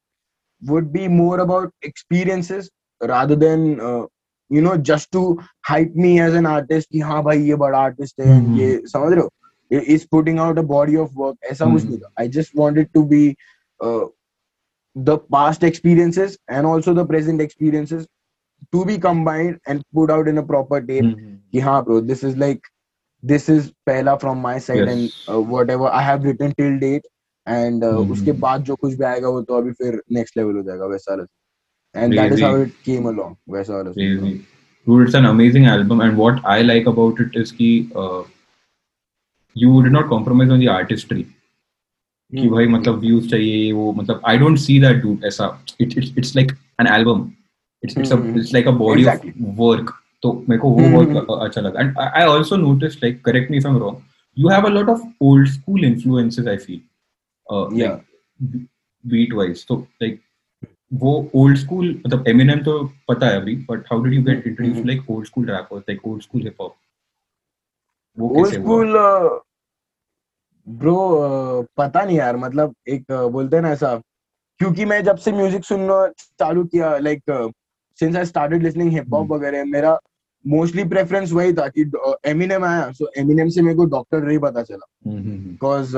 would 0.63 0.93
be 0.93 1.09
more 1.09 1.41
about 1.41 1.73
experiences 1.83 2.71
rather 3.03 3.37
than 3.37 3.81
uh, 3.81 4.05
you 4.49 4.61
know 4.61 4.77
just 4.77 5.11
to 5.13 5.39
hype 5.65 5.95
me 5.95 6.21
as 6.21 6.35
an 6.35 6.47
artist 6.47 6.89
ki 6.91 7.01
bhai 7.01 7.37
ye 7.37 7.53
artist 7.53 8.15
hai 8.19 8.25
ye 8.61 8.79
mm-hmm. 8.79 9.79
is 9.97 10.07
putting 10.07 10.39
out 10.39 10.59
a 10.59 10.63
body 10.63 10.97
of 10.97 11.15
work 11.15 11.37
aisa 11.51 11.67
mm-hmm. 11.67 11.97
i 12.17 12.27
just 12.27 12.55
wanted 12.55 12.93
to 12.95 13.05
be 13.05 13.37
uh, 13.83 14.07
the 14.98 15.18
past 15.36 15.64
experiences 15.64 16.38
and 16.48 16.66
also 16.66 16.94
the 16.94 17.06
present 17.06 17.42
experiences 17.42 18.08
to 18.74 18.86
be 18.86 18.98
combined 18.98 19.60
and 19.68 19.82
put 19.94 20.12
out 20.12 20.28
in 20.28 20.38
a 20.38 20.44
proper 20.52 20.82
tape 20.82 21.06
Hmm. 21.06 21.38
कि 21.54 21.60
हाँ 21.68 21.84
bro 21.86 22.00
this 22.12 22.24
is 22.30 22.38
like 22.44 22.70
this 23.24 23.50
is 23.54 23.72
पहला 23.88 24.16
from 24.22 24.42
my 24.46 24.58
side 24.68 24.88
Yes. 24.88 24.94
and 24.94 25.12
uh, 25.34 25.40
whatever 25.56 25.88
I 26.00 26.02
have 26.10 26.24
written 26.30 26.54
till 26.62 26.80
date 26.86 27.06
and 27.48 27.84
uh, 27.84 27.94
Mhm. 28.00 28.12
उसके 28.16 28.32
बाद 28.46 28.64
जो 28.72 28.76
कुछ 28.86 28.94
भी 29.00 29.06
आएगा 29.06 29.30
वो 29.38 29.42
तो 29.50 29.58
अभी 29.62 29.72
फिर 29.82 30.02
next 30.20 30.38
level 30.42 30.58
हो 30.58 30.64
जाएगा 30.70 30.86
वैसा 30.94 31.12
वाला 31.16 31.26
and 32.04 32.18
that 32.20 32.34
is 32.38 32.42
how 32.48 32.54
Crazy. 32.54 32.66
it 32.68 32.76
came 32.90 33.08
along 33.14 33.36
वैसा 33.58 33.74
वाला 33.76 33.94
Crazy. 33.94 34.34
Dude, 34.88 35.04
it's 35.08 35.14
an 35.18 35.26
amazing 35.26 35.66
album, 35.74 36.02
and 36.02 36.18
what 36.18 36.40
I 36.54 36.62
like 36.62 36.88
about 36.94 37.20
it 37.26 37.36
is 37.42 37.52
कि 37.60 37.70
uh, 37.96 38.24
you 39.56 39.82
did 39.84 39.92
not 39.92 40.08
compromise 40.10 40.50
on 40.50 40.60
the 40.60 40.68
artistry. 40.68 41.26
कि 42.33 42.39
हम्म, 42.39 42.51
भाई 42.51 42.67
मतलब 42.69 42.99
व्यूज़ 43.01 43.29
चाहिए 43.31 43.71
वो 43.73 43.93
मतलब 43.93 44.21
I 44.27 44.39
don't 44.39 44.59
see 44.59 44.79
that 44.81 45.03
do 45.03 45.19
ऐसा। 45.25 45.47
It 45.81 45.97
it's 45.99 46.13
it's 46.19 46.35
like 46.37 46.53
an 46.81 46.87
album 46.89 47.31
it's 47.83 47.99
it's 47.99 48.13
hmm, 48.13 48.39
it's 48.39 48.53
like 48.55 48.69
a 48.69 48.71
body 48.83 49.05
of 49.07 49.27
work 49.59 49.93
तो 50.23 50.33
मेरे 50.49 50.61
को 50.61 50.69
वो 50.71 50.85
हम्म, 50.85 51.15
बहुत 51.15 51.43
अच्छा 51.43 51.61
लगा। 51.61 51.81
And 51.81 51.99
I 51.99 52.23
also 52.25 52.57
notice 52.57 53.03
like 53.03 53.25
correct 53.25 53.51
me 53.51 53.57
if 53.57 53.67
I 53.67 53.73
am 53.73 53.79
wrong 53.81 53.99
you 54.37 54.49
have 54.49 54.65
a 54.67 54.71
lot 54.71 54.89
of 54.89 55.03
old 55.23 55.49
school 55.51 55.85
influences 55.85 56.47
I 56.47 56.57
feel 56.59 56.81
Yeah. 57.73 57.93
Beat 59.05 59.33
wise 59.35 59.65
तो 59.69 59.77
like 60.03 60.21
वो 60.95 61.13
ओल्ड 61.35 61.57
स्कूल 61.59 61.89
मतलब 62.07 62.29
एमिनेम 62.29 62.59
तो 62.63 62.73
पता 63.09 63.27
है 63.27 63.41
अभी 63.41 63.55
but 63.71 63.85
how 63.93 64.03
did 64.03 64.15
you 64.15 64.23
get 64.23 64.37
hmm, 64.37 64.49
introduce 64.49 64.77
hmm. 64.77 64.89
Like 64.89 65.11
old 65.11 65.27
school 65.27 65.47
rappers 65.47 65.83
like 65.89 66.07
old 66.07 66.23
school 66.23 66.43
hip 66.43 66.61
hop 66.61 66.75
वो 68.19 68.29
old 68.41 68.55
school 68.55 68.97
bro 70.69 71.67
पता 71.77 72.03
नहीं 72.05 72.17
यार 72.17 72.37
मतलब 72.37 72.75
एक 72.89 73.13
बोलते 73.33 73.57
हैं 73.57 73.63
ना 73.63 73.71
ऐसा 73.71 73.95
क्योंकि 74.61 74.85
मैं 74.85 75.03
जब 75.05 75.17
से 75.17 75.33
म्यूज़िक 75.33 75.65
सुनना 75.65 76.07
चालू 76.39 76.65
किया 76.65 76.97
like 76.99 77.53
since 77.99 78.17
I 78.17 78.25
started 78.25 78.63
listening 78.63 78.93
hip 78.93 79.15
hop. 79.15 79.33
वगैरह 79.33 79.65
मेरा 79.65 79.99
मोस्टली 80.47 80.85
प्रेफरेंस 80.85 81.33
वही 81.33 81.53
था 81.53 81.69
कि 81.69 81.91
एमिनेम 82.27 82.65
आया 82.65 82.91
सो 82.93 83.11
एमिनेम 83.19 83.49
से 83.49 83.63
मेरे 83.63 83.77
को 83.77 83.85
डॉक्टर 83.85 84.25
रे 84.25 84.39
पता 84.39 84.63
चला। 84.63 84.87
Because 85.07 85.97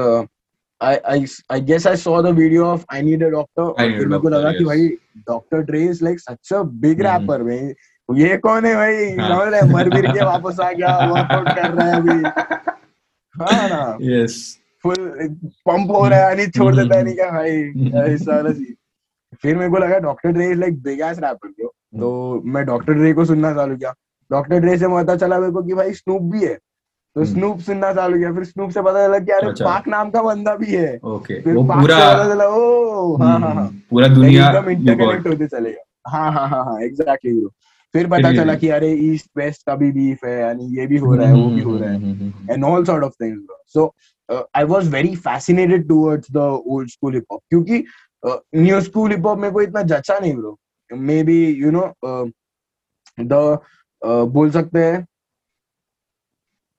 I 0.80 0.96
I 0.96 1.24
I 1.52 1.60
guess 1.60 1.86
I 1.86 1.96
saw 1.96 2.22
the 2.22 2.26
video 2.26 2.64
of 2.66 2.84
I 2.92 3.02
need 3.02 3.24
a 3.24 3.28
doctor 3.28 3.72
फिर 3.98 4.06
मेरे 4.08 4.20
को 4.20 4.28
लगा 4.28 4.52
कि 4.52 4.64
भाई 4.64 4.88
doctor 5.28 5.62
Dre 5.62 5.84
is 5.84 6.04
like 6.04 6.20
such 6.20 6.52
a 6.52 6.62
big. 6.62 7.00
Rapper 7.00 7.42
भाई 7.42 8.18
ये 8.20 8.36
कौन 8.36 8.64
है 8.64 8.74
भाई 8.74 9.10
हाँ। 9.16 9.28
समझ 9.28 9.52
रहे 9.54 9.62
मर 9.72 9.90
मिर 9.90 10.06
के 10.12 10.24
वापस 10.24 10.60
आ 10.60 10.70
गया 10.72 10.98
वर्कआउट 10.98 11.48
कर 11.48 11.70
रहा 11.70 11.86
है 11.86 11.96
अभी 11.96 12.22
हाँ 13.34 13.96
फुल 14.84 14.94
पंप 15.68 15.90
हो 15.90 16.06
रहा 16.08 16.28
है 16.28 16.36
नहीं 16.36 16.46
छोड़ 16.48 16.74
देता 16.76 16.94
है 16.94 17.00
हम्म। 17.00 17.06
नहीं 17.06 17.14
क्या 17.16 17.30
भाई 17.30 18.12
ऐसा 18.14 18.36
वाला 18.36 18.50
सीन। 18.50 18.74
फिर 19.42 19.56
मेरे 19.56 19.70
को 19.70 19.78
लगा 19.78 19.98
doctor 19.98 20.32
Dre 20.32 20.54
like 20.54 20.82
big 20.82 21.00
ass 21.00 21.18
rapper 21.18 21.48
bro. 21.48 21.68
तो 22.00 22.42
मैं 22.44 22.64
डॉक्टर 22.66 22.92
ड्रे 22.92 23.12
को 23.12 23.24
सुनना 23.24 23.52
चालू 23.54 23.76
किया। 23.76 23.92
डॉक्टर 24.30 24.60
ड्रे 24.60 24.76
से 24.78 24.88
पता 24.88 25.16
चला 25.16 25.38
मेरे 25.40 25.52
को 25.52 25.62
कि 25.62 25.74
भाई 25.74 25.92
स्नूप 25.92 26.22
भी 26.22 26.44
है। 26.44 26.54
तो 26.54 27.20
हम्म। 27.20 27.32
स्नूप 27.32 27.58
सुनना 27.58 27.92
चालू 27.92 28.18
किया। 28.18 28.32
फिर 28.32 28.44
स्नूप 28.44 28.70
से 28.70 28.82
पता 28.82 29.06
चला 29.06 29.18
कि 29.18 29.32
अरे 29.32 29.48
अच्छा। 29.48 29.64
पाक 29.64 29.88
नाम 29.88 30.10
का 30.10 30.22
बंदा 30.22 30.54
भी 30.56 30.74
है। 30.74 30.98
ओके। 31.04 31.40
फिर 31.40 31.54
वो 31.54 31.64
पाक 31.64 31.80
पूरा 31.80 31.98
से 31.98 32.14
पता 32.14 32.28
चला 32.34 32.46
ओ 32.48 33.16
हाँ 33.16 33.38
हाँ 33.38 33.54
हाँ। 33.54 33.66
हम्म, 33.66 33.78
पूरा 33.90 34.08
दुनिया 34.08 34.48
एकदम 34.50 34.70
इंटरकनेक्ट 34.70 35.26
होते 35.26 35.46
चलेगा 35.46 36.10
हाँ 36.10 36.32
हाँ 36.32 36.48
हाँ 36.48 36.64
हाँ 36.64 36.80
एग्जैक्टली 36.82 37.32
ब्रो 37.40 37.50
फिर 37.94 38.06
पता 38.06 38.32
चला 38.34 38.54
कि 38.54 38.68
अरे 38.68 38.92
ईस्ट 39.04 39.30
वेस्ट 39.36 39.66
का 39.66 39.74
भी 39.76 39.90
बीफ 39.92 40.24
है 40.24 40.38
यानी 40.40 40.66
ये 40.78 40.86
भी 40.86 40.98
हो 40.98 41.14
रहा 41.14 41.28
है 41.28 41.34
वो 41.34 41.48
भी 41.50 41.60
हो 41.60 41.76
रहा 41.78 41.90
है 41.90 42.32
and 42.50 42.64
all 42.64 42.84
sort 42.84 43.04
of 43.04 43.14
things 43.22 43.72
so 43.74 43.92
I 44.28 44.64
was 44.64 44.88
very 44.88 45.14
fascinated 45.18 45.88
towards 45.88 46.32
the 46.32 46.46
old 46.66 46.90
school 46.90 47.14
hip 47.14 47.24
hop 47.32 47.40
क्योंकि 47.48 47.84
न्यू 48.56 48.80
स्कूल 48.80 49.10
हिप 49.10 49.26
हॉप 49.26 49.38
में 49.38 49.50
कोई 49.52 49.64
इतना 49.64 49.82
जचा 49.84 50.18
नहीं 50.18 50.34
bro 50.34 50.58
maybe 51.24 51.44
you 51.54 51.70
know 51.70 51.86
the 53.18 53.58
बोल 54.32 54.50
सकते 54.50 54.84
हैं 54.84 55.06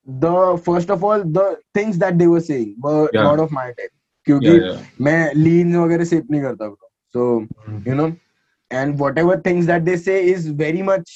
the 0.07 0.25
first 0.65 0.91
of 0.91 1.03
all 1.05 1.23
the 1.23 1.55
things 1.77 1.97
that 1.97 2.13
they 2.13 2.25
were 2.25 2.39
saying 2.41 2.87
lot 3.15 3.39
of 3.39 3.53
my 3.53 3.71
time 3.71 3.89
क्योंकि 4.27 5.03
मैं 5.03 5.33
लीन 5.35 5.75
वगैरह 5.75 6.05
सेप 6.05 6.31
नहीं 6.31 6.41
करता 6.41 6.67
bro 6.67 6.89
so 7.15 7.41
you 7.87 7.95
know 7.95 8.11
and 8.70 8.98
whatever 9.00 9.34
things 9.42 9.66
that 9.66 9.84
they 9.84 9.96
say 9.96 10.14
is 10.28 10.46
very 10.60 10.82
much 10.86 11.10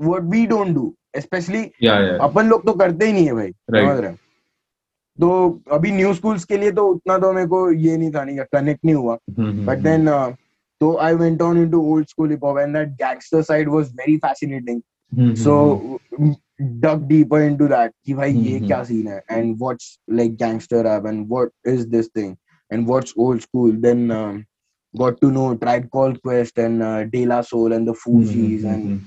what 0.00 0.24
we 0.34 0.40
don't 0.46 0.74
do 0.78 0.82
especially 1.20 1.62
yeah 1.86 2.00
yeah 2.06 2.18
अपन 2.26 2.48
लोग 2.48 2.66
तो 2.66 2.72
करते 2.82 3.06
ही 3.06 3.12
नहीं 3.12 3.26
है 3.26 3.32
भाई 3.34 3.48
Right. 3.48 3.84
समझ 3.84 3.98
रहे 4.00 4.10
हैं? 4.10 4.18
तो 5.18 5.28
अभी 5.72 5.90
न्यू 5.90 6.12
स्कूल्स 6.14 6.44
के 6.44 6.56
लिए 6.58 6.72
तो 6.72 6.86
उतना 6.88 7.16
तो 7.18 7.32
मेरे 7.32 7.46
को 7.46 7.70
ये 7.72 7.96
नहीं 7.96 8.10
था 8.12 8.24
नहीं 8.24 8.38
कनेक्ट 8.52 8.84
नहीं 8.84 8.94
हुआ 8.94 9.16
हम्म, 9.38 9.64
बट 9.66 9.78
हम्म, 9.78 9.82
देन 9.84 10.34
तो 10.80 10.96
I 11.06 11.14
went 11.14 11.42
on 11.42 11.58
into 11.62 11.80
old 11.92 12.08
school 12.08 12.30
hip 12.30 12.44
hop 12.44 12.58
and 12.58 12.76
that 12.76 12.88
gangster 13.02 13.42
side 13.42 13.68
was 13.68 13.90
very 13.96 14.16
fascinating 14.26 14.80
hmm, 15.12 15.34
so 15.44 15.98
dug 16.82 17.00
deeper 17.10 17.38
into 17.44 17.66
that 17.70 17.92
कि 18.06 18.14
भाई 18.14 18.32
ये 18.32 18.56
हम्म, 18.56 18.66
क्या 18.66 18.82
सीन 18.84 19.06
है 19.08 19.20
and 19.36 19.62
what's 19.62 19.86
like 20.18 20.34
gangster 20.42 20.82
rap 20.86 21.06
and 21.12 21.28
what 21.34 21.52
is 21.72 21.86
this 21.94 22.08
thing 22.18 22.34
and 22.70 22.90
what's 22.90 23.14
old 23.24 23.42
school 23.46 23.72
then 23.86 24.04
um, 24.16 24.36
got 24.94 25.20
to 25.20 25.30
know 25.30 25.56
Tribe 25.56 25.88
Called 25.90 26.20
Quest 26.22 26.58
and 26.58 26.82
uh, 26.82 27.04
De 27.04 27.24
La 27.26 27.40
Soul 27.40 27.72
and 27.72 27.86
the 27.88 27.92
hmm, 27.92 28.24
Fugees 28.24 28.64
hmm, 28.64 28.74
and 28.74 28.82
hmm, 28.84 29.00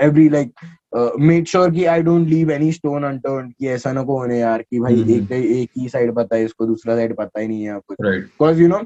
every 0.00 0.28
like 0.30 0.52
uh, 0.96 1.10
made 1.18 1.48
sure 1.48 1.70
कि 1.70 1.86
I 1.88 2.02
don't 2.02 2.28
leave 2.28 2.50
any 2.50 2.70
stone 2.72 3.04
unturned 3.04 3.54
कि 3.58 3.68
ऐसा 3.68 3.92
ना 3.92 4.02
को 4.02 4.18
होने 4.18 4.38
यार 4.38 4.62
कि 4.62 4.80
भाई 4.80 4.94
हम्म, 4.94 5.10
एक 5.10 5.32
एक 5.32 5.70
ही 5.78 5.88
साइड 5.88 6.14
पता 6.14 6.36
है 6.36 6.44
इसको 6.44 6.66
दूसरा 6.66 6.96
साइड 6.96 7.16
पता 7.16 7.40
ही 7.40 7.48
नहीं 7.48 7.62
है 7.68 7.78
कुछ 7.88 7.98
right 8.06 8.28
because 8.32 8.60
you 8.60 8.68
know 8.68 8.82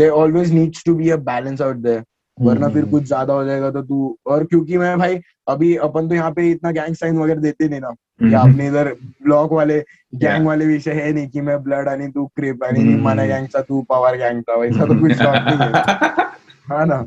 there 0.00 0.12
always 0.12 0.52
needs 0.52 0.82
to 0.82 0.94
be 1.00 1.10
a 1.10 1.18
balance 1.18 1.60
out 1.60 1.82
there 1.82 2.04
वरना 2.41 2.67
फिर 2.69 2.81
हम्म, 2.81 2.91
कुछ 2.91 3.03
ज़्यादा 3.03 3.33
हो 3.33 3.43
जाएगा 3.45 3.69
तो 3.71 3.81
तू 3.81 4.17
और 4.27 4.43
क्योंकि 4.43 4.77
मैं 4.77 4.97
भाई 4.99 5.19
अभी 5.49 5.75
अपन 5.87 6.07
तो 6.09 6.15
यहाँ 6.15 6.31
पे 6.31 6.49
इतना 6.51 6.71
गैंग 6.71 6.95
साइन 6.95 7.17
वगैरह 7.17 7.41
देते 7.41 7.67
नहीं 7.69 7.79
ना 7.81 7.93
या 8.23 8.39
हम्म, 8.41 8.51
अपने 8.51 8.67
इधर 8.67 8.91
ब्लॉक 9.23 9.53
वाले 9.53 9.79
गैंग 10.15 10.45
वाले 10.47 10.65
विषय 10.65 10.91
है 10.91 11.11
नहीं 11.13 11.27
कि 11.27 11.41
मैं 11.41 11.61
ब्लड 11.63 11.87
आणि 11.87 12.07
तू 12.07 12.25
क्रिप 12.35 12.63
आणि 12.63 12.79
हम्म. 12.79 13.01
माना 13.03 13.25
गैंग 13.25 13.47
चा 13.47 13.61
तू 13.61 13.81
पवार 13.89 14.17
गैंग 14.17 14.41
का 14.43 14.55
वैसा 14.55 14.85
तो 14.85 14.99
कुछ 14.99 15.11
नहीं 15.21 15.57
है। 15.59 16.29
हाँ 16.71 16.85
ना? 16.85 17.03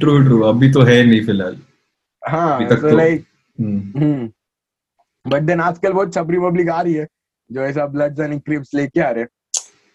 ट्रू 0.00 0.18
ट्रू 0.22 0.40
अभी 0.42 0.70
तो 0.72 0.82
है 0.82 1.02
नहीं 1.06 1.24
फ़िलहाल। 1.26 1.56
हाँ 2.22 2.66
तो- 2.68 2.90
हम्म, 3.58 4.28
बट 5.26 5.42
देन 5.42 5.60
आजकल 5.60 5.92
बहुत 5.92 6.14
छपरी 6.14 6.38
पब्लिक 6.38 6.68
आ 6.70 6.80
रही 6.80 6.94
है 6.94 7.06
जो 7.50 7.60
ऐसा 7.62 7.86
ब्लड 7.86 8.20
आणि 8.20 8.38
क्रिप्स 8.38 8.74
लेके 8.74 9.00
आ 9.00 9.10
रहे 9.10 9.22
हैं। 9.22 9.28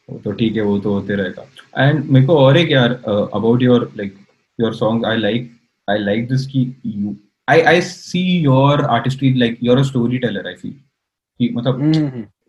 वो 0.09 0.19
तो 0.23 0.31
ठीक 0.31 0.55
है 0.55 0.61
वो 0.61 0.77
तो 0.79 0.93
होते 0.93 1.15
रहेगा। 1.15 1.88
एंड 1.88 2.03
मेरे 2.11 2.25
को 2.25 2.38
और 2.38 2.57
एक 2.57 2.71
यार 2.71 2.91
about 3.34 3.61
your 3.61 3.91
like 3.97 4.15
your 4.60 4.74
song 4.76 5.06
I 5.06 5.18
like 5.18 5.51
I 5.89 5.97
like 5.97 6.28
this 6.28 6.45
की 6.47 6.62
you 6.86 7.16
I 7.49 7.62
I 7.62 7.82
see 7.82 8.20
your 8.39 8.82
artistry 8.86 9.34
like 9.34 9.58
your 9.64 9.78
a 9.78 9.84
storyteller 10.18 10.47
I 10.47 10.56
कि 11.39 11.49
मतलब 11.54 11.82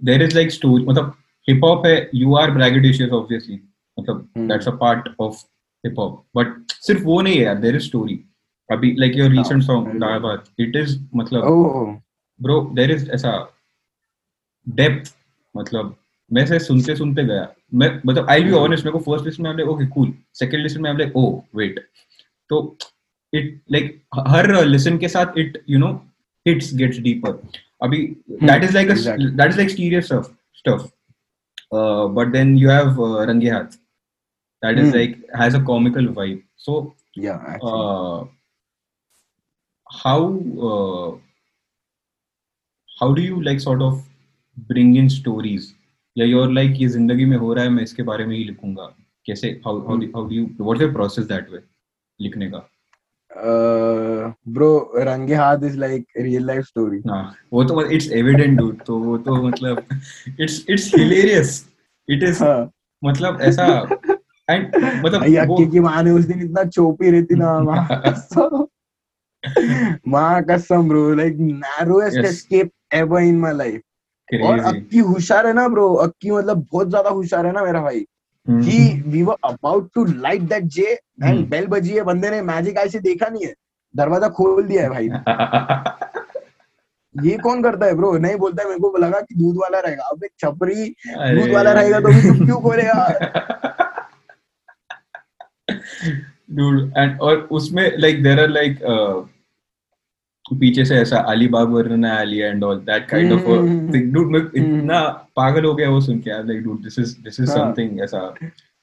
देर 0.04 0.22
इज़ 0.22 0.34
लाइक 0.34 0.50
स्टोरी 0.50 0.84
मतलब 0.84 1.14
हिप 1.48 1.64
हॉप 1.64 1.86
है 1.86 2.10
यू 2.14 2.34
आर 2.34 2.50
ब्रैगेडिशियस 2.50 3.10
ऑब्वियसली 3.10 3.60
मतलब. 3.98 4.28
That's 4.38 4.68
a 4.68 4.70
part 4.70 5.08
of 5.20 5.36
hip 5.84 5.98
hop 5.98 6.24
but 6.36 6.72
सिर्फ़ 6.72 7.02
वो 7.02 7.20
नहीं 7.20 7.36
है 7.36 7.42
यार 7.42 7.58
देयर 7.58 7.76
इज़ 7.76 7.82
स्टोरी 7.82 8.20
अभी 8.70 8.94
like 8.98 9.16
your 9.16 9.30
recent 9.30 9.62
song 9.62 9.86
very 9.86 10.60
it 10.60 10.76
is 10.76 10.98
मतलब 11.14 11.42
Oh, 11.42 12.00
ब्रो 12.40 12.60
देयर 12.74 12.90
इज़ 12.90 13.10
ऐसा 13.10 13.32
डेप्थ 14.68 15.14
मतलब 15.56 15.96
मैं 16.32 16.42
ऐसे 16.42 16.58
सुनते 16.58 16.96
सुनते 16.96 17.24
गया 17.24 17.48
मैं 17.74 17.88
मतलब 18.06 18.30
आई 18.30 18.42
बी. 18.44 18.52
ऑनेस्ट 18.52 18.84
मेरे 18.84 18.98
को 18.98 19.04
फ़र्स्ट 19.04 19.26
लिस्ट 19.26 19.40
में 19.40 19.50
I 19.50 19.62
okay 19.62 19.86
cool 19.86 20.12
second 20.34 20.62
listen 20.62 20.78
में 20.78 20.90
आई 20.90 21.10
ओ 21.16 21.26
वेट 21.56 21.78
तो 22.50 22.78
इट 23.32 23.60
लाइक 23.72 24.02
हर 24.28 24.64
लिसन 24.64 24.98
के 24.98 25.08
साथ 25.08 25.38
it 25.38 25.62
you 25.70 25.78
know 25.78 25.92
hits 26.46 26.74
gets 26.74 26.98
deeper 26.98 27.40
अभी 27.82 28.04
that 28.30 28.64
is 28.64 28.74
like. 28.74 28.88
That 28.88 29.48
is 29.50 29.56
like 29.56 29.70
serious 29.70 30.04
stuff 30.04 30.28
stuff 30.58 30.88
but 32.16 32.32
then 32.32 32.56
you 32.58 32.70
have 32.70 33.22
रंगे 33.30 33.50
हाथ 33.50 33.80
has 35.38 35.54
a 35.56 35.58
comical 35.68 36.06
vibe 36.18 36.36
so 36.66 36.74
yeah. 37.14 37.40
Actually. 37.48 37.80
uh, 37.80 38.24
how 40.02 40.20
uh, 40.68 41.10
how 42.88 43.08
do 43.18 43.26
you 43.26 43.42
like 43.48 43.60
sort 43.60 43.82
bring 44.70 44.96
in 44.96 45.10
stories 45.16 45.73
या 46.18 46.26
your 46.26 46.52
like 46.52 46.74
ये 46.76 46.88
ज़िंदगी 46.88 47.24
में 47.24 47.36
हो 47.36 47.54
रहा 47.54 47.64
है 47.64 47.70
मैं 47.70 47.82
इसके 47.82 48.02
बारे 48.02 48.26
में 48.26 48.36
ही 48.36 48.44
लिखूँगा। 48.44 48.96
कैसे? 49.26 49.60
प्रोसेस 50.92 51.24
दैट 51.24 51.50
वे 51.50 51.58
लिखने 52.20 52.50
का। 52.50 52.70
हाँ, 57.10 57.34
तो 57.52 57.58
तो 58.74 59.18
तो 59.18 59.48
मतलब, 59.48 59.84
मतलब 64.50 65.04
मतलब 65.04 65.22
चोपी 66.68 67.10
रहती 67.10 67.34
ना 67.34 67.60
माँ 70.08 70.44
कसम। 70.44 70.88
Bro 70.88 71.14
like 71.14 71.36
in 73.20 73.38
my 73.38 73.54
life 73.54 73.80
और 74.44 74.58
अक्की 74.58 74.98
होशियार 74.98 75.46
है 75.46 75.52
ना 75.52 75.68
ब्रो 75.68 75.94
अक्की 75.94 76.30
मतलब 76.30 76.66
बहुत 76.72 76.88
ज़्यादा 76.88 77.10
होशियार 77.10 77.46
है 77.46 77.52
ना 77.52 77.64
मेरा 77.64 77.82
भाई। 77.82 78.06
He 78.48 79.02
we 79.02 79.22
were 79.22 79.36
about 79.44 79.90
to 79.94 80.04
light 80.04 80.40
that 80.40 80.64
J 80.64 80.98
and. 81.24 81.48
Bell 81.48 81.66
बजी 81.66 81.90
है। 81.90 82.02
बंदे 82.02 82.30
ने 82.30 82.42
मैजिक 82.42 82.78
आई 82.78 82.88
से 82.88 82.98
देखा 82.98 83.28
नहीं 83.28 83.46
है। 83.46 83.54
दरवाज़ा 83.96 84.28
खोल 84.28 84.62
दिया 84.62 84.82
है 84.82 84.90
भाई। 84.90 85.08
ये 87.24 87.38
कौन 87.38 87.62
करता 87.62 87.86
है 87.86 87.94
ब्रो 87.94 88.18
नहीं 88.18 88.36
बोलता 88.36 88.62
है 88.62 88.68
मेरे 88.68 88.80
को 88.80 88.98
लगा 88.98 89.20
कि 89.20 89.34
दूध 89.34 89.56
वाला 89.56 89.80
रहेगा। 89.80 90.02
अबे 90.02 90.28
छपरी 90.38 90.94
दूध 91.16 91.50
वाला 91.50 91.72
रहेगा 91.72 92.00
तो 92.00 92.08
भी 92.08 92.22
तुम 92.22 92.46
क्यों 92.46 92.60
खोलेगा 92.60 93.06
और 97.20 97.48
उसमें 97.50 97.98
लाइक 97.98 98.22
there 98.22 98.38
आर 98.38 98.48
uh, 98.92 99.33
पीछे 100.50 100.84
से 100.84 100.96
ऐसा 100.96 101.18
Ali 101.18 101.46
Babar 101.48 101.90
Ali 102.10 102.38
and 102.38 102.64
all 102.64 102.78
that 102.78 103.08
kind 103.08 103.32
of 103.32 103.46
hmm, 103.48 104.10
dude 104.12 104.30
मैं 104.30 104.40
इतना 104.40 105.00
पागल 105.36 105.64
हो 105.64 105.74
गया 105.74 105.90
वो 105.90 106.00
सुन 106.00 106.18
के 106.18 106.30
यार 106.30 106.44
like 106.46 106.62
dude 106.62 106.82
this 106.82 106.98
is 106.98 107.16
this 107.22 107.40
is. 107.40 107.50
Something 107.50 108.00
ऐसा 108.00 108.34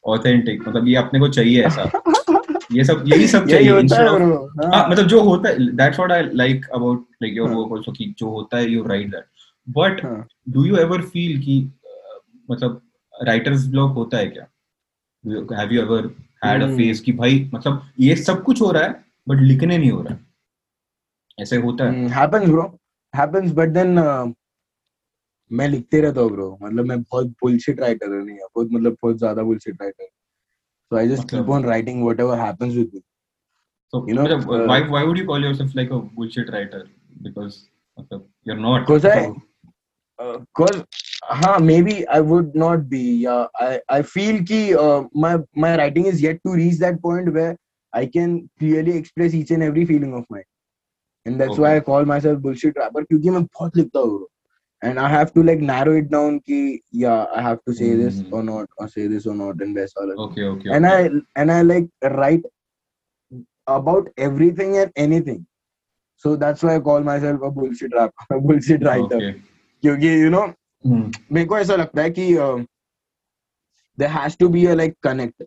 ऑथेंटिक 0.05 0.67
मतलब 0.67 0.87
ये 0.87 0.95
अपने 0.95 1.19
को 1.19 1.27
चाहिए 1.27 1.63
ऐसा 1.63 1.83
ये 2.71 2.83
सब 2.83 3.03
यही 3.07 3.27
सब 3.27 3.47
चाहिए 3.47 3.71
है 3.71 4.69
हाँ 4.73 4.89
मतलब 4.89 5.07
जो 5.07 5.21
होता 5.21 5.49
है 5.49 5.71
that's 5.75 5.99
what 5.99 6.11
I 6.11 6.23
like 6.33 6.65
about 6.75 7.05
like 7.23 7.37
your. 7.37 7.49
Work 7.49 7.71
also 7.73 7.91
कि 7.91 8.15
जो 8.19 8.29
होता 8.29 8.57
है 8.57 8.69
you 8.69 8.83
write 8.83 9.11
that 9.11 9.25
but. 9.69 10.01
Do 10.49 10.65
you 10.65 10.77
ever 10.77 11.01
feel 11.01 11.39
कि 11.39 11.71
मतलब 12.51 12.81
राइटर्स 13.23 13.67
ब्लॉक 13.67 13.93
होता 13.93 14.17
है 14.17 14.27
क्या 14.27 14.47
have 15.59 15.73
you 15.73 15.81
ever 15.81 16.09
had 16.45 16.63
a. 16.63 16.75
Phase 16.75 17.03
कि 17.03 17.11
भाई 17.11 17.49
मतलब 17.53 17.81
ये 17.99 18.15
सब 18.15 18.43
कुछ 18.43 18.61
हो 18.61 18.71
रहा 18.71 18.83
है 18.83 19.03
बट 19.27 19.41
लिखने 19.41 19.77
नहीं 19.77 19.91
हो 19.91 20.01
रहा 20.01 20.13
है 20.13 20.30
ऐसे 21.37 21.57
होता 21.57 21.85
है। 21.85 22.07
Happens 22.09 22.47
bro 22.49 22.63
happens 23.13 23.51
but 23.51 23.69
then 23.69 23.99
मैं 25.51 25.67
लिखते 25.67 26.01
रहता 26.01 26.21
हूँ 26.21 26.31
ब्रो 26.31 26.57
मतलब 26.61 26.85
मैं 26.85 27.01
बहुत 27.01 27.27
बुलशिट 27.41 27.79
राइटर 27.79 28.07
नहीं 28.09 28.37
है 28.37 28.45
बहुत 28.45 28.67
मतलब 28.71 28.97
बहुत 29.01 29.17
ज़्यादा 29.17 29.43
bullshit 29.43 29.81
writer 29.81 30.05
so 30.05 30.97
I 30.97 31.07
just 31.07 31.29
keep 31.29 31.49
on 31.49 31.65
writing 31.65 32.03
whatever 32.03 32.39
happens 32.39 32.73
with 32.75 32.91
me 32.93 33.01
so 33.93 34.05
you 34.09 34.15
know 34.15 34.23
why 34.47 34.81
why 34.81 35.05
would 35.05 35.17
you 35.17 35.25
call 35.25 35.45
yourself 35.45 35.75
like 35.75 35.91
a 35.91 35.97
bullshit 36.15 36.49
writer 36.49 36.87
because 37.21 37.57
you 38.47 38.53
are 38.53 38.59
not 38.59 38.81
because 38.81 39.07
I 39.07 39.25
हाँ 41.33 41.57
maybe 41.81 42.01
I 42.03 42.21
would 42.21 42.51
not 42.55 42.79
be 42.87 43.03
I 43.25 44.01
feel 44.03 44.43
कि 44.51 44.61
my 45.57 45.75
writing 45.77 46.07
is 46.07 46.25
yet 46.25 46.39
to 46.43 46.53
reach 46.55 46.79
that 46.79 47.01
point 47.01 47.29
way 47.29 47.53
I 47.93 48.07
can 48.07 48.37
clearly 48.39 48.91
express 48.91 49.35
each 49.35 49.51
and 49.51 49.63
every 49.63 49.85
feeling 49.85 50.13
of 50.13 50.25
my 50.31 50.41
and 51.25 51.39
that's 51.39 51.57
why 51.57 51.71
I 51.75 51.79
Okay. 51.79 51.85
call 51.85 52.05
myself 52.11 52.39
bullshit 52.45 52.77
rapper 52.77 53.03
क्योंकि 53.05 53.29
मैं 53.29 53.43
बहुत 53.43 53.77
लिखता 53.77 53.99
हूँ 53.99 54.27
and 54.83 54.99
I 54.99 55.07
have 55.09 55.31
to 55.33 55.43
like 55.47 55.59
narrow 55.71 55.91
it 56.01 56.09
down 56.11 56.39
कि 56.49 56.59
yeah 56.91 57.25
I 57.35 57.41
have 57.47 57.59
to 57.69 57.73
say 57.81 57.89
this 57.95 58.21
Hmm. 58.21 58.33
or 58.37 58.43
not 58.43 58.69
or 58.77 58.87
say 58.93 59.07
this 59.07 59.27
or 59.27 59.35
not 59.41 59.61
and 59.65 59.75
best 59.75 59.97
all 60.03 60.13
okay 60.25 60.43
okay 60.53 60.69
and 60.77 60.85
okay. 60.85 60.95
I 60.95 61.41
and 61.43 61.51
I 61.51 61.61
like 61.61 61.89
write 62.17 62.47
about 63.67 64.09
everything 64.17 64.77
and 64.77 64.91
anything 64.95 65.45
so 66.23 66.35
that's 66.35 66.63
why 66.63 66.75
I 66.75 66.79
call 66.79 67.01
myself 67.11 67.41
a 67.49 67.51
bullshit 67.51 67.93
rapper 67.99 68.25
a 68.37 68.39
bullshit 68.49 68.83
writer 68.89 69.21
okay 69.21 69.33
क्योंकि 69.85 70.17
you 70.23 70.29
know 70.37 70.47
Hmm. 70.83 71.09
मेरे 71.31 71.45
को 71.45 71.57
ऐसा 71.57 71.75
लगता 71.75 72.01
है 72.01 72.09
कि 72.17 72.25
there 73.97 74.09
has 74.09 74.35
to 74.37 74.49
be 74.49 74.65
a 74.65 74.75
like 74.75 74.95
connect 75.07 75.43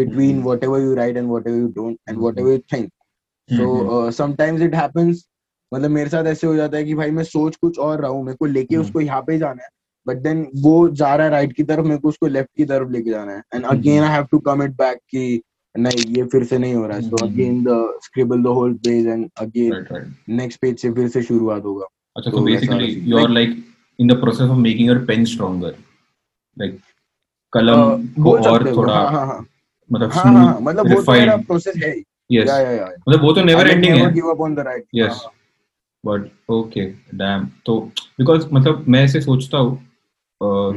between 0.00 0.38
Mhm. 0.38 0.44
whatever 0.48 0.78
you 0.84 0.94
write 0.94 1.16
and 1.16 1.28
whatever 1.34 1.56
you 1.56 1.68
don't 1.80 1.98
and 2.06 2.18
Mhm. 2.18 2.22
whatever 2.26 2.52
you 2.54 2.62
think 2.72 2.92
uh, 3.50 4.10
sometimes 4.10 4.60
it 4.60 4.74
happens 4.74 5.24
मतलब 5.74 5.90
मेरे 5.90 6.10
साथ 6.10 6.24
ऐसे 6.24 6.46
हो 6.46 6.54
जाता 6.54 6.76
है 6.76 6.84
कि 6.84 6.94
भाई 6.94 7.10
मैं 7.10 7.24
सोच 7.24 7.56
कुछ 7.56 7.78
और 7.78 8.00
रहा 8.00 8.10
हूँ 8.10 8.24
मेरे 8.24 8.36
को 8.36 8.46
लेके 8.46 8.74
Mhm. 8.74 8.84
उसको 8.84 9.00
यहाँ 9.00 9.22
पे 9.22 9.38
जाना 9.38 9.62
है 9.62 9.68
बट 10.06 10.16
देन 10.16 10.46
वो 10.56 10.88
जा 10.88 11.14
रहा 11.14 11.24
है 11.26 11.30
राइट 11.32 11.52
की 11.52 11.62
तरफ़ 11.62 11.84
मेरे 11.86 11.98
को 11.98 12.08
उसको 12.08 12.26
लेफ़्ट 12.26 12.50
की 12.56 12.64
तरफ़ 12.64 12.90
लेके 12.90 13.10
जाना 13.10 13.32
है 13.32 13.42
and 13.54 13.64
again 13.64 14.02
I 14.02 14.10
have 14.10 14.24
to 14.24 14.38
come 14.38 14.62
it 14.62 14.70
back 14.70 14.98
कि 15.10 15.42
नहीं 15.76 16.04
ये 16.16 16.24
फिर 16.24 16.44
से 16.44 16.58
नहीं 16.58 16.74
हो 16.74 16.86
रहा 16.86 16.96
है। 16.96 17.02
So. 17.02 17.16
Again 17.16 17.64
the 17.64 17.98
scribble 18.04 18.42
the 18.42 18.46
whole 18.46 18.74
page 18.74 19.06
and 19.06 19.30
again 19.38 20.14
next 20.28 20.60
page 20.60 20.78
से 20.78 20.92
फिर 20.92 21.08
से 21.08 21.22
शुरुआत 21.22 21.64
होगा। 21.64 21.86
अच्छा 22.16 22.30
तो 22.30 22.36
you 22.38 22.54
are 22.54 22.60
scene. 22.60 23.34
like 23.34 23.56
in 23.98 24.06
the 24.06 24.16
process 24.16 24.50
of 24.50 24.58
making 24.58 24.86
your 24.86 25.00
pen 25.00 25.26
stronger 25.26 25.74
like 26.56 26.74
कलम 27.52 28.06
को 28.24 28.36
और 28.38 28.76
थोड़ा 28.76 28.94
हाँ 28.94 29.10
हाँ 29.10 29.26
हाँ। 29.26 29.46
मतलब 29.92 30.10
हाँ 30.12 30.32
हाँ 30.32 30.60
मतलब 30.60 30.92
वो 30.92 31.00
refined 31.00 31.46
प्रोसेस 31.46 31.76
ही। 31.76 32.04
Yes. 32.30 32.48
या 32.48 32.58
या 32.60 32.70
या 32.70 32.86
मतलब 33.08 33.22
वो 33.22 33.32
तो 33.32 33.40
है। 33.40 34.12
Give 34.12 34.30
up 34.30 34.40
on 34.40 34.54
the 34.54 34.58
right 34.68 34.84
yes. 34.94 35.20
But 36.04 36.26
okay 36.48 36.84
damn. 37.20 37.46
तो 37.66 37.74
because 38.20 38.52
मतलब 38.52 38.84
मैं 38.88 39.02
ऐसे 39.04 39.20
सोचता 39.20 39.58
हूँ 39.58 39.76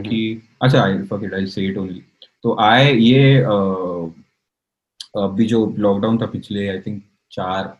कि 0.04 0.20
अच्छा 0.62 0.86
I 0.86 0.94
fuck 1.10 1.26
it 1.26 1.34
I'll 1.40 1.52
say 1.56 1.66
it 1.72 1.78
only. 1.78 2.02
तो 2.44 2.56
I 2.62 2.82
ये 3.00 3.38
अभी 5.18 5.46
जो 5.46 5.66
लॉकडाउन 5.78 6.18
था 6.18 6.26
पिछले 6.26 6.68
आई 6.70 6.80
थिंक 6.80 7.02
चार 7.32 7.74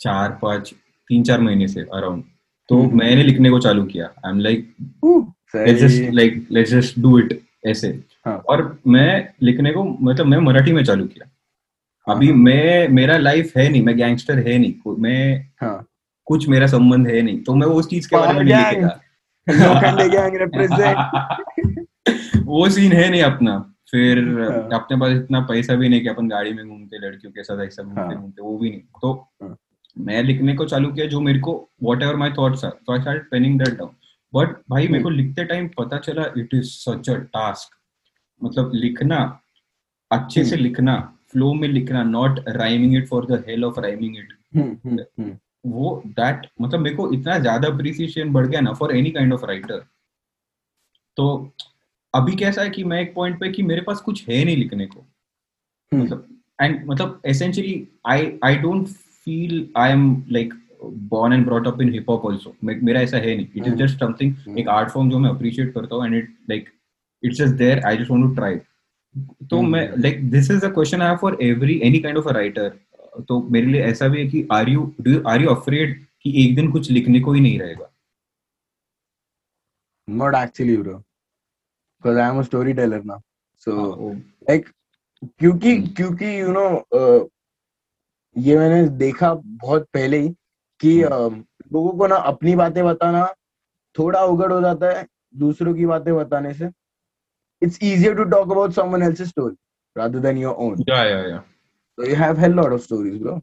चार 0.00 0.38
पाँच 0.42 0.72
तीन 1.10 1.22
चार 1.24 1.40
महीने 1.40 1.68
से 1.68 1.80
अराउंड 1.80 2.22
तो। 2.68 2.82
मैंने 2.96 3.22
लिखने 3.22 3.50
को 3.50 3.58
चालू 3.60 3.84
किया। 3.84 4.06
I 4.26 4.30
am 4.32 4.40
like 4.40 4.74
let's 5.56 5.80
just 5.80 6.12
like 6.14 6.46
let's 6.50 6.70
just 6.70 6.98
do 6.98 7.18
it 7.18 7.40
ऐसे। 7.66 7.88
हाँ। 8.26 8.36
और 8.48 8.78
मैं 8.86 9.34
लिखने 9.42 9.72
को 9.72 9.84
मतलब 9.84 10.26
मैं 10.26 10.38
मराठी 10.38 10.72
में 10.72 10.84
चालू 10.84 11.06
किया। 11.06 11.30
अभी। 12.10 12.32
मैं 12.32 12.88
मेरा 12.88 13.16
लाइफ 13.16 13.56
है 13.56 13.68
नहीं 13.68 13.82
मैं 13.82 13.96
गैंगस्टर 13.96 14.38
है 14.38 14.58
नहीं 14.58 14.74
मैं 14.98 15.50
हाँ 15.62 15.86
कुछ 16.24 16.48
मेरा 16.48 16.66
संबंध 16.66 17.06
है 17.06 17.22
नहीं 17.22 17.42
तो 17.42 17.54
मैं 17.54 17.66
उस 17.66 17.88
चीज़ 17.88 18.08
के 18.08 18.16
बारे 18.16 18.32
में 18.32 18.44
नहीं 18.44 18.54
लिखेगा 18.54 19.00
वो 22.44 22.68
सीन 22.68 22.92
है 22.92 23.10
नहीं 23.10 23.22
अपना 23.22 23.74
फिर 23.90 24.18
हाँ। 24.18 24.68
अपने 24.72 24.96
पास 24.96 25.12
इतना 25.12 25.40
पैसा 25.40 25.74
भी 25.74 25.88
नहीं 25.88 26.00
कि 26.00 26.08
अपन 26.08 26.28
गाड़ी 26.28 26.52
में 26.52 26.68
घूमते 26.68 26.98
लड़कियों 26.98 27.32
के 27.32 27.42
साथ 27.42 27.66
ऐसा 27.66 27.82
घूमते 27.82 28.00
हाँ। 28.00 28.14
घूमते 28.14 28.42
वो 28.42 28.58
भी 28.58 28.70
नहीं 28.70 28.80
तो 28.80 29.28
हाँ। 29.42 29.58
मैं 29.98 30.22
लिखने 30.22 30.54
को 30.54 30.64
चालू 30.64 30.92
किया 30.92 31.06
जो 31.06 31.20
मेरे 31.20 31.38
को 31.38 31.70
what 31.82 32.02
ever 32.02 32.16
my 32.16 32.30
thoughts 32.30 32.64
are 32.64 32.72
तो 32.86 32.92
I 32.92 33.00
start 33.00 33.30
penning 33.30 33.58
that 33.58 33.68
down 33.68 33.90
but 34.34 34.56
भाई 34.70 34.82
मेरे 34.82 34.94
हम्म। 34.94 35.02
को 35.02 35.10
लिखते 35.10 35.44
टाइम 35.44 35.68
पता 35.68 35.98
चला 35.98 36.24
it 36.38 36.48
is 36.54 36.64
such 36.64 37.10
a 37.10 37.14
task 37.14 37.76
मतलब 38.42 38.70
लिखना 38.74 39.40
अच्छे 40.10 40.44
से 40.44 40.54
हम्म। 40.54 40.64
लिखना 40.64 41.17
फ्लो 41.32 41.54
में 41.54 41.68
लिखना 41.68 42.02
not 42.02 42.40
rhyming 42.48 42.96
it 42.96 43.08
for 43.08 43.26
the 43.26 43.44
hell 43.48 43.64
of 43.64 43.80
rhyming 43.80 44.16
it 44.18 44.32
वो 45.66 46.02
दैट 46.06 46.46
मतलब 46.60 46.80
मेरे 46.80 46.96
को 46.96 47.12
इतना 47.12 47.38
ज़्यादा 47.38 47.68
अप्रिसिएशन 47.68 48.32
बढ़ 48.32 48.46
गया 48.46 48.60
ना 48.60 48.72
for 48.72 48.96
any 48.96 49.10
kind 49.10 49.32
of 49.32 49.44
writer 49.44 49.84
तो 51.16 51.52
अभी 52.14 52.36
कैसा 52.36 52.62
है 52.62 52.70
कि 52.70 52.84
मैं 52.84 53.00
एक 53.00 53.14
पॉइंट 53.14 53.40
पे 53.40 53.48
कि 53.48 53.62
मेरे 53.62 53.80
पास 53.80 54.00
कुछ 54.00 54.28
है 54.28 54.44
नहीं 54.44 54.56
लिखने 54.56 54.86
को। 54.86 55.00
हम्म। 55.92 56.04
मतलब 56.04 56.38
एंड 56.62 56.86
मतलब 56.86 57.20
essentially 57.26 57.88
I 58.06 58.38
I 58.44 58.56
don't 58.56 58.86
feel 59.24 59.68
I 59.76 59.90
am 59.90 60.24
like 60.30 60.54
and 60.82 61.46
brought 61.46 61.66
up 61.66 61.80
in 61.80 61.88
hip 61.94 62.04
hop 62.10 62.24
also. 62.24 62.50
मे- 62.64 62.82
मेरा 62.82 63.00
ऐसा 63.00 63.16
है 63.16 63.36
नहीं। 63.36 63.46
It 63.56 63.66
is. 63.66 63.74
Just 63.74 64.00
something. 64.00 64.58
एक 64.58 64.68
आर्ट 64.68 64.88
फॉर्म 64.88 65.10
जो 65.10 65.18
मैं 65.18 65.30
अप्रिशिएट 65.30 65.74
करता 65.74 65.96
हूँ 65.96 66.06
and 66.06 66.14
it 66.14 66.36
like 66.50 66.68
it's 67.26 67.38
just 67.40 67.54
there 67.56 67.78
i 67.86 67.90
just 67.96 68.10
want 68.14 68.24
to 68.24 68.28
try 68.36 68.50
तो 69.50 69.58
हम्म, 69.58 69.72
मैं। 69.72 69.92
Like 69.98 70.30
this 70.30 70.50
is 70.50 70.66
a 70.66 70.68
question 70.68 71.02
I 71.02 71.08
have 71.08 71.16
for 71.16 71.38
every 71.42 71.80
any 71.84 71.98
kind 71.98 72.18
of 72.18 72.28
a 72.28 72.32
writer 72.32 72.80
तो 73.28 73.42
मेरे 73.42 73.66
लिए 73.66 73.82
ऐसा 73.82 74.08
भी 74.08 74.20
है 74.20 74.26
कि 74.26 74.48
are 74.52 74.68
you 74.68 74.94
do 75.00 75.22
are 75.28 75.42
you 75.42 75.48
afraid 75.48 76.04
कि 76.22 76.46
एक 76.46 76.56
दिन 76.56 76.72
कुछ 76.72 76.90
लिखने 76.90 77.20
को 77.20 77.32
ही 77.32 77.40
नहीं 77.40 77.60
रहेगा? 77.60 77.90
Not 80.10 80.32
actually 80.32 80.76
bro. 80.76 80.96
Because 82.02 82.18
i 82.18 82.32
am 82.32 82.38
a 82.38 82.48
storyteller 82.48 83.00
now. 83.04 83.18
So 83.66 83.78
हाँ, 83.78 83.86
वो- 83.86 84.16
like 84.50 84.68
क्योंकि। 85.38 85.82
क्योंकि 85.82 86.40
यू 86.40 86.52
नो 86.52 86.84
ये 88.36 88.58
मैंने 88.58 88.88
देखा 88.88 89.34
बहुत 89.46 89.82
पहले 89.94 90.18
ही 90.18 90.28
कि 90.80 91.02
uh, 91.02 91.32
लोगों 91.72 91.98
को 91.98 92.06
ना 92.06 92.16
अपनी 92.16 92.56
बातें 92.56 92.84
बताना 92.84 93.34
थोड़ा 93.98 94.24
उगड़ 94.24 94.52
हो 94.52 94.60
जाता 94.60 94.98
है 94.98 95.06
दूसरों 95.36 95.74
की 95.74 95.86
बातें 95.86 96.16
बताने 96.16 96.54
से। 96.54 96.70
It's 97.62 97.78
easier 97.82 98.14
to 98.14 98.26
talk 98.34 98.54
about 98.56 98.74
someone 98.78 99.04
else's 99.08 99.30
story 99.30 99.56
rather 99.96 100.22
than 100.26 100.40
your 100.44 100.54
own 100.66 100.84
या 100.88 101.02
या 101.04 101.20
या 101.28 101.42
so 101.98 102.08
you 102.10 102.18
have 102.22 102.42
hell 102.44 102.56
lot 102.60 102.74
of 102.78 102.84
stories 102.86 103.18
bro 103.22 103.40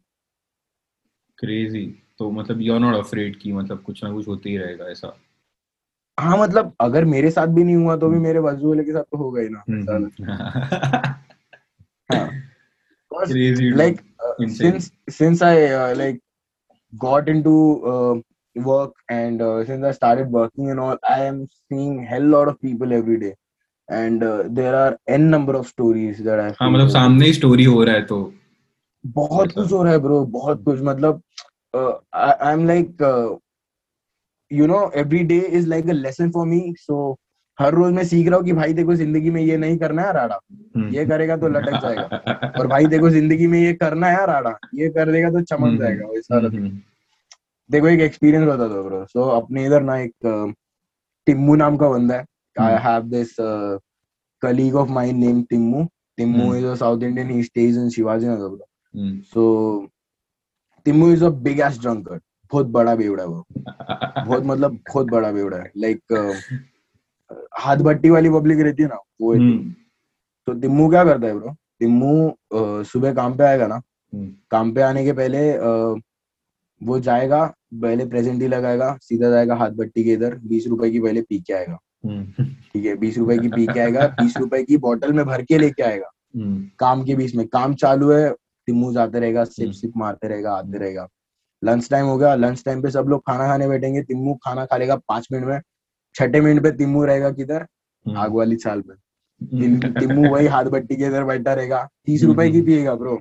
crazy 1.39 1.85
तो 2.19 2.29
मतलब 2.31 2.61
यू 2.61 2.73
आर 2.73 2.79
नॉट 2.79 2.95
अफ्रेड 2.95 3.35
कि 3.39 3.51
मतलब 3.53 3.81
कुछ 3.83 4.03
ना 4.03 4.11
कुछ 4.13 4.27
होते 4.27 4.49
ही 4.49 4.57
रहेगा 4.57 4.85
ऐसा 4.91 5.15
हाँ 6.19 6.37
मतलब 6.37 6.73
अगर 6.81 7.05
मेरे 7.05 7.31
साथ 7.31 7.47
भी 7.55 7.63
नहीं 7.63 7.75
हुआ 7.75 7.95
तो 7.97 8.09
भी 8.09 8.19
मेरे 8.19 8.41
बाजू 8.41 8.69
वाले 8.69 8.83
के 8.83 8.91
साथ 8.91 9.03
तो 9.03 9.17
होगा 9.17 9.41
ही 9.41 9.49
ना 9.49 9.63
हम्म, 9.69 10.09
हाँ 12.11 12.29
like 13.11 14.03
uh, 14.19 14.47
since 14.47 14.91
since 15.09 15.41
I 15.41 15.65
uh, 15.65 15.95
like 15.95 16.19
got 16.97 17.29
into 17.29 17.53
uh, 17.85 18.15
work 18.55 18.93
and 19.09 19.41
uh, 19.41 19.65
since 19.65 19.83
I 19.83 19.91
started 19.91 20.31
working 20.31 20.69
and 20.71 20.79
all, 20.79 20.97
I 21.07 21.21
am 21.23 21.47
seeing 21.69 22.03
hell 22.03 22.23
lot 22.23 22.47
of 22.47 22.59
people 22.61 22.93
every 22.93 23.19
day, 23.19 23.35
and 23.89 24.23
there 24.55 24.75
are 24.75 24.97
an 25.09 25.21
number 25.29 25.55
of 25.55 25.65
of 25.65 25.71
stories 25.71 26.21
that 26.27 26.39
I. 26.39 26.51
हाँ 26.61 26.69
मतलब 26.71 26.87
सामने 26.89 27.25
ही 27.25 27.33
story 27.33 27.63
हो 27.63 27.83
रहा 27.83 27.95
है 27.95 28.05
तो। 28.05 28.33
बहुत 29.03 29.51
कुछ 29.51 29.71
हो 29.71 29.83
रहा 29.83 29.93
है 29.93 29.99
ब्रो 29.99 30.23
बहुत 30.31 30.63
कुछ। 30.65 30.79
मतलब 30.81 31.21
I 31.73 32.53
am 32.53 32.65
like 32.67 33.01
you 34.51 34.67
know 34.67 34.79
every 34.95 35.19
day 35.23 35.37
is 35.39 35.67
like 35.67 35.89
a 35.89 35.93
lesson 35.93 36.31
for 36.31 36.45
me 36.47 36.59
so 36.79 37.15
हर 37.59 37.73
रोज 37.73 37.93
मैं 37.93 38.03
सीख 38.05 38.27
रहा 38.27 38.37
हूँ 38.37 38.45
कि 38.45 38.53
भाई 38.53 38.73
देखो 38.73 38.95
ज़िंदगी 38.95 39.29
में 39.31 39.41
ये 39.41 39.57
नहीं 39.57 39.77
करना 39.77 40.01
है 40.01 40.13
राड़ा। 40.13 40.39
हम्म। 40.75 40.89
ये 40.95 41.05
करेगा 41.05 41.37
तो 41.37 41.47
लटक 41.49 41.79
जाएगा। 41.81 42.51
और 42.59 42.67
भाई 42.67 42.85
देखो 42.87 43.09
ज़िंदगी 43.09 43.47
में 43.47 43.59
ये 43.59 43.73
करना 43.73 44.07
है 44.07 44.25
राड़ा। 44.27 44.57
ये 44.75 44.89
कर 44.89 45.11
देगा 45.11 45.29
तो 45.29 45.41
चमक 45.41 45.61
हम्म, 45.61 45.77
जाएगा 45.79 46.07
वैसा 46.07 46.35
हम्म, 46.37 46.69
देखो 47.69 47.87
एक 47.87 47.99
एक्सपीरियंस 48.01 48.47
बता 48.47 48.67
दो 48.67 48.83
ब्रो 48.83 49.05
सो 49.05 49.29
अपने 49.37 49.65
इधर 49.65 49.81
ना 49.81 49.97
एक 49.99 50.53
टिम्बू 51.27 51.55
नाम 51.55 51.77
का 51.77 51.89
बंदा 51.89 52.15
है। 52.15 52.25
I 52.55 52.73
hmm. 52.73 52.87
Have 52.87 53.03
this 53.09 53.35
colleague 54.43 54.75
of 54.79 54.89
mine 54.95 55.19
named 55.19 55.43
Timmu. 55.51 55.79
Timmu 56.19 56.43
Hmm. 56.45 56.55
is 56.57 56.65
a 56.65 56.75
South 56.79 57.03
Indian. 57.05 57.29
He 57.29 57.43
stays 57.43 57.77
in 57.83 57.87
Shivaji 57.93 58.27
Nagar. 58.31 58.49
Hmm, 58.93 59.21
So 59.33 59.45
Timmu 60.85 61.07
is 61.13 61.21
a 61.21 61.31
big 61.47 61.59
ass 61.67 61.77
drunkard. 61.85 62.21
बहुत 62.51 62.67
बड़ा 62.75 62.95
बेवड़ा 62.95 63.23
है 63.23 63.29
वो 63.29 63.43
बहुत 64.27 64.43
मतलब 64.45 64.77
बहुत 64.89 65.07
बड़ा 65.11 65.31
बेवड़ा 65.31 65.57
है 65.57 65.71
लाइक 65.77 66.13
हाथ 67.59 67.77
भट्टी 67.87 68.09
वाली 68.09 68.29
पब्लिक 68.29 68.59
रहती 68.59 68.83
है 68.83 68.89
ना 68.89 68.99
वो 69.21 69.33
हम्म, 69.33 69.71
तो 70.47 70.53
तिम्मू 70.61 70.89
क्या 70.89 71.03
करता 71.05 71.27
है 71.27 71.33
ब्रो 71.39 71.55
तिम्मू 71.79 72.13
अ, 72.29 72.83
सुबह 72.91 73.13
काम 73.13 73.37
पे 73.37 73.43
आएगा 73.43 73.67
ना 73.67 73.75
हम्म, 73.75 74.31
काम 74.51 74.73
पे 74.73 74.81
आने 74.81 75.03
के 75.05 75.13
पहले 75.13 75.49
अ, 75.51 75.95
वो 76.81 76.99
जाएगा 77.09 77.45
पहले 77.81 78.05
प्रेजेंट 78.13 78.41
ही 78.41 78.47
लगाएगा 78.47 78.95
सीधा 79.01 79.29
जाएगा 79.29 79.55
हाथ 79.55 79.71
भट्टी 79.81 80.03
के 80.03 80.13
इधर 80.13 80.35
बीस 80.53 80.67
रुपए 80.67 80.89
की 80.91 80.99
पहले 80.99 81.21
पी 81.29 81.39
के 81.47 81.53
आएगा 81.53 81.77
ठीक 82.05 82.85
है 82.85 82.95
बीस 82.95 83.17
रुपए 83.17 83.37
की 83.37 83.47
पी 83.47 83.65
के 83.65 83.79
आएगा 83.79 84.07
बीस 84.07 84.37
रुपए 84.37 84.63
की 84.63 84.77
बोतल 84.77 85.13
में 85.13 85.25
भर 85.25 85.41
के 85.41 85.57
लेके 85.57 85.83
आएगा। 85.83 86.11
हम्म, 86.35 86.69
काम 86.79 87.03
के 87.03 87.15
बीच 87.15 87.35
में 87.35 87.47
काम 87.47 87.75
चालू 87.75 88.11
है 88.11 88.29
तिम्मू 88.65 88.93
जाते 88.93 89.19
रहेगा 89.19 89.43
सिप 89.43 89.63
हम्म। 89.63 89.71
सिप 89.71 89.93
मारते 89.97 90.27
रहेगा 90.27 90.53
आते 90.53 90.77
रहेगा। 90.77 91.07
लंच 91.63 91.89
टाइम 91.89 92.05
हो 92.05 92.17
गया 92.17 92.35
लंच 92.35 92.63
टाइम 92.65 92.81
पे 92.81 92.91
सब 92.91 93.05
लोग 93.05 93.21
खाना 93.21 93.47
खाने 93.47 93.67
बैठेंगे 93.67 94.01
तिम्मू 94.01 94.33
खाना 94.35 94.65
खा 94.65 94.77
लेगा 94.77 94.95
पाँच 94.95 95.27
मिनट 95.31 95.45
में। 95.45 95.61
छठे 96.15 96.41
मिनट 96.41 96.63
पे 96.63 96.71
तिम्मू 96.71 97.05
रहेगा 97.05 97.31
किधर? 97.31 97.61
हम्म, 98.07 98.17
आग 98.17 98.33
वाली 98.33 98.57
पे 98.67 98.93
तिम- 99.45 99.99
तिम्मू 99.99 100.29
वही 100.29 100.47
हाथ 100.47 100.65
बट्टी 100.65 100.95
के 100.95 101.03
इधर 101.03 101.23
बैठा 101.23 101.53
रहेगा। 101.53 101.89
तीस 102.05 102.23
रुपए 102.23 102.51
की 102.51 102.61
पिएगा 102.61 102.95
ब्रो 102.95 103.19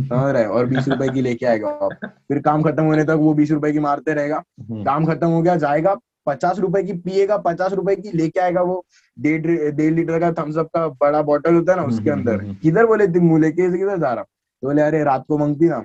समझ 0.00 0.34
रहे 0.34 0.46
और 0.46 0.66
बीस 0.66 0.88
रुपए 0.88 1.08
की 1.08 1.20
लेके 1.20 1.46
आएगा। 1.46 1.88
फिर 2.04 2.38
काम 2.38 2.62
खत्म 2.62 2.84
होने 2.84 3.04
तक 3.04 3.10
वो 3.10 3.34
बीस 3.34 3.50
रुपए 3.50 3.72
की 3.72 3.78
मारते 3.78 4.14
रहेगा। 4.14 4.42
हम्म, 4.60 4.84
काम 4.84 5.06
खत्म 5.06 5.26
हो 5.26 5.42
गया 5.42 5.56
जाएगा 5.56 5.96
पचास 6.26 6.58
रुपए 6.58 6.82
की 6.82 6.92
पिएगा 6.92 7.36
पचास 7.36 7.72
रुपए 7.72 7.96
की 7.96 8.16
लेके 8.16 8.40
आएगा 8.40 8.62
वो। 8.62 8.84
डेढ़ 9.18 9.70
डेढ़ 9.70 9.94
लीटर 9.94 10.20
का 10.20 10.42
थम्स 10.42 10.56
अप 10.56 10.66
का 10.66 10.88
बड़ा 10.88 11.22
बॉटल 11.22 11.54
होता 11.54 11.72
है 11.72 11.78
ना 11.80 11.84
उसके 11.84 12.10
हम्म, 12.10 12.20
अंदर। 12.20 12.34
हम्म, 12.34 12.44
हम्म। 12.44 12.54
किधर 12.54 12.86
बोले 12.86 13.06
तिम्मू 13.06 13.38
लेके 13.38 13.78
किधर 13.78 13.98
जा 13.98 14.14
रहा। 14.14 14.24
तो 14.24 14.66
बोले 14.66 14.82
अरे 14.82 15.04
रात 15.04 15.24
को 15.28 15.38
मांगती 15.38 15.68
ना। 15.68 15.84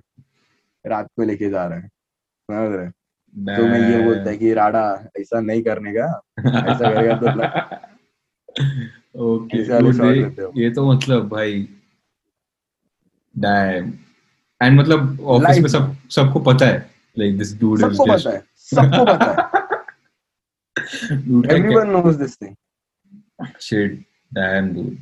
रात 0.85 1.07
को 1.17 1.23
लेके 1.23 1.49
जा 1.49 1.65
रहा 1.65 1.79
है। 1.79 1.87
समझ 2.51 2.75
रहे 2.75 2.89
तो 3.29 3.65
मैं 3.65 3.97
ये 3.97 4.03
बोलता 4.03 4.29
है 4.29 4.37
कि 4.37 4.53
राडा 4.53 5.07
ऐसा 5.19 5.39
नहीं 5.39 5.63
करने 5.63 5.93
का। 5.93 6.21
ऐसा 6.39 6.93
करेगा 6.93 7.15
तो 7.15 7.29
ओके। 9.25 9.57
ये 10.63 10.71
तो 10.71 10.93
मतलब 10.93 11.29
भाई 11.29 11.69
डैम 13.37 13.93
एंड 14.61 14.79
मतलब 14.79 15.21
ऑफ़िस 15.21 15.59
में 15.59 15.69
सब 15.69 15.95
सबको 16.09 16.39
पता 16.39 16.65
है। 16.65 16.89
लाइक 17.19 17.37
दिस 17.37 17.59
डूड 17.59 17.79
सबको 17.79 18.05
पता 18.05 18.29
है। 18.29 18.43
सबको 18.55 19.05
पता 19.05 19.51
है। 19.55 19.58
Everyone 21.55 21.91
knows 21.97 22.17
this 22.23 22.35
thing 22.41 22.55
shit 23.61 23.99
damn 24.33 24.73
dude 24.73 24.97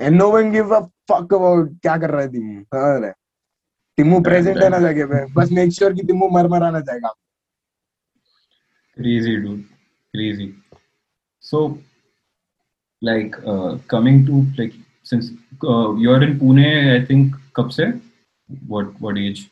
and 0.00 0.16
no 0.22 0.28
one 0.30 0.52
gives 0.52 0.70
a 0.70 0.80
fuck 1.10 1.32
about 1.36 1.70
क्या 1.82 1.96
कर 2.02 2.10
रहा 2.10 2.22
है 2.22 2.28
तिम्मू 2.32 2.60
समझ 2.74 3.02
रहे 3.02 3.10
तिम्मू 3.98 4.20
प्रेजेंट 4.28 4.58
है 4.62 4.68
ना 4.68 4.78
जगह 4.80 5.06
पे 5.12 5.24
बस 5.34 5.52
मेक 5.52 5.72
श्योर 5.78 5.94
कि 5.94 6.02
तिम्मू 6.06 6.28
मर 6.36 6.48
मर 6.54 6.62
आना 6.62 6.80
चाहेगा 6.90 7.14
crazy 8.96 9.34
dude 9.42 9.64
crazy 10.14 10.46
so 11.42 11.58
like 13.02 13.36
uh, 13.52 13.78
coming 13.92 14.16
to 14.28 14.40
like 14.60 14.74
since 15.10 15.28
uh, 15.72 15.94
you're 16.04 16.22
in 16.28 16.32
pune 16.40 16.64
i 16.94 17.04
think 17.10 17.36
kab 17.58 17.70
se 17.76 17.86
what 18.72 18.88
what 19.04 19.20
age 19.26 19.44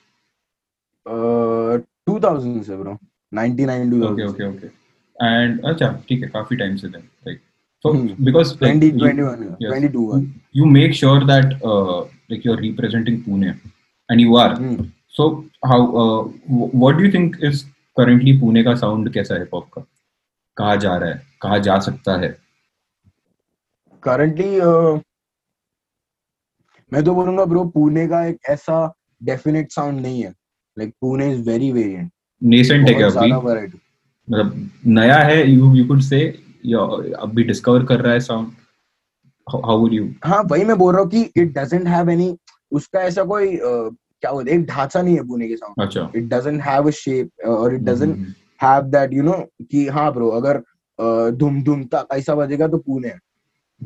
uh, 1.06 1.76
2000 2.08 2.62
से 2.70 2.76
bro 2.76 2.98
99 3.34 3.92
2000 3.92 4.10
okay 4.10 4.26
okay 4.32 4.48
okay 4.54 4.72
and 5.20 5.60
acha 5.70 5.88
ठीक 6.08 6.22
है 6.22 6.28
काफ़ी 6.28 6.56
टाइम 6.56 6.76
से 6.76 6.88
then 6.88 7.04
like 7.26 7.40
so 7.84 7.92
Hmm. 7.92 8.06
because 8.26 8.50
like, 8.60 8.80
20 8.80 8.88
you, 9.00 9.08
yes. 9.60 9.70
22 9.72 10.02
you, 10.02 10.28
you 10.52 10.66
make 10.76 10.94
sure 11.00 11.20
that 11.30 11.52
uh, 11.72 12.00
like 12.30 12.44
you're 12.44 12.60
representing 12.60 13.22
pune 13.24 13.48
and 14.08 14.20
you 14.20 14.36
are 14.44 14.52
Hmm. 14.56 14.84
so 15.18 15.26
how 15.72 15.78
uh, 16.02 16.22
what 16.82 16.98
do 16.98 17.04
you 17.06 17.12
think 17.16 17.36
is 17.50 17.64
currently 17.96 18.34
pune 18.42 18.64
का 18.68 18.74
sound 18.84 19.12
कैसा 19.14 19.34
है 19.34 19.40
hip 19.44 19.54
hop 19.58 19.68
का 19.76 19.84
कहाँ 20.56 20.76
जा 20.86 20.96
रहा 20.96 21.10
है 21.10 21.22
कहाँ 21.42 21.58
जा 21.68 21.78
सकता 21.88 22.18
है 22.20 22.34
currently 24.02 24.50
uh, 24.70 25.00
मैं 26.92 27.02
तो 27.04 27.14
बोलूँगा 27.14 27.44
ब्रो 27.44 27.64
पुणे 27.74 28.06
का 28.08 28.24
एक 28.26 28.36
ऐसा 28.50 28.76
डेफिनेट 29.28 29.72
साउंड 29.72 30.00
नहीं 30.00 30.22
है 30.22 30.30
like 30.76 30.92
Pune 31.00 31.32
is 31.32 31.40
very 31.48 31.70
variant 31.72 32.10
nascent 32.42 32.88
है 32.88 32.94
क्या 32.94 33.06
अभी 33.08 33.66
मतलब 34.30 34.70
नया 34.86 35.18
है 35.18 35.50
यू 35.50 35.74
यू 35.74 35.86
कुड 35.86 36.00
से 36.00 36.26
अभी 37.20 37.44
डिस्कवर 37.44 37.84
कर 37.84 38.00
रहा 38.00 38.12
है 38.12 38.20
साउंड 38.20 38.48
हाउ 39.50 39.78
वुड 39.78 39.92
यू 39.92 40.08
हाँ 40.24 40.42
वही 40.42 40.64
मैं 40.64 40.78
बोल 40.78 40.92
रहा 40.94 41.02
हूँ 41.02 41.10
कि 41.10 41.22
इट 41.36 41.58
डजंट 41.58 41.86
हैव 41.88 42.10
एनी 42.10 42.36
उसका 42.72 43.00
ऐसा 43.00 43.24
कोई 43.24 43.56
uh, 43.56 43.96
क्या 44.20 44.32
बोलते 44.32 44.50
एक 44.50 44.66
ढांचा 44.66 45.02
नहीं 45.02 45.16
है 45.16 45.26
पुणे 45.26 45.48
के 45.48 45.56
साउंड 45.56 45.82
अच्छा। 45.82 46.10
It 46.16 46.24
doesn't 46.24 46.62
have 46.62 46.86
a 46.86 46.90
shape 46.90 47.46
और 47.46 47.74
it 47.74 47.80
doesn't 47.80 48.16
hmm, 48.16 48.32
have 48.62 48.82
that 48.82 49.12
you 49.12 49.22
know 49.22 49.48
कि 49.70 49.86
हाँ 49.88 50.12
ब्रो 50.12 50.28
अगर 50.28 50.62
धुम 51.30 51.62
धुम 51.62 51.84
तक 51.84 52.08
ऐसा 52.12 52.34
बजेगा 52.34 52.68
तो 52.68 52.78
पुणे 52.78 53.08
है। 53.08 53.18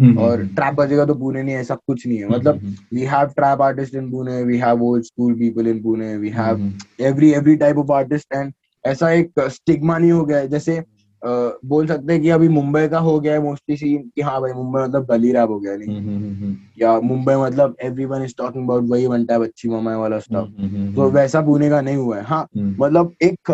हम्म, 0.00 0.18
और 0.18 0.40
हम्म, 0.40 0.54
ट्रैप 0.54 0.74
बजेगा 0.74 1.04
तो 1.04 1.14
पुणे 1.14 1.42
नहीं 1.42 1.54
ऐसा 1.54 1.74
कुछ 1.74 2.06
नहीं 2.06 2.18
है। 2.18 2.24
हम्म, 2.24 2.34
मतलब 2.34 2.54
हम्म, 2.54 3.06
have 3.06 3.34
trap 3.34 3.60
artists 3.60 3.94
in 3.94 4.10
Pune, 4.10 4.46
we 4.46 4.58
have 4.58 4.80
old 4.80 5.04
school 5.04 5.34
people 5.34 5.66
in 5.66 5.82
Pune, 5.82 6.20
we 6.20 6.30
have 6.30 6.58
hmm, 6.58 6.72
every 7.00 7.34
every 7.34 7.56
type 7.56 7.76
of 7.76 7.90
artist 7.90 8.36
and 8.40 8.52
ऐसा 8.84 9.10
एक 9.10 9.40
स्टिग्मा 9.40 9.98
नहीं 9.98 10.12
हो 10.12 10.24
गया 10.24 10.38
है। 10.38 10.48
जैसे 10.48 10.82
अ, 11.22 11.28
बोल 11.64 11.86
सकते 11.86 12.12
हैं 12.12 12.22
कि 12.22 12.28
अभी 12.30 12.48
मुंबई 12.48 12.86
का 12.88 12.98
हो 12.98 13.18
गया 13.20 13.32
है 13.32 13.40
मोस्टली 13.42 13.76
सीन 13.76 14.02
कि 14.16 14.22
हाँ 14.22 14.40
भाई 14.40 14.52
मुंबई 14.52 14.80
मतलब 14.80 15.04
गली 15.06 15.32
रैप 15.32 15.48
हो 15.48 15.58
गया 15.60 15.74
नहीं? 15.76 15.88
हम्म, 15.88 16.08
हम्म, 16.08 16.34
हम्म, 16.34 16.56
या 16.78 17.00
मुंबई 17.00 17.34
मतलब 17.36 17.76
एवरीवन 17.82 18.22
इज़ 18.22 18.34
टॉकिंग 18.38 18.64
अबाउट 18.64 18.84
वही 18.90 19.08
बनता 19.08 19.34
है 19.34 19.40
बच्ची 19.40 19.68
मामा 19.68 19.96
वाला 19.96 20.18
स्टफ़ 20.18 20.94
तो 20.94 21.10
वैसा 21.10 21.40
पुणे 21.40 21.68
का 21.70 21.80
नहीं 21.80 21.96
हुआ 21.96 22.16
है। 22.16 22.22
हाँ 22.24 22.46
मतलब 22.56 23.12
एक 23.22 23.50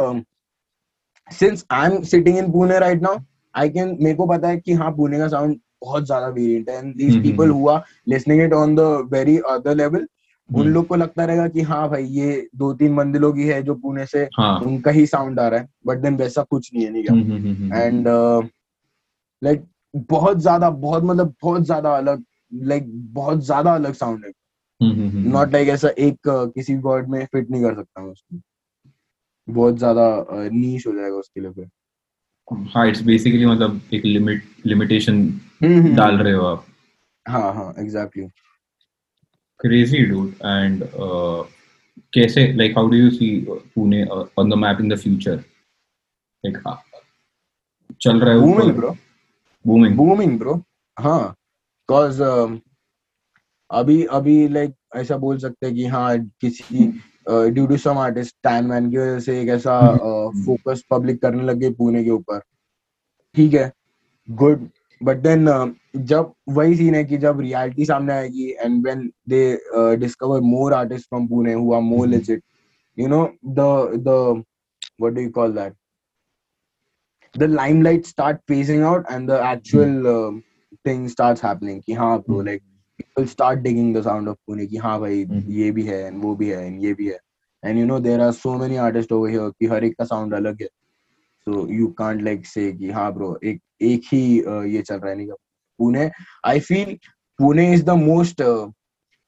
since 1.31 1.65
I 1.71 1.91
am 1.91 2.03
sitting 2.05 2.39
in 2.39 2.53
Pune 2.53 2.79
right 2.79 3.03
now 3.03 3.19
I 3.55 3.69
can 3.69 3.97
मेरे 4.01 4.15
को 4.15 4.27
पता 4.27 4.49
है 4.49 4.57
कि 4.57 4.73
हाँ 4.73 4.91
पुणे 4.93 5.19
का 5.19 5.29
साउंड 5.29 5.59
बहुत 5.81 6.07
ज़्यादा 6.07 6.29
वेरिएंट 6.29 6.69
है। 6.71 6.77
And 6.79 7.03
hmm, 7.03 7.23
people. 7.23 7.51
हुआ 7.51 7.83
listening 8.09 8.43
it 8.43 8.53
on 8.53 8.75
the 8.77 8.81
very 9.13 9.37
other 9.51 9.75
level 9.75 10.07
उन 10.55 10.61
हम्म, 10.61 10.73
लोग 10.75 10.87
को 10.87 10.97
लगता 10.97 11.25
रहेगा 11.25 11.49
कि 11.49 11.61
हाँ 11.61 11.89
भाई 11.91 12.05
ये 12.05 12.49
दो 12.57 12.73
तीन 12.75 12.93
मंदिरों 12.93 13.33
की 13.33 13.47
है 13.47 13.63
जो 13.63 13.75
पुणे 13.75 14.07
से 14.07 14.29
हाँ। 14.37 14.61
उनका 14.61 14.91
ही 14.91 15.07
साउंड 15.07 15.41
आ 15.41 15.49
रहा 15.49 15.61
है 15.61 15.69
बट 15.87 15.99
देन 15.99 16.17
वैसा 16.17 16.43
कुछ 16.43 16.75
नहीं 16.75 16.85
है 16.85 16.91
नहीं 16.93 17.05
हम्म, 17.05 17.23
हम्म, 17.23 17.55
हम्म, 17.55 17.55
हम्म, 17.55 17.75
एंड 17.75 18.09
लाइक 19.45 19.67
बहुत 20.09 20.39
ज़्यादा 20.39 20.71
बहुत 20.71 21.03
मतलब 21.03 21.35
बहुत 21.43 21.63
ज़्यादा 21.63 21.97
अलग 21.97 22.25
लाइक 22.55 22.85
बहुत 23.15 23.45
ज़्यादा 23.45 23.75
अलग 23.75 23.93
साउंड 23.93 24.25
है। 24.25 24.33
नॉट 25.31 25.53
लाइक 25.53 25.69
ऐसा 25.69 25.89
एक 25.89 26.29
uh, 26.29 26.55
किसी 26.55 26.77
वर्ड 26.77 27.09
में 27.09 27.25
फिट 27.27 27.51
नहीं 27.51 27.63
कर 27.63 27.75
सकता 27.75 28.03
मैं 28.03 28.11
उसको। 28.11 28.41
बहुत 29.49 29.77
ज़्यादा 29.79 30.27
नीश 30.31 30.87
हो 30.87 30.93
जाएगा 30.93 31.17
उसके 31.17 31.41
लिए 31.41 31.51
फिर। 31.51 31.69
हाँ 32.75 32.89
इट्स 32.89 33.03
बेसिकली 33.03 33.47
मतलब 33.47 33.81
एक 33.95 34.05
लिमिट 34.05 34.43
लिमिटेशन 34.67 35.41
डाल 35.97 36.19
रहे 36.19 36.33
हो 36.33 36.45
आप। 36.47 36.67
हाँ 37.29 37.55
हाँ 37.55 37.75
exactly 37.79 38.25
crazy 39.61 40.07
dude. 40.07 40.35
And 40.41 40.83
uh, 40.83 41.45
कैसे 42.15 42.57
like 42.57 42.75
how 42.75 42.89
do 42.89 42.97
you 42.97 43.11
see 43.11 43.47
uh, 43.49 43.61
Pune 43.75 44.09
uh, 44.11 44.27
on 44.37 44.49
the 44.49 44.57
map 44.57 44.81
in 44.81 44.89
the 44.89 44.97
future? 44.97 45.45
Like 46.45 46.61
uh, 46.67 46.77
चल 48.01 48.21
रहा 48.21 48.35
है 48.35 48.41
booming 48.41 48.73
bro 48.77 48.97
booming. 49.65 49.97
Booming 49.97 50.39
bro 50.39 50.63
हाँ 50.97 51.35
cause 51.89 52.21
um, 52.21 52.61
अभी 53.71 54.05
अभी 54.17 54.37
लाइक 54.49 54.75
ऐसा 54.97 55.17
बोल 55.19 55.39
सकते 55.39 55.67
हैं 55.67 55.75
कि 55.75 55.87
हाँ 55.87 56.19
किसी 56.41 56.87
ड्यू 57.29 57.67
टू 57.67 57.77
सम 57.77 57.99
आर्टिस्ट 57.99 58.35
टैन 58.45 58.67
मैन 58.67 58.91
की 58.91 58.97
वजह 58.99 59.19
से 59.21 59.41
एक 59.41 59.49
ऐसा 59.49 59.79
फोकस 60.45 60.83
पब्लिक 60.91 61.21
करने 61.23 61.43
लग 61.45 61.57
गई 61.59 61.71
पुणे 61.75 62.03
के 62.05 62.11
ऊपर। 62.11 62.41
ठीक 63.35 63.55
है 63.55 63.71
गुड 64.29 64.69
बट 65.01 65.17
देन 65.17 65.49
जब 65.97 66.33
वही 66.49 66.77
सीन 66.77 66.95
है 66.95 67.05
कि 67.05 67.17
जब 67.19 67.41
रियलिटी 67.41 67.85
सामने 67.85 68.13
आएगी 68.13 68.49
and 68.51 68.83
when 68.85 69.11
they 69.29 69.41
discover 69.97 70.41
more 70.41 70.75
artist 70.75 71.09
from 71.09 71.27
Pune 71.29 71.53
who 71.53 71.73
are 71.75 71.81
more 71.81 72.07
legit 72.09 72.43
you 72.99 73.09
know 73.09 73.25
the 73.47 73.59
the 74.07 74.45
what 75.01 75.13
do 75.13 75.21
you 75.21 75.31
call 75.31 75.53
that 75.53 75.75
the 77.39 77.43
limelight 77.43 78.07
start 78.07 78.39
phasing 78.49 78.83
out 78.83 79.07
and 79.11 79.31
the 79.31 79.41
actual 79.53 80.41
thing 80.87 81.09
starts 81.09 81.45
happening 81.45 81.83
कि 81.87 81.93
हाँ 81.93 82.19
bro 82.19 82.41
like 82.43 82.63
people 82.99 83.27
start 83.27 83.61
digging 83.61 83.97
the 83.97 84.03
sound 84.03 84.29
of 84.29 84.37
Pune 84.47 84.67
कि 84.67 84.77
हाँ 84.77 84.99
भाई 85.01 85.25
hmm. 85.25 85.43
ये 85.49 85.71
भी 85.71 85.83
है 85.83 86.07
and 86.07 86.23
वो 86.23 86.35
भी 86.37 86.49
है 86.49 86.67
एंड 86.67 86.83
ये 86.85 86.93
भी 86.95 87.09
है. 87.09 87.19
And 87.65 87.79
you 87.79 87.87
know 87.87 87.99
there 88.01 88.21
are 88.21 88.33
so 88.33 88.55
many 88.59 88.77
artist 88.77 89.13
over 89.13 89.31
here 89.31 89.51
कि 89.51 89.67
हर 89.67 89.85
एक 89.85 89.95
का 89.99 90.05
साउंड 90.05 90.35
अलग 90.35 90.63
है. 90.63 90.69
सो 91.47 91.67
यू 91.69 91.87
कांट 91.87 92.23
लाइक 92.23 92.47
से 92.47 92.73
कि 92.73 92.91
हाँ 92.91 93.13
ब्रो 93.15 93.39
एक 93.45 93.61
एक 93.83 94.03
ही 94.13 94.43
uh, 94.43 94.65
ये 94.67 94.83
चल 94.83 94.97
रहा 94.97 95.11
है 95.11 95.17
नहीं 95.17 95.31
Pune 95.80 96.10
I 96.54 96.60
feel 96.70 96.96
Pune 97.42 97.64
is 97.74 97.84
the 97.84 97.96
most 97.98 98.42
uh, 98.42 98.68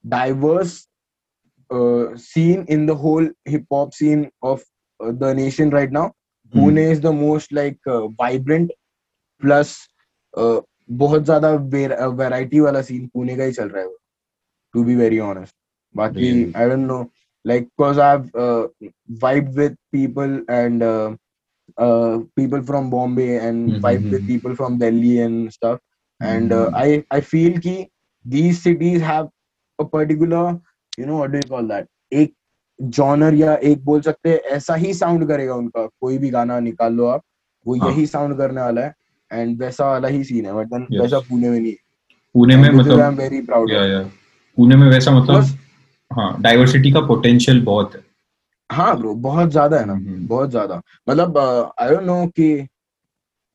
diverse 0.08 0.88
uh, 1.72 2.16
scene 2.16 2.66
in 2.68 2.86
the 2.86 2.96
whole 2.96 3.28
hip 3.46 3.66
hop 3.72 3.94
scene 3.94 4.30
of 4.42 4.62
uh, 5.00 5.12
the 5.24 5.34
nation 5.34 5.70
right 5.70 5.92
now. 5.92 6.12
Pune 6.56 6.78
is 6.92 7.02
the 7.02 7.12
most 7.14 7.52
like 7.52 7.78
uh, 7.88 8.08
vibrant 8.22 8.72
plus 9.42 9.76
uh, 10.38 10.60
बहुत 11.02 11.26
ज्यादा 11.26 11.52
variety 12.22 12.60
वाला 12.60 12.82
scene 12.90 13.08
Pune 13.14 13.36
का 13.38 13.44
ही 13.44 13.52
चल 13.52 13.70
रहा 13.70 13.82
है 13.84 13.90
to 14.74 14.84
be 14.84 14.96
very 14.96 15.20
honest 15.20 15.56
बाकी 15.98 16.32
Really? 16.32 16.54
I 16.58 16.70
don't 16.70 16.88
know 16.88 17.06
like 17.50 17.66
because 17.70 17.98
I've 18.04 18.28
uh, 18.42 18.68
vibed 19.24 19.56
with 19.62 19.74
people 19.96 20.34
and 20.58 20.84
uh, 20.90 21.10
uh, 21.86 22.20
people 22.40 22.62
from 22.70 22.90
Bombay 22.94 23.38
and 23.48 23.60
Mhm, 23.68 23.82
vibed 23.86 24.12
with 24.16 24.24
mhm. 24.24 24.32
people 24.32 24.56
from 24.60 24.78
Delhi 24.84 25.12
and 25.26 25.52
stuff. 25.56 25.80
And 26.21 26.53
uh, 26.53 26.71
Mhm. 26.71 26.77
I 26.77 27.19
I 27.19 27.21
feel 27.21 27.59
कि 27.67 27.75
these 28.25 28.63
cities 28.63 29.01
have 29.03 29.29
a 29.79 29.85
particular 29.85 30.59
you 30.99 31.07
know 31.07 31.19
what 31.19 31.33
do 31.33 31.39
you 31.39 31.49
call 31.51 31.69
that? 31.73 31.87
एक 32.13 32.33
genre 32.79 33.35
या 33.35 33.55
एक 33.71 33.85
बोल 33.85 34.01
सकते 34.01 34.31
हैं 34.31 34.39
ऐसा 34.57 34.75
ही 34.75 34.93
sound 34.95 35.27
करेगा 35.29 35.55
उनका। 35.55 35.87
कोई 36.01 36.19
भी 36.19 36.31
गाना 36.31 36.59
निकाल 36.61 36.93
लो 36.95 37.07
आप 37.07 37.23
वो 37.67 37.75
हाँ. 37.77 37.91
यही 37.91 38.07
साउंड 38.07 38.37
करने 38.39 38.61
वाला 38.61 38.83
है। 38.83 38.95
एंड 39.31 39.59
वैसा 39.63 39.87
वाला 39.91 40.09
ही 40.09 40.23
सीन 40.25 40.47
है 40.47 40.53
बट 40.55 40.73
Yes. 40.73 41.01
वैसा 41.01 41.19
पुणे 41.29 41.51
में 41.51 41.61
नहीं 41.61 41.75
पुणे 42.35 42.57
में 42.57 42.71
मतलब 42.71 43.01
आई 43.01 43.07
एम 43.09 43.15
वेरी 43.15 43.41
प्राउड 43.41 43.71
या 43.71 43.85
या। 43.85 44.03
पुणे 44.57 44.77
में 44.77 44.89
वैसा 44.91 45.11
मतलब 45.11 45.45
हाँ 46.11 46.35
डाइवर्सिटी 46.43 46.91
का 46.93 47.01
पोटेंशियल 47.07 47.61
बहुत 47.65 47.95
है। 47.95 48.01
हाँ 48.71 48.97
ब्रो 48.99 49.15
बहुत 49.15 49.51
ज़्यादा 49.51 49.79
है 49.79 49.85
ना 49.87 49.93
हम्म, 49.93 50.27
बहुत 50.27 50.51
ज़्यादा। 50.51 50.81
मतलब 51.09 51.39
आई 51.81 51.91
डोंट 51.91 52.03
नो 52.03 52.27
कि 52.27 52.67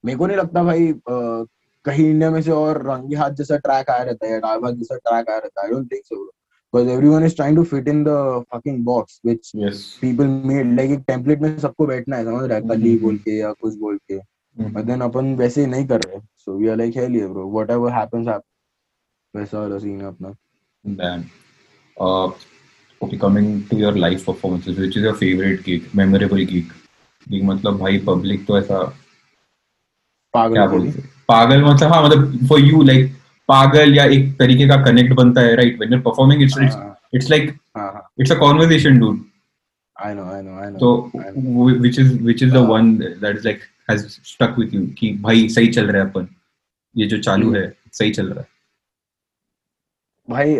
मेरे 0.03 0.17
को 0.17 0.27
नहीं 0.27 0.37
लगता 0.37 0.63
भाई 0.63 0.91
uh, 0.93 1.45
कहीं 1.85 2.09
इंडिया 2.09 2.29
में 2.31 2.41
से 2.41 2.51
और 2.51 2.81
रंगे 2.87 3.15
हाथ 3.15 3.31
जैसा 3.39 3.57
ट्रैक 3.57 3.89
आया 3.89 4.03
रहता 4.03 4.27
है 4.27 4.39
डाल 4.41 4.59
भात 4.59 4.75
जैसा 4.75 4.95
ट्रैक 4.97 5.29
आया 5.29 5.37
रहता 5.37 5.61
है 5.61 5.67
I 5.67 5.73
don't 5.73 5.91
think 5.91 6.05
so 6.05 6.23
because 6.73 6.89
everyone 6.89 7.25
is 7.25 7.35
trying 7.35 7.57
to 7.57 7.63
fit 7.71 7.87
in 7.87 8.03
the 8.03 8.43
fucking 8.53 8.83
box 8.85 9.19
which 9.25 9.51
yes 9.55 9.85
people 10.01 10.27
made 10.51 10.75
like 10.75 10.91
एक 10.91 11.03
टेम्पलेट 11.07 11.41
में 11.41 11.57
सबको 11.59 11.87
बैठना 11.87 12.17
है 12.17 12.25
समझ 12.25 12.43
रहा 12.43 12.57
है 12.57 12.67
कली 12.69 12.91
हम्म, 12.91 13.01
बोल 13.03 13.17
के 13.17 13.37
या 13.37 13.51
कुछ 13.53 13.77
बोल 13.77 13.97
के 14.11 14.17
बट 14.57 14.83
देन 14.85 15.01
अपन 15.01 15.35
वैसे 15.35 15.61
ही 15.61 15.67
नहीं 15.67 15.87
कर 15.87 16.01
रहे 16.01 16.19
so 16.19 16.57
we 16.57 16.67
are 16.67 16.77
like 16.77 16.97
hell 16.97 17.15
ये 17.15 17.27
ब्रो 17.27 17.49
व्हाटएवर 17.51 17.91
हैपेंस 17.91 18.27
हैपन 18.27 19.39
वैसा 19.39 19.59
वाला 19.59 19.77
सीन 19.77 20.01
है 20.01 20.07
अपना. 20.07 20.35
Uh, 21.97 22.31
okay, 23.01 23.17
coming 23.17 23.67
to 23.67 23.75
your 23.75 23.91
live 23.91 24.25
performances, 24.25 24.77
which 24.77 24.95
is 24.97 25.03
your 25.03 25.13
favorite 25.13 25.63
gig, 25.63 25.93
memorable 25.93 26.43
gig? 26.51 26.71
Gig 27.27 27.43
मतलब 27.43 27.77
भाई 27.77 27.99
public 28.05 28.45
तो 28.47 28.57
ऐसा 28.59 28.79
पागल 30.33 30.53
क्या। 30.53 30.65
बोलते? 30.67 31.01
पागल 31.27 31.63
मतलब 31.63 31.91
हाँ 31.93 32.03
मतलब 32.03 32.47
फॉर 32.47 32.59
यू 32.59 32.81
लाइक 32.83 33.11
पागल 33.49 33.93
या 33.95 34.05
एक 34.15 34.33
तरीके 34.39 34.67
का 34.67 34.75
कनेक्ट 34.83 35.13
बनता 35.13 35.41
है 35.41 35.55
right 35.55 35.79
when 35.79 36.01
performing 36.01 36.43
it's 36.43 36.57
it's 37.15 37.29
like 37.29 37.53
it's 38.19 38.31
a 38.31 38.35
conversation 38.35 38.99
dude 38.99 39.19
I 39.97 40.13
know 40.13 40.23
I 40.25 40.41
know 40.41 40.59
I 40.59 40.71
know 40.71 40.79
तो 40.79 41.11
which 41.79 41.99
is 41.99 42.13
which 42.23 42.43
is 42.43 42.53
the 42.53 42.65
one 42.69 42.95
that 42.97 43.35
is 43.37 43.43
like 43.43 43.59
has 43.89 44.07
stuck 44.07 44.55
with 44.59 44.73
you 44.73 44.85
कि 44.97 45.13
भाई 45.21 45.47
सही 45.49 45.67
चल 45.67 45.91
रहा 45.91 46.03
है 46.03 46.09
अपन। 46.09 46.27
ये 46.95 47.05
जो 47.07 47.19
चालू 47.19 47.47
हम्म। 47.47 47.57
है 47.57 47.73
सही 47.93 48.11
चल 48.11 48.27
रहा 48.27 48.39
है। 48.39 48.47
भाई 50.27 50.57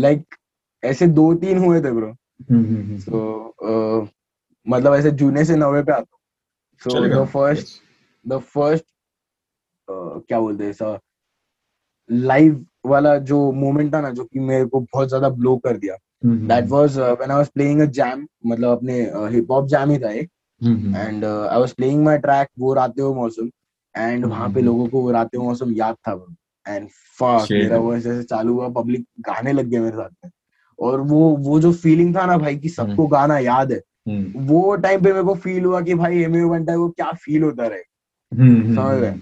लाइक 0.00 0.34
ऐसे 0.82 1.06
दो 1.06 1.32
तीन 1.34 1.58
हुए 1.58 1.80
थे 1.80 1.90
ब्रो 1.90 2.14
हम्म, 2.50 2.98
सो 2.98 3.54
हम्म, 3.64 4.08
मतलब 4.66 4.94
ऐसे 4.94 5.10
जूने 5.10 5.44
से 5.44 5.56
नवे 5.56 5.82
पे 5.82 5.92
आता 5.92 6.16
so 6.82 7.06
the 7.08 7.24
first 7.26 7.82
the 8.24 8.38
first 8.54 8.84
क्या 9.90 10.40
बोलते 10.40 10.64
हैं 10.64 10.70
ऐसा 10.70 10.98
लाइव 12.10 12.64
वाला 12.86 13.16
जो 13.18 13.40
मोमेंट 13.52 13.92
था 13.94 14.00
ना 14.00 14.10
जो 14.10 14.24
कि 14.24 14.40
मेरे 14.40 14.64
को 14.64 14.80
बहुत 14.80 15.08
ज़्यादा 15.08 15.28
ब्लो 15.28 15.56
कर 15.56 15.76
दिया। 15.76 15.94
हम्म, 16.24 16.34
हम्म, 16.34 16.48
that 16.48 16.68
was 16.68 16.98
when 16.98 17.30
I 17.30 17.36
was 17.36 17.48
playing 17.48 17.80
a 17.80 17.84
jam 17.84 18.26
मतलब 18.46 18.76
अपने 18.76 19.00
हिप 19.34 19.50
हॉप 19.50 19.66
जैम 19.66 19.90
ही 19.90 19.98
था 19.98 20.10
एक। 20.10 20.30
हम्म, 20.60 20.76
हम्म. 20.76 20.96
And 20.96 21.24
I 21.24 21.60
was 21.60 21.72
playing 21.72 22.04
my 22.04 22.18
track 22.18 22.48
वो 22.58 22.74
राते 22.74 23.02
हो 23.02 23.14
मौसम। 23.14 23.50
एंड 23.94 24.24
वहाँ 24.24 24.48
पे 24.48 24.60
हम्म. 24.60 24.66
लोगों 24.66 24.86
को 24.88 25.02
वो 25.02 25.10
राते 25.10 25.36
हो 25.36 25.44
मौसम 25.44 25.72
याद 25.72 25.96
था 26.08 26.12
एंड 26.66 26.88
फक 27.18 27.46
मेरा 27.52 27.76
वो 27.76 27.94
ऐसे 27.94 28.22
चालू 28.22 28.54
हुआ 28.54 28.68
पब्लिक 28.72 29.04
गाने 29.20 29.52
लग 29.52 29.66
गए 29.66 29.78
मेरे 29.78 29.96
साथ 29.96 30.10
में। 30.24 30.30
और 30.78 31.00
वो 31.00 31.20
वो 31.36 31.60
जो 31.60 31.72
फीलिंग 31.74 32.14
था 32.16 32.26
ना 32.26 32.36
भाई 32.38 32.56
कि 32.56 32.68
सबको 32.68 33.06
गाना 33.06 33.38
याद 33.38 33.72
है 33.72 33.80
हम्म, 34.08 34.44
वो 34.46 34.74
टाइम 34.76 35.02
पे 35.02 35.12
मेरे 35.12 35.24
को 35.24 35.34
फील 35.36 35.64
हुआ 35.64 35.80
कि 35.80 35.94
भाई 35.94 36.22
एमए 36.22 36.44
बनता 36.44 36.72
है 36.72 36.78
वो 36.78 36.88
क्या 36.88 37.10
फील 37.14 37.42
होता 37.42 37.66
रहे। 37.66 37.78
हम्म, 37.78 38.56
हम्म, 38.56 38.74
समझ 38.74 39.00
रहे? 39.00 39.10
हम्म. 39.10 39.20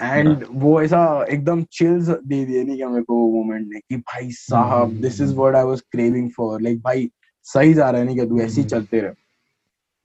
एंड 0.00 0.44
वो 0.52 0.80
ऐसा 0.82 1.02
एकदम 1.30 1.62
चिल्स 1.72 2.08
दे 2.08 2.44
दिए 2.44 2.62
नहीं 2.64 2.76
क्या 2.76 2.88
मेरे 2.88 3.02
को 3.02 3.14
वो 3.14 3.30
मोमेंट 3.34 3.66
ने 3.72 3.80
कि 3.80 3.96
भाई 3.96 4.30
साहब 4.32 4.92
this 5.00 5.20
is. 5.20 5.34
What 5.34 5.54
I 5.54 5.64
was 5.64 5.80
craving 5.92 6.30
for 6.36 6.60
like 6.62 6.80
भाई 6.82 7.10
सही 7.44 7.74
जा 7.74 7.90
रहा 7.90 8.00
है 8.00 8.06
नहीं 8.06 8.16
क्या 8.16 8.26
तू 8.26 8.40
ऐसे 8.40 8.54
ही 8.54 8.60
हम्म. 8.60 8.68
चलते 8.68 9.00
रहे। 9.00 9.12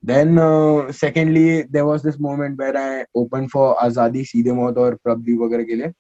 Then 0.04 0.92
secondly 0.94 1.46
there 1.64 1.86
was 1.86 2.06
this 2.06 2.20
moment 2.22 2.60
where 2.62 2.78
I 2.78 3.04
open 3.16 3.48
for 3.54 3.76
आज़ादी 3.86 4.24
सीधे 4.26 4.52
मौत 4.52 4.78
और 4.78 4.96
प्रभदीप 5.04 5.40
वगैरह 5.40 5.64
के 5.64 5.76
लिए। 5.76 5.92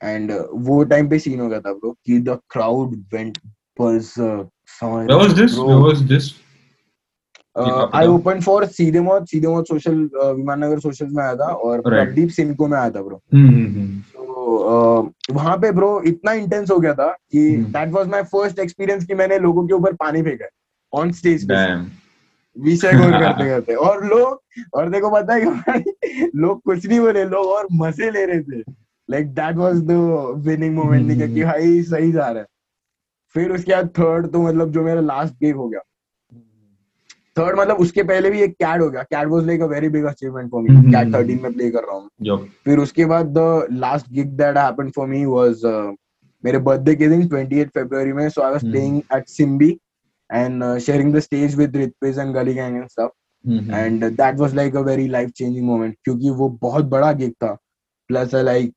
एंड 0.00 0.32
वो 0.54 0.82
टाइम 0.84 1.08
पे 1.10 1.18
सीन 1.18 1.40
हो 1.40 1.48
गया 1.48 1.60
था 1.60 1.72
ब्रो 1.72 1.96
कि 2.06 2.18
द 2.18 2.38
क्राउड 2.50 2.96
वेंट 3.14 3.38
berserk 3.78 4.46
समझ 4.74 5.06
Where 5.08 5.18
was 5.18 5.32
this? 5.38 5.54
Bro. 5.54 5.64
Where 5.68 5.80
was 5.80 5.98
this? 6.10 6.26
Uh, 6.28 7.45
I 7.56 8.06
open 8.06 8.40
for 8.40 8.64
सीधे 8.66 9.00
मौत 9.00 9.28
सीधे 9.28 9.48
मौत 9.48 9.68
सोशल 9.68 9.98
विमान 10.14 10.64
नगर 10.64 10.78
सोशल 10.78 11.06
में 11.06 11.22
आया 11.24 11.34
था 11.36 11.44
और. 11.44 11.80
प्रदीप 11.80 12.28
सिंको 12.28 12.66
में 12.66 12.78
आया 12.78 12.90
था 12.90 13.02
ब्रो 13.02 13.20
हम्म, 13.34 13.48
हम्म, 13.48 13.66
हम्म. 13.66 14.00
तो 14.16 15.34
वहाँ 15.34 15.56
पे 15.58 15.70
ब्रो 15.72 16.00
इतना 16.06 16.32
इंटेंस 16.32 16.70
हो 16.70 16.78
गया 16.78 16.94
था 16.94 17.08
कि. 17.32 17.50
That 17.56 17.92
was 17.92 18.08
my 18.08 18.22
first 18.22 18.58
experience 18.58 19.04
कि 19.06 19.14
मैंने 19.14 19.38
लोगों 19.38 19.66
के 19.66 19.74
ऊपर 19.74 19.92
पानी 19.94 20.22
फेंका 20.22 20.48
ऑन 20.92 21.12
स्टेज 21.12 21.48
पे। 21.50 21.64
विषय 22.56 22.92
गोल 22.92 23.10
करते 23.22 23.48
करते। 23.48 23.74
और 23.74 24.04
लोग 24.06 24.40
और 24.74 24.90
देखो 24.90 25.10
पता 25.10 25.34
है 25.34 25.84
लोग 26.34 26.60
कुछ 26.62 26.86
नहीं 26.86 27.00
बोले 27.00 27.24
लोग 27.24 27.46
और 27.46 27.68
मज़े 27.72 28.10
ले 28.10 28.24
रहे 28.26 28.40
थे। 28.40 28.60
Like 29.10 29.34
that 29.34 29.56
was 29.56 29.82
the 29.82 29.90
winning 30.46 30.74
moment 30.74 31.06
नहीं 31.06 31.34
कि 31.34 31.44
भाई 31.44 31.82
सही 31.82 32.12
जा 32.12 32.28
रहा 32.28 32.40
है। 32.40 32.46
फिर 33.34 33.52
उसके 33.52 33.72
बाद 33.72 33.88
थर्ड 33.98 34.26
तो 34.26 34.42
मतलब 34.42 34.70
जो 34.72 34.82
मेरा 34.82 35.00
लास्ट 35.00 35.34
गिग 35.34 35.56
हो 35.56 35.68
गया 35.68 35.80
थर्ड 37.38 37.58
मतलब 37.58 37.76
उसके 37.76 38.02
पहले 38.02 38.30
भी 38.30 38.40
एक 38.42 38.52
कैड 38.52 38.82
हो 38.82 38.88
गया। 38.90 39.02
CAD 39.02 39.28
was 39.28 39.46
like 39.46 39.62
a 39.62 39.66
very 39.66 39.88
big 39.88 40.04
achievement 40.04 40.50
for 40.50 40.62
me 40.62 40.92
CAD 40.92 41.12
13 41.12 41.42
में 41.42 41.52
प्ले 41.52 41.70
कर 41.70 41.82
रहा 41.82 41.96
हूँ। 41.96 42.08
फिर 42.64 42.78
उसके 42.78 43.04
बाद 43.04 43.26
the 43.38 43.66
last 43.72 44.12
gig 44.12 44.36
that 44.38 44.56
happened 44.58 44.92
for 44.92 45.08
me 45.08 45.24
was 45.24 45.64
मेरे 46.44 46.58
बर्थडे 46.58 46.94
के 46.94 47.08
दिन 47.08 47.28
28 47.28 47.68
फरवरी 47.74 48.12
में 48.12 48.28
so 48.28 48.42
I 48.42 48.52
was. 48.52 48.64
Playing 48.64 49.00
at 49.14 49.28
सिम्बी 49.28 49.70
and 50.32 50.78
sharing 50.78 51.14
the 51.14 51.18
stage 51.18 51.56
with 51.56 51.76
Ritviz 51.76 52.18
and 52.18 52.34
Gully 52.34 52.54
Gang 52.54 52.76
and 52.76 52.88
stuff. 52.88 53.10
And 53.74 54.04
that 54.04 54.38
was 54.38 54.54
like 54.54 54.76
a 54.76 54.80
very 54.80 55.08
life 55.08 55.30
changing 55.30 55.66
moment 55.66 55.96
क्योंकि 56.04 56.30
वो 56.30 56.48
बहुत 56.62 56.84
बड़ा 56.84 57.12
gig 57.12 57.32
था। 57.32 57.56
Plus 58.12 58.34
like 58.34 58.72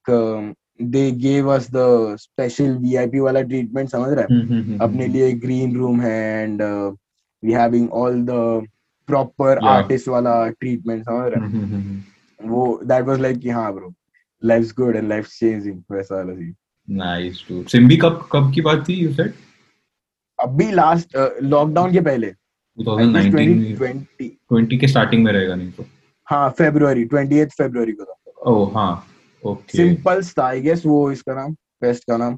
they 0.82 1.12
gave 1.12 1.58
us 1.58 1.66
the 1.66 1.86
special 2.20 2.72
vip 2.84 3.20
वाला 3.20 3.42
treatment 3.42 3.90
समझ 3.90 4.10
रहा 4.10 4.22
है? 4.22 4.28
हम्म, 4.32 4.54
हम्म, 4.54 4.64
हम्म, 4.64 4.78
अपने 4.82 5.08
लिए 5.08 5.32
ग्रीन 5.32 5.76
रूम 5.76 6.02
है 6.02 6.44
and 6.44 6.62
we 7.44 7.54
having 7.54 7.88
all 8.00 8.16
the 8.30 8.42
proper 9.10 9.52
Yeah. 9.52 9.68
artist 9.74 10.08
वाला 10.08 10.34
treatment 10.62 11.04
समझ 11.10 11.32
रहा 11.34 11.46
है 11.46 12.50
वो 12.50 12.66
that 12.92 13.06
was 13.10 13.20
like 13.26 13.40
कि 13.44 13.50
हाँ 13.50 13.72
bro. 13.76 13.94
Life's 14.42 14.72
good 14.72 14.96
and 14.96 15.10
life's 15.12 15.38
changing 15.38 15.78
वैसा 15.92 16.16
वाला 16.16 16.34
scene. 16.34 16.56
Nice 16.88 17.44
dude. 17.48 17.68
सिम्बी 17.72 17.98
कब 17.98 18.28
कब 18.32 18.52
की 18.54 18.62
बात 18.62 18.84
थी 18.90 18.94
यू 18.94 19.14
सेड 19.14 19.34
अभी 20.40 20.72
लास्ट 20.72 21.18
लॉकडाउन 21.44 21.92
के 21.94 22.02
पहले. 22.02 22.34
2019 22.78 23.78
2020 23.80 24.30
20 24.54 24.80
के 24.80 24.88
स्टार्टिंग 24.88 25.24
में 25.24 25.32
रहेगा 25.34 25.56
नहीं 25.56 25.72
तो? 25.72 25.86
हाँ 26.28 26.50
फेब्रुवरी 26.58 27.06
ट्वेंटी 27.06 27.44
फेब्रुवरी 27.46 27.92
को 27.92 28.04
था. 28.04 28.14
ओह 28.52 28.78
हाँ 28.78 29.06
ओके 29.44 29.78
सिंपल्स 29.78 30.34
था 30.38 30.46
आई 30.48 30.62
गेस 30.62 30.86
वो 30.86 31.12
इसका 31.12 31.34
नाम 31.36 31.54
फेस्ट 31.54 32.04
का 32.10 32.18
नाम. 32.18 32.38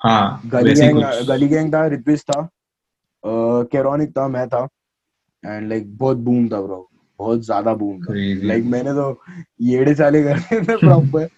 हाँ 0.00 0.40
गली 0.52 0.74
गैंग 0.74 1.02
गली 1.28 1.48
गैंग 1.48 1.72
था 1.74 1.86
रित्विश 1.86 2.22
था. 2.30 2.48
केरोनिक 3.26 4.10
था 4.18 4.26
मैं 4.28 4.46
था। 4.48 4.66
एंड 5.44 5.68
लाइक 5.68 5.96
बहुत 5.98 6.16
बूम 6.18 6.48
था 6.48 6.60
ब्रो 6.62 6.88
बहुत 7.20 7.44
ज़्यादा 7.44 7.74
बूम 7.74 8.00
था। 8.00 8.14
लाइक 8.46 8.64
मैंने 8.66 8.92
तो 8.94 9.22
येड़े 9.62 9.94
चाले 9.94 10.22
कर 10.22 10.38
दिए 10.38 10.60
थे 10.62 10.76
प्रॉपर 10.76 11.28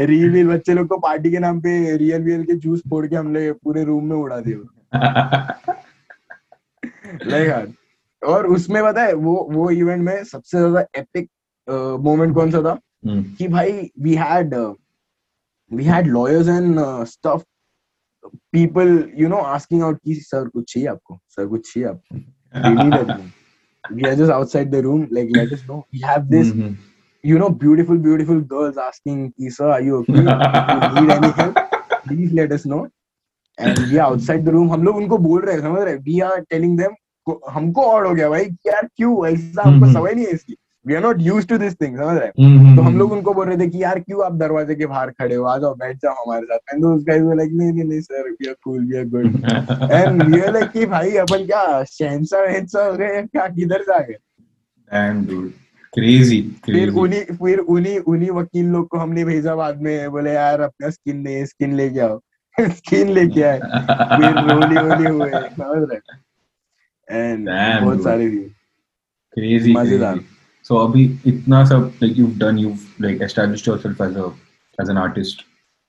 रील 0.00 0.30
वील 0.30 0.48
बच्चे 0.48 0.74
लोग 0.74 0.86
को 0.88 0.98
पार्टी 0.98 1.30
के 1.30 1.38
नाम 1.38 1.60
पे 1.60 1.96
रियल 1.96 2.22
रियल 2.22 2.44
के 2.44 2.54
जूस 2.56 2.82
फोड़ 2.90 3.06
के 3.06 3.16
हमने 3.16 3.50
पूरे 3.54 3.84
रूम 3.84 4.04
में 4.04 4.16
उड़ा 4.16 4.38
दिए। 4.40 4.54
लाइक 7.24 7.48
यार 7.48 7.66
और 8.22 8.46
उसमें 8.48 8.82
पता 8.84 9.02
है 9.02 9.12
वो 9.14 9.34
वो 9.50 9.70
इवेंट 9.70 10.02
में 10.04 10.22
सबसे 10.24 10.58
ज़्यादा 10.58 10.80
एपिक 10.96 11.28
मोमेंट 12.02 12.34
कौन 12.34 12.50
सा 12.50 12.62
था? 12.62 12.78
हम्म, 13.06 13.22
कि 13.34 13.48
भाई 13.48 13.90
we 14.00 14.14
had 14.16 14.54
we 15.70 15.84
had 15.84 16.06
lawyers 16.08 16.48
and 16.48 16.78
stuff 17.06 17.42
people 18.52 18.88
you 19.18 19.28
know 19.28 19.36
asking 19.54 19.82
out 19.82 19.98
कि 20.04 20.14
सर 20.14 20.48
कुछ 20.48 20.72
चाहिए 20.72 20.88
आपको 20.88 21.18
सर 21.36 21.46
कुछ 21.46 21.72
चाहिए 21.72 21.88
आपको 21.88 22.16
we 22.54 22.74
need 22.76 22.94
anything. 22.94 23.32
we 23.84 24.04
are 24.04 24.16
just 24.16 24.30
outside 24.30 24.70
the 24.72 24.78
room 24.84 25.02
like 25.16 25.32
let 25.32 25.50
us 25.56 25.64
know 25.70 25.76
we 25.96 26.00
have 26.02 26.30
this 26.30 26.52
hmm, 26.52 26.76
you 27.24 27.40
know 27.42 27.48
beautiful 27.64 27.98
beautiful 28.06 28.40
girls 28.52 28.78
asking 28.78 29.18
ki, 29.32 29.50
sir 29.50 29.68
are 29.68 29.82
you 29.82 29.98
okay 29.98 30.14
you 30.14 31.00
need 31.00 31.12
any 31.16 31.30
help 31.40 31.60
please 32.06 32.32
let 32.32 32.52
us 32.52 32.64
know 32.72 32.80
and 33.58 33.78
we 33.90 33.98
are 33.98 34.06
outside 34.06 34.48
the 34.48 34.56
room 34.56 34.72
हम 34.72 34.84
लोग 34.84 34.96
उनको 34.96 35.18
बोल 35.26 35.42
रहे 35.42 35.54
हैं 35.54 35.62
समझ 35.62 35.82
रहे 35.82 35.94
हैं 35.94 36.02
we 36.08 36.22
are 36.30 36.40
telling 36.54 36.80
them 36.80 36.96
हमको 37.50 37.82
और 37.82 38.06
हो 38.06 38.14
गया 38.14 38.28
भाई 38.30 38.44
यार 38.66 38.86
क्यों 38.96 39.26
ऐसा 39.28 39.62
हमको 39.62 39.84
हम्म। 39.84 39.92
समझ 39.94 40.12
नहीं 40.14 40.26
है 40.26 40.32
इसकी 40.32 40.56
we 40.88 40.96
are 40.96 41.02
not 41.04 41.18
used 41.26 41.48
to 41.48 41.56
this 41.58 41.74
thing 41.74 41.96
समझ 41.96 42.18
रहे 42.18 42.26
हैं? 42.26 42.32
हम्म, 42.44 42.58
हम्म, 42.58 42.76
तो 42.76 42.82
हम 42.82 42.98
लोग 42.98 43.12
उनको 43.12 43.34
बोल 43.34 43.46
रहे 43.46 43.58
थे 43.58 43.68
कि 43.68 43.82
यार 43.82 44.00
क्यों 44.00 44.24
आप 44.24 44.32
दरवाजे 44.32 44.74
के 44.74 44.86
बाहर 44.86 45.10
खड़े 45.10 45.34
हो? 45.34 45.44
आ 45.44 45.58
जाओ 45.58 45.74
बैठ 45.74 45.96
जाओ 45.96 46.14
हमारे 46.14 46.46
साथ। 46.46 46.74
And 46.74 46.84
those 46.84 47.04
guys 47.04 47.22
were 47.22 47.38
like 47.40 47.52
नहीं 47.52 47.72
नहीं 47.72 47.84
नहीं 47.84 48.00
sir 48.00 48.30
we 48.30 48.48
are 48.48 48.54
cool 48.64 48.84
we 48.84 48.96
are 48.96 49.04
good 49.04 49.26
and 49.92 50.22
we 50.22 50.40
are 50.40 50.52
like 50.52 50.70
कि 50.70 50.86
भाई 50.86 51.16
अपन 51.16 51.46
क्या 51.46 51.84
शहंशाह 51.84 52.40
वहंशाह 52.40 52.86
हो 52.86 52.92
गए? 52.92 53.22
क्या 53.22 53.48
किधर 53.48 53.84
आ 53.92 53.98
गए? 53.98 54.16
Damn, 54.90 55.24
dude. 55.30 55.50
Crazy, 55.98 56.42
फिर. 56.66 56.90
उन्हीं 56.90 57.20
फिर 57.20 57.58
उन्हीं 57.58 57.98
उन्हीं 57.98 58.30
वकील 58.30 58.66
लोग 58.66 58.88
को 58.88 58.98
हमने 58.98 59.24
भेजा 59.24 59.54
बाद 59.54 59.82
में। 59.82 60.10
बोले 60.10 60.32
यार 60.32 60.60
अपना 60.60 60.90
स्किन 60.90 61.16
नहीं 61.16 61.44
स्किन 61.44 61.74
लेके 61.74 62.00
आओ। 62.00 62.20
स्किन 62.60 63.08
लेके 63.08 63.42
आए। 63.42 63.58
फिर 63.58 64.52
रोली 64.52 64.76
रोली 64.76 65.10
हुए 65.10 65.30
समझ 65.30 65.88
रहे 65.90 66.18
एंड 67.16 67.48
बहुत. 67.84 68.02
सारी 68.02 68.30
थी। 68.30 68.54
Crazy, 69.38 69.76
मज़ेदार। 69.76 70.20
So 70.70 70.76
अभी 70.76 71.04
इतना 71.26 71.64
सब 71.64 71.92
like 72.02 72.16
you've 72.16 72.38
done, 72.38 72.58
you've 72.58 72.82
like 73.00 73.20
established 73.20 73.66
yourself 73.66 74.00
as 74.00 74.16
a 74.16 74.32
as 74.78 74.88
an 74.88 74.98
artist, 74.98 75.44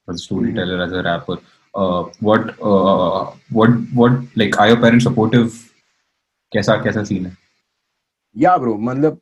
as 0.08 0.16
a 0.16 0.24
storyteller, 0.24 0.78
mm-hmm. 0.78 0.84
as 0.84 0.94
a 0.94 1.04
rapper. 1.04 1.38
Uh, 1.74 2.04
what 2.22 2.54
uh, 2.62 3.32
what 3.52 3.70
what 3.94 4.12
like 4.36 4.60
are 4.60 4.68
your 4.68 4.78
parents 4.78 5.04
supportive? 5.04 5.58
कैसा 6.52 6.76
कैसा 6.84 7.04
scene 7.04 7.26
है? 7.26 7.38
या 8.36 8.58
bro 8.58 8.78
मतलब 8.78 9.20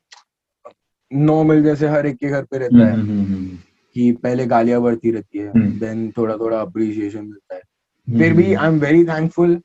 normal 1.12 1.64
जैसे 1.64 1.88
हर 1.88 2.06
एक 2.06 2.16
के 2.16 2.30
घर 2.30 2.44
पे 2.44 2.58
रहता 2.58 2.86
है 2.86 2.94
हम्म, 2.94 3.10
हम्म, 3.10 3.26
हम्म, 3.26 3.58
कि 3.96 4.12
पहले 4.24 4.46
गालियाँ 4.46 4.82
बढ़ती 4.82 5.12
रहती 5.12 5.40
है 5.40 5.50
हम्म। 5.50 5.80
देन 5.80 6.12
थोड़ा 6.18 6.36
थोड़ा 6.38 6.62
अप्रिसिएशन 6.62 7.24
मिलता 7.24 7.56
है 7.56 7.62
हम्म, 7.62 8.20
फिर 8.20 8.34
भी 8.34 8.54
हम्म, 8.54 8.64
आई 8.66 8.68
एम 8.68 8.80
वेरी 8.80 9.04
थैंकफुल 9.04 9.62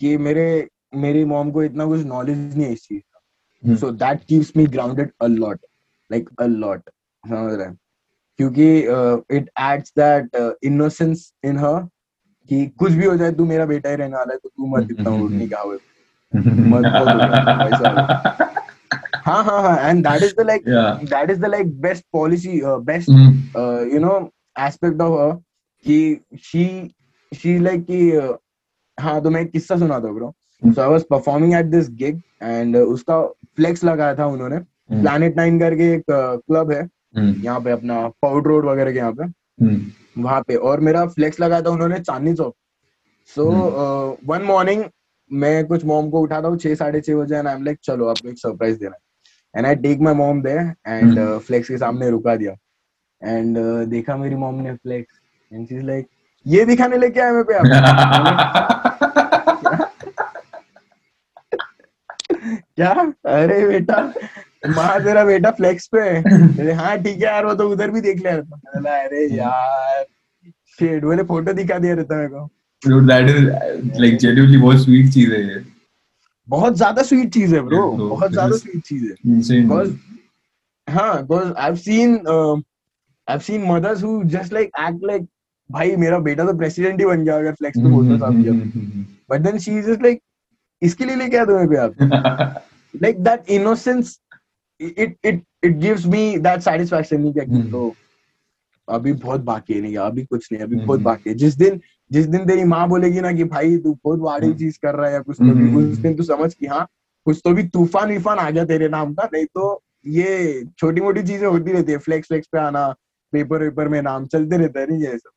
कि 0.00 0.16
मेरे 0.18 0.46
मेरी 0.94 1.24
मॉम 1.24 1.50
को 1.50 1.64
इतना 1.64 1.86
कुछ 1.86 2.04
नॉलेज 2.06 2.38
नहीं 2.38 2.64
है 2.64 2.72
इस 2.72 2.88
चीज़ 2.88 3.02
so 3.66 3.90
that 3.90 4.24
keeps 4.24 4.52
me 4.56 4.66
grounded 4.66 5.10
a 5.22 5.26
lot 5.26 5.60
like 6.10 6.30
a 6.40 6.46
lot 6.46 6.90
समझ 7.24 7.52
रहे 7.52 7.66
हैं? 7.66 7.78
क्योंकि 8.38 8.78
it 9.36 9.50
adds 9.60 9.92
that 9.98 10.56
innocence 10.64 11.32
in 11.44 11.58
her 11.58 11.82
कि 12.48 12.66
कुछ 12.66 12.92
भी 12.92 13.06
हो 13.06 13.16
जाए 13.16 13.32
तू 13.32 13.44
मेरा 13.44 13.66
बेटा 13.66 13.90
ही 13.90 13.96
रहने 13.96 14.16
वाला 14.16 14.32
है 14.32 14.38
तो 14.38 14.48
तू 14.48 14.66
मत 14.66 14.88
इतना 14.90 15.10
हम्म, 15.10 15.22
उड़ने 15.22 15.48
का 15.48 15.60
हुए 15.60 15.78
मत 16.34 16.84
हो। 16.84 17.04
हाँ 19.26 19.44
हाँ 19.44 19.88
and 19.88 20.06
that 20.06 20.22
is 20.22 20.34
the 20.34 20.40
like 20.40 20.64
that 21.04 21.30
is 21.30 21.40
the 21.40 21.44
like 21.44 21.80
best 21.80 22.04
policy 22.12 22.60
best 22.64 23.10
you 23.92 24.00
know 24.04 24.16
aspect 24.60 25.00
of 25.00 25.12
her 25.18 25.32
कि 25.86 26.20
she 26.42 26.64
she 27.32 27.54
like 27.58 27.86
कि 27.86 28.10
uh, 28.20 28.34
हाँ 29.00 29.22
तो 29.22 29.30
मैं 29.30 29.40
एक 29.40 29.50
किस्सा 29.50 29.76
सुनाता 29.76 30.08
हूँ 30.08 30.14
bro 30.14 30.34
so 30.72 30.82
I 30.82 30.88
was 30.88 31.04
performing 31.04 31.54
at 31.54 31.70
this 31.70 31.88
gig 32.00 32.20
and 32.40 32.76
uh, 32.76 32.84
उसका 32.94 33.20
फ्लेक्स 33.56 33.84
लगाया 33.84 34.14
था 34.18 34.26
उन्होंने। 34.26 34.58
प्लैनेट 34.90 35.36
नाइन 35.36 35.58
करके 35.58 35.92
एक 35.94 36.04
क्लब 36.10 36.70
है। 36.72 36.82
हम्म, 37.16 37.34
यहाँ 37.44 37.60
पे 37.60 37.70
अपना 37.70 37.96
पाउड 38.22 38.46
रोड 38.46 38.66
वगैरह 38.66 38.92
के 38.92 38.98
यहाँ 38.98 39.12
पे। 39.12 39.24
हम्म, 39.24 40.22
वहाँ 40.22 40.40
पे। 40.48 40.54
और 40.70 40.80
मेरा 40.80 41.04
फ्लेक्स 41.06 41.40
लगाया 41.40 41.62
था 41.62 41.70
उन्होंने 41.70 41.98
Chandni 42.00 42.34
Chowk. 42.34 42.54
So 43.30 43.44
one 44.26 44.42
morning 44.42 44.84
मैं 45.30 45.66
कुछ 45.66 45.84
मॉम 45.84 46.10
को 46.10 46.20
उठाता 46.20 46.48
हूँ 46.48 46.58
छह 46.58 46.74
साढ़े 46.74 47.00
छह 47.00 47.14
बजे 47.16 47.36
एंड 47.36 47.48
आई 47.48 47.54
एम 47.54 47.64
लाइक 47.64 47.78
चलो 47.84 48.06
आपको 48.08 48.28
एक 48.28 48.38
सरप्राइज़ 48.38 48.78
देना 48.78 48.94
है। 48.94 49.58
And 49.58 49.66
I 49.66 49.74
take 49.82 50.00
my 50.00 50.14
mom 50.14 50.42
there 50.42 50.58
and. 50.88 51.18
Flex 51.46 51.68
के 51.68 51.78
सामने 51.78 52.10
रुका 52.10 52.36
दिया। 52.36 52.52
एंड 53.22 53.58
uh, 53.58 53.88
देखा 53.90 54.16
मेरी 54.16 54.34
मॉम 54.36 54.54
ने 54.62 54.74
फ्लेक्स 54.74 55.20
एंड 55.52 55.66
शी 55.68 55.80
लाइक 55.86 56.06
ये 56.46 56.64
दिखाने 56.64 56.96
लेके 56.98 57.20
आए 57.20 57.30
मेरे 57.32 57.44
पे 57.48 57.54
आप? 57.54 59.20
क्या? 62.78 62.92
अरे 63.26 63.66
बेटा 63.68 64.02
माँ 64.76 64.98
तेरा 65.04 65.24
बेटा 65.24 65.50
फ्लेक्स 65.58 65.86
पे 65.94 66.00
है। 66.00 66.74
हाँ 66.74 66.96
ठीक 66.98 67.16
है 67.16 67.22
यार 67.22 67.46
वो 67.46 67.54
तो 67.54 67.68
उधर 67.70 67.90
भी 67.90 68.00
देख 68.00 68.18
लिया 68.18 68.34
रहता। 68.36 69.00
अरे 69.04 69.26
यार 69.36 70.04
शेड 70.78 71.04
बोले 71.04 71.22
फ़ोटो 71.24 71.52
दिखा 71.52 71.78
दिया 71.78 71.94
रहता 71.94 72.16
मेरे 72.16 72.28
को। 72.28 72.48
Dude, 72.82 73.06
that 73.08 73.28
is 73.28 73.44
like 74.00 74.18
genuinely 74.22 74.60
बहुत 74.62 74.80
sweet 74.80 75.12
चीज़ 75.14 75.32
है 75.32 75.42
ये. 75.42 75.62
बहुत 76.48 76.74
ज़्यादा 76.76 77.02
स्वीट 77.02 77.32
चीज़ 77.34 77.54
है 77.54 77.60
ब्रो 77.62 77.90
बहुत 77.92 78.32
ज़्यादा 78.32 78.56
स्वीट 78.56 78.82
चीज़ 78.86 79.04
है। 79.04 79.14
हाँ 80.88 81.12
because 81.22 81.52
I've 81.56 81.78
seen 81.80 82.16
uh, 82.26 82.56
I've 83.28 83.44
seen 83.44 83.62
mothers 83.68 84.00
who 84.00 84.10
just 84.34 84.52
like 84.52 84.70
act 84.88 85.06
like 85.12 85.24
भाई 85.70 85.96
मेरा 85.96 86.18
बेटा 86.18 86.44
तो 86.44 86.52
प्रेसिडेंट 86.58 87.00
ही 87.00 87.06
बन 87.06 87.24
गया 87.24 87.36
अगर 87.38 87.52
फ्लेक्स 87.54 87.78
पे 87.78 87.90
फ़ोटो 87.90 88.18
साफ़ 88.18 88.34
किया? 88.42 88.52
But 89.30 89.40
then 89.40 89.58
she 89.58 89.78
is 89.78 89.90
like 90.02 90.20
इसके 90.82 91.04
लिए 91.04 91.16
लेके 91.16 91.36
आया 91.36 91.44
तुम्हें 91.44 91.68
पे 91.68 91.76
आप 91.76 92.62
like 93.02 93.22
that 93.24 93.48
innocence 93.48 94.18
it 94.80 95.16
it 95.22 95.40
it 95.62 95.80
gives 95.80 96.06
me 96.06 96.38
that 96.38 96.62
satisfaction 96.62 97.20
नहीं 97.20 97.32
क्या 97.32 97.44
कि। 97.44 97.70
तो 97.70 97.94
अभी 98.88 99.12
बहुत 99.12 99.40
बाकी 99.40 99.74
है 99.74 99.80
नहीं 99.80 99.96
अभी 99.96 100.24
कुछ 100.24 100.52
नहीं 100.52 100.62
अभी। 100.62 100.76
बहुत 100.76 101.00
बाकी 101.00 101.30
है 101.30 101.36
जिस 101.36 101.54
दिन 101.54 101.80
जिस 102.10 102.26
दिन 102.26 102.46
तेरी 102.46 102.64
माँ 102.64 102.88
बोलेगी 102.88 103.20
ना 103.20 103.32
कि 103.32 103.44
भाई 103.44 103.76
तू 103.76 103.94
बहुत 104.04 104.18
बड़ी 104.18 104.46
हम्म। 104.46 104.58
चीज़ 104.58 104.78
कर 104.82 104.94
रहा 104.94 105.06
है 105.06 105.12
या 105.12 105.20
कुछ 105.20 105.36
तो 105.36 105.44
भी 105.44 105.50
हम्म। 105.50 105.92
उस 105.92 105.98
दिन 105.98 106.16
तू 106.16 106.22
समझ 106.22 106.54
कि 106.54 106.66
हाँ 106.66 106.86
कुछ 107.24 107.40
तो 107.44 107.52
भी 107.52 107.62
तूफ़ान 107.62 108.08
विफान 108.08 108.38
आ 108.38 108.50
गया 108.50 108.64
तेरे 108.64 108.88
नाम 108.88 109.14
का 109.14 109.28
नहीं 109.32 109.44
तो 109.44 109.82
ये 110.06 110.64
छोटी 110.78 111.00
मोटी 111.00 111.22
चीज़ें 111.22 111.46
होती 111.48 111.72
रहती 111.72 111.92
है 111.92 111.98
फ्लेक्स 111.98 112.28
फ्लेक्स 112.28 112.48
पे 112.52 112.58
आना 112.58 112.88
पेपर 113.32 113.62
वेपर 113.62 113.88
में 113.88 114.02
नाम 114.02 114.26
चलते 114.26 114.56
रहता 114.56 114.80
है 114.80 114.86
नहीं 114.86 115.02
ये 115.02 115.18
सब 115.18 115.30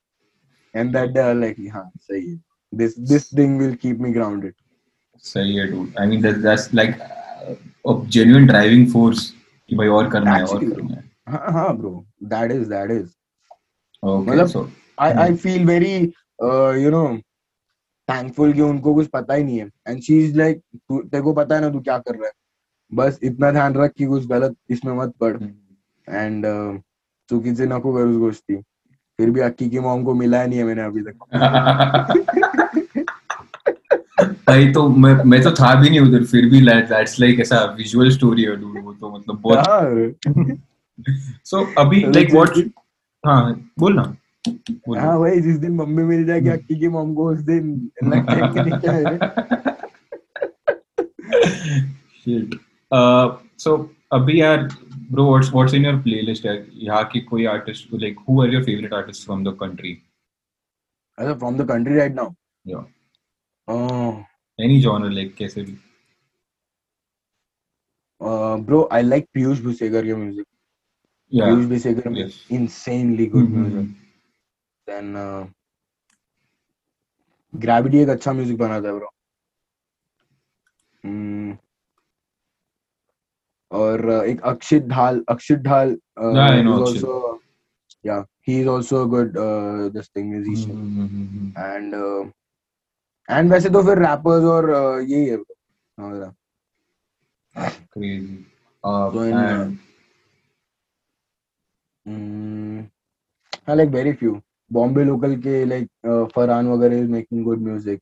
एंड 0.75 0.97
दैट 0.97 1.17
लाइक 1.17 1.55
हाँ 1.73 1.91
सही 2.01 2.31
है 2.31 2.39
this 2.73 2.99
this 2.99 3.37
thing 3.37 3.59
will 3.59 3.75
keep 3.75 3.99
me 3.99 4.11
grounded 4.11 4.53
सही 5.23 5.55
है. 5.55 5.67
I 5.95 6.05
mean 6.05 6.21
that, 6.21 6.41
that's 6.41 6.73
like 6.73 6.99
uh, 6.99 7.55
a 7.85 8.05
genuine 8.05 8.47
driving 8.47 8.87
force 8.87 9.33
कि 9.69 9.75
भाई 9.75 9.87
और 9.87 10.09
करना 10.09 10.33
है 10.33 10.43
और 10.43 10.69
करना 10.69 10.95
है. 10.95 11.03
हाँ 11.29 11.51
हाँ 11.51 11.77
bro 11.77 12.05
that 12.23 12.51
is 12.51 12.69
that 12.69 12.91
is 12.91 13.17
Okay, 14.03 14.31
मतलब-. 14.31 14.69
I 14.97 15.35
feel 15.35 15.65
very 15.65 16.13
uh, 16.43 16.71
you 16.71 16.91
know 16.91 17.19
thankful 18.11 18.53
कि 18.53 18.61
उनको 18.61 18.93
कुछ 18.93 19.07
पता 19.07 19.33
ही 19.33 19.43
नहीं 19.43 19.57
है. 19.59 19.69
And 19.89 20.03
she 20.03 20.17
is 20.25 20.35
like 20.35 20.59
तू 20.89 20.99
तेरे 20.99 21.23
को 21.23 21.33
पता 21.33 21.55
है 21.55 21.61
ना 21.61 21.69
तू 21.69 21.79
क्या 21.79 21.97
कर 21.97 22.15
रहा 22.15 22.25
है? 22.25 22.31
बस 22.93 23.19
इतना 23.23 23.51
ध्यान 23.51 23.73
रख 23.73 23.91
कि 23.91 24.05
कुछ 24.05 24.27
गलत 24.27 24.55
इसमें 24.69 24.93
मत 24.93 25.13
पड़ 25.19 25.43
एंड 26.09 26.45
चुकीचे 27.29 27.65
नको 27.65 27.93
करूस 27.93 28.17
गोष्टी 28.17 28.55
फिर 29.19 29.29
भी 29.29 29.39
अक्की 29.39 29.69
की 29.69 29.79
मॉम 29.79 30.03
को 30.03 30.13
मिला 30.13 30.41
ही 30.41 30.47
नहीं 30.47 30.59
है 30.59 30.65
मैंने 30.65 30.81
अभी 30.81 31.01
तक. 31.01 31.17
भाई 34.47 34.71
तो 34.71 34.87
मैं 34.89 35.13
मैं 35.23 35.41
तो 35.43 35.51
था 35.51 35.73
भी 35.81 35.89
नहीं 35.89 35.99
उधर 35.99 36.23
फिर 36.23 36.45
भी 36.49 36.61
दैट्स 36.61 37.19
लाइक 37.19 37.39
ऐसा 37.39 37.63
विजुअल 37.77 38.09
स्टोरी 38.09 38.43
है 38.43 38.51
वो 38.51 38.93
तो 38.93 39.09
मतलब 39.17 39.41
बहुत 39.41 39.57
हाँ। 39.57 40.55
So 41.45 41.65
अभी 41.77 42.01
like 42.03 42.31
what 42.35 42.59
हाँ 43.23 43.71
बोल 43.79 43.93
ना। 43.93 44.03
हाँ 44.99 45.19
भाई 45.19 45.41
जिस 45.41 45.57
दिन 45.57 45.71
मम्मी 45.71 46.03
मिल 46.03 46.25
जाएगी 46.25 46.49
हम्म। 46.49 46.57
अक्की 46.57 46.75
की 46.79 46.87
मम 46.87 47.13
को 47.13 47.29
उस 47.31 47.39
दिन 47.39 47.91
क्या 48.03 48.91
है 48.91 49.17
Shit. 52.27 52.55
Uh, 52.91 53.85
अभी 54.13 54.41
यार 54.41 54.67
bro 55.11 55.25
what's 55.25 55.51
what's 55.51 55.73
in 55.73 55.85
your 55.85 55.97
playlist 56.05 56.45
यार? 56.45 56.63
यहाँ 56.73 57.03
की 57.03 57.19
कोई 57.21 57.45
artist 57.47 57.93
like 57.93 58.17
who 58.27 58.39
are 58.41 58.47
your 58.47 58.63
favorite 58.63 58.93
artists 58.93 59.29
from 59.29 59.43
the 59.43 59.53
country? 59.63 59.93
अच्छा 61.17 61.33
from 61.33 61.57
the 61.57 61.67
country 61.67 61.95
right 61.97 62.15
now 62.15 62.33
yeah. 62.65 62.83
Oh, 64.59 64.63
any 64.63 64.79
genre 64.81 65.09
like 65.09 65.35
कैसे 65.37 65.61
भी 65.63 65.77
bro 68.65 68.87
I 68.93 69.01
like 69.03 69.25
Piyush 69.33 69.59
Bhusekar 69.61 70.05
के 70.05 70.15
music 70.15 70.45
Piyush 71.31 71.65
भूसेकर 71.69 72.09
में 72.09 72.19
yes 72.21 72.37
insanely 72.57 73.27
good 73.35 73.49
Mhm. 73.49 73.65
music 73.65 73.89
then 74.87 75.15
uh, 75.23 75.45
gravity 77.53 77.97
एक 77.97 78.09
अच्छा 78.09 78.33
music 78.33 78.57
बनाता 78.57 78.87
है 78.87 78.93
bro 78.95 79.09
और 83.71 84.01
uh, 84.09 84.23
एक 84.29 84.41
अक्षित 84.51 84.83
ढाल 84.87 85.23
अक्षित 85.29 85.59
ढाल 85.59 85.95
uh, 86.17 86.33
he 88.41 88.61
is 88.61 88.67
also 88.67 89.03
a 89.03 89.07
good 89.07 89.37
uh, 89.37 89.89
this 89.89 90.07
thing 90.09 90.29
musician 90.33 90.75
Mhm. 90.75 91.53
and 91.63 91.93
uh, 91.93 92.25
and 93.29 93.51
वैसे 93.51 93.69
तो 93.69 93.83
फिर 93.83 93.99
रैपर्स 93.99 94.43
और 94.45 94.69
यही 95.01 95.25
है 95.25 95.37
uh, 95.37 95.43
तो 99.13 99.19
हम्म, 102.05 102.81
हाँ? 103.67 103.75
Like 103.75 103.89
very 103.89 104.13
few 104.13 104.39
Bombay 104.71 105.03
local 105.03 105.35
के 105.41 105.63
लाइक 105.65 105.89
फरहान 106.35 106.67
वगैरह 106.67 106.99
is 106.99 107.09
making 107.09 107.43
good 107.45 107.61
music 107.61 108.01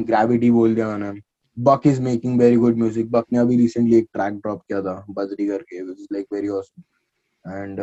gravity 0.00 0.50
बोल 0.50 0.74
दिया 0.74 0.88
मैंने. 0.88 1.20
बक 1.56 1.86
is 1.86 2.00
making 2.02 2.38
very 2.38 2.56
good 2.56 2.76
music 2.76 3.10
बक 3.10 3.26
ने 3.32 3.38
अभी 3.38 3.56
रिसेंटली 3.56 3.96
एक 3.96 4.08
ट्रैक 4.12 4.34
ड्रॉप 4.34 4.62
किया 4.68 4.80
था 4.82 5.04
बजरी 5.10 5.46
करके 5.48 5.82
which 5.82 5.98
is 6.00 6.08
like 6.12 6.26
very 6.32 6.48
awesome 6.48 6.82
and 7.44 7.80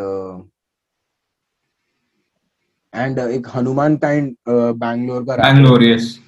uh, 2.93 2.99
and 2.99 3.19
uh, 3.19 3.27
एक 3.27 3.47
हनुमान 3.55 3.97
kind 3.97 4.35
बैंगलोर 4.49 5.23
का 5.23 5.35
rapper. 5.35 5.43
Bangalore 5.43 5.83
yes. 5.83 6.19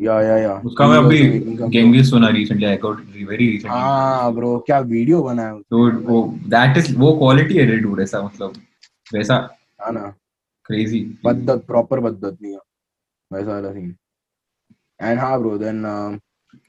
Yeah 0.00 0.20
yeah 0.22 0.38
yeah. 0.42 0.66
उसका 0.66 0.86
मैं 0.88 0.98
अभी 0.98 1.18
some- 1.56 1.70
Genghis 1.72 2.10
सुना 2.10 2.28
recently 2.30 2.66
I 2.66 2.76
got 2.76 2.96
very 2.96 3.48
recently. 3.52 3.70
हाँ 3.70 4.32
bro 4.34 4.58
क्या 4.66 4.78
वीडियो 4.78 5.22
बनाया. 5.22 5.52
तो 5.70 5.90
वो 6.10 6.22
that 6.48 6.76
is 6.82 6.94
वो 6.98 7.12
quality 7.22 7.56
है 7.58 7.80
dude 7.82 8.00
ऐसा 8.02 8.22
मतलब 8.22 8.52
वैसा 9.14 9.34
हाँ 9.82 9.92
ना। 9.92 10.14
crazy. 10.70 11.02
बद्दत 11.24 11.64
प्रॉपर 11.66 12.00
बद्दत 12.00 12.38
नहीं 12.42 12.52
है। 12.52 12.58
वैसा 13.32 13.50
वाला 13.52 13.72
सीन 13.72 13.94
एंड 15.02 15.18
हाँ 15.18 15.38
ब्रो 15.40 15.56
देन 15.58 15.82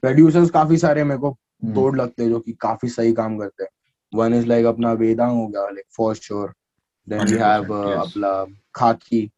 प्रोड्यूसर्स 0.00 0.50
काफ़ी 0.50 0.76
सारे 0.78 1.04
मेरे 1.04 1.20
को 1.20 1.30
हम्म, 1.30 1.74
तोड़ 1.74 1.96
लगते 1.96 2.22
हैं 2.22 2.30
जो 2.30 2.38
कि 2.40 2.52
काफ़ी 2.60 2.88
सही 2.88 3.12
काम 3.12 3.38
करते 3.38 3.62
हैं। 3.62 3.70
वन 4.14 4.34
इज़ 4.34 4.46
लाइक 4.46 4.66
अपना 4.66 4.92
वेदांग 4.92 5.36
हो 5.36 5.46
गया 5.48 5.62
like 5.62 5.84
for 5.96 6.14
sure 6.14 6.52
then 7.08 7.24
we 7.24 7.36
have 7.38 7.72
अपना 7.74 8.44
Khaki. 8.74 9.30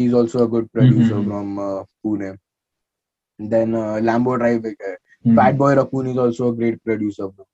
Is 0.00 0.14
also 0.16 0.38
a 0.38 0.46
good 0.50 0.66
producer 0.68 1.14
Mhm. 1.14 1.24
From 1.24 1.56
Pune 2.02 2.30
then 3.40 3.76
Lambo 4.04 4.34
Drive 4.36 4.66
एक 4.66 4.82
है 4.82 4.92
हम्म, 4.92 5.36
Fat 5.36 5.54
Boy 5.56 5.74
Raccoon 5.74 6.06
is 6.10 6.18
also 6.20 6.50
a 6.52 6.54
great 6.56 6.80
producer 6.84 7.26
bro 7.26 7.44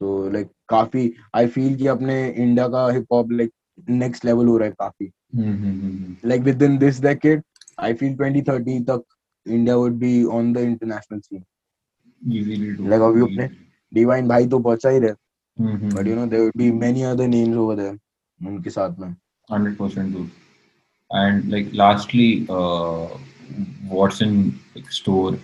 so 0.00 0.28
like 0.32 0.48
काफ़ी 0.68 1.12
I 1.34 1.46
feel 1.54 1.76
कि 1.76 1.86
अपने 1.86 2.16
India 2.28 2.66
का 2.68 2.86
hip 2.92 3.12
hop 3.12 3.32
like 3.32 3.50
next 3.90 4.24
level 4.24 4.46
हो 4.46 4.56
रहा 4.58 4.68
है 4.68 4.74
काफ़ी 4.78 5.10
हम्म, 5.34 5.52
हम्म, 5.52 5.80
हम्म, 5.80 6.30
like 6.30 6.44
within 6.50 6.78
this 6.78 7.00
decade, 7.00 7.42
I 7.78 7.92
feel 8.00 8.16
2030 8.16 8.80
तक 8.90 9.02
India 9.46 9.76
would 9.78 9.98
be 10.00 10.10
on 10.38 10.52
the 10.56 10.62
international 10.62 11.20
scene. 11.22 11.44
easily 12.22 12.76
do 12.76 12.88
Like 12.90 13.02
अभी 13.02 13.20
अपने 13.22 13.48
Divine 13.92 14.28
भाई 14.28 14.46
तो 14.48 14.58
पहुँचा 14.58 14.88
ही 14.88 14.98
रहे, 14.98 15.10
हम्म, 15.10 15.76
हम्म, 15.76 15.90
but 15.96 16.06
you 16.06 16.16
know 16.18 16.26
there 16.26 16.42
would 16.44 16.58
be 16.62 16.68
many 16.72 17.04
other 17.12 17.26
names 17.28 17.56
over 17.56 17.76
there 17.80 17.96
उनके 18.40 18.70
साथ 18.70 18.98
में. 18.98 19.14
hundred 19.48 19.76
percent 19.78 20.12
dude. 20.12 20.30
And 21.11 21.49
like 21.49 21.67
lastly, 21.73 22.45
uh, 22.49 23.07
what's 23.87 24.21
in 24.21 24.59
like, 24.75 24.91
store 24.91 25.37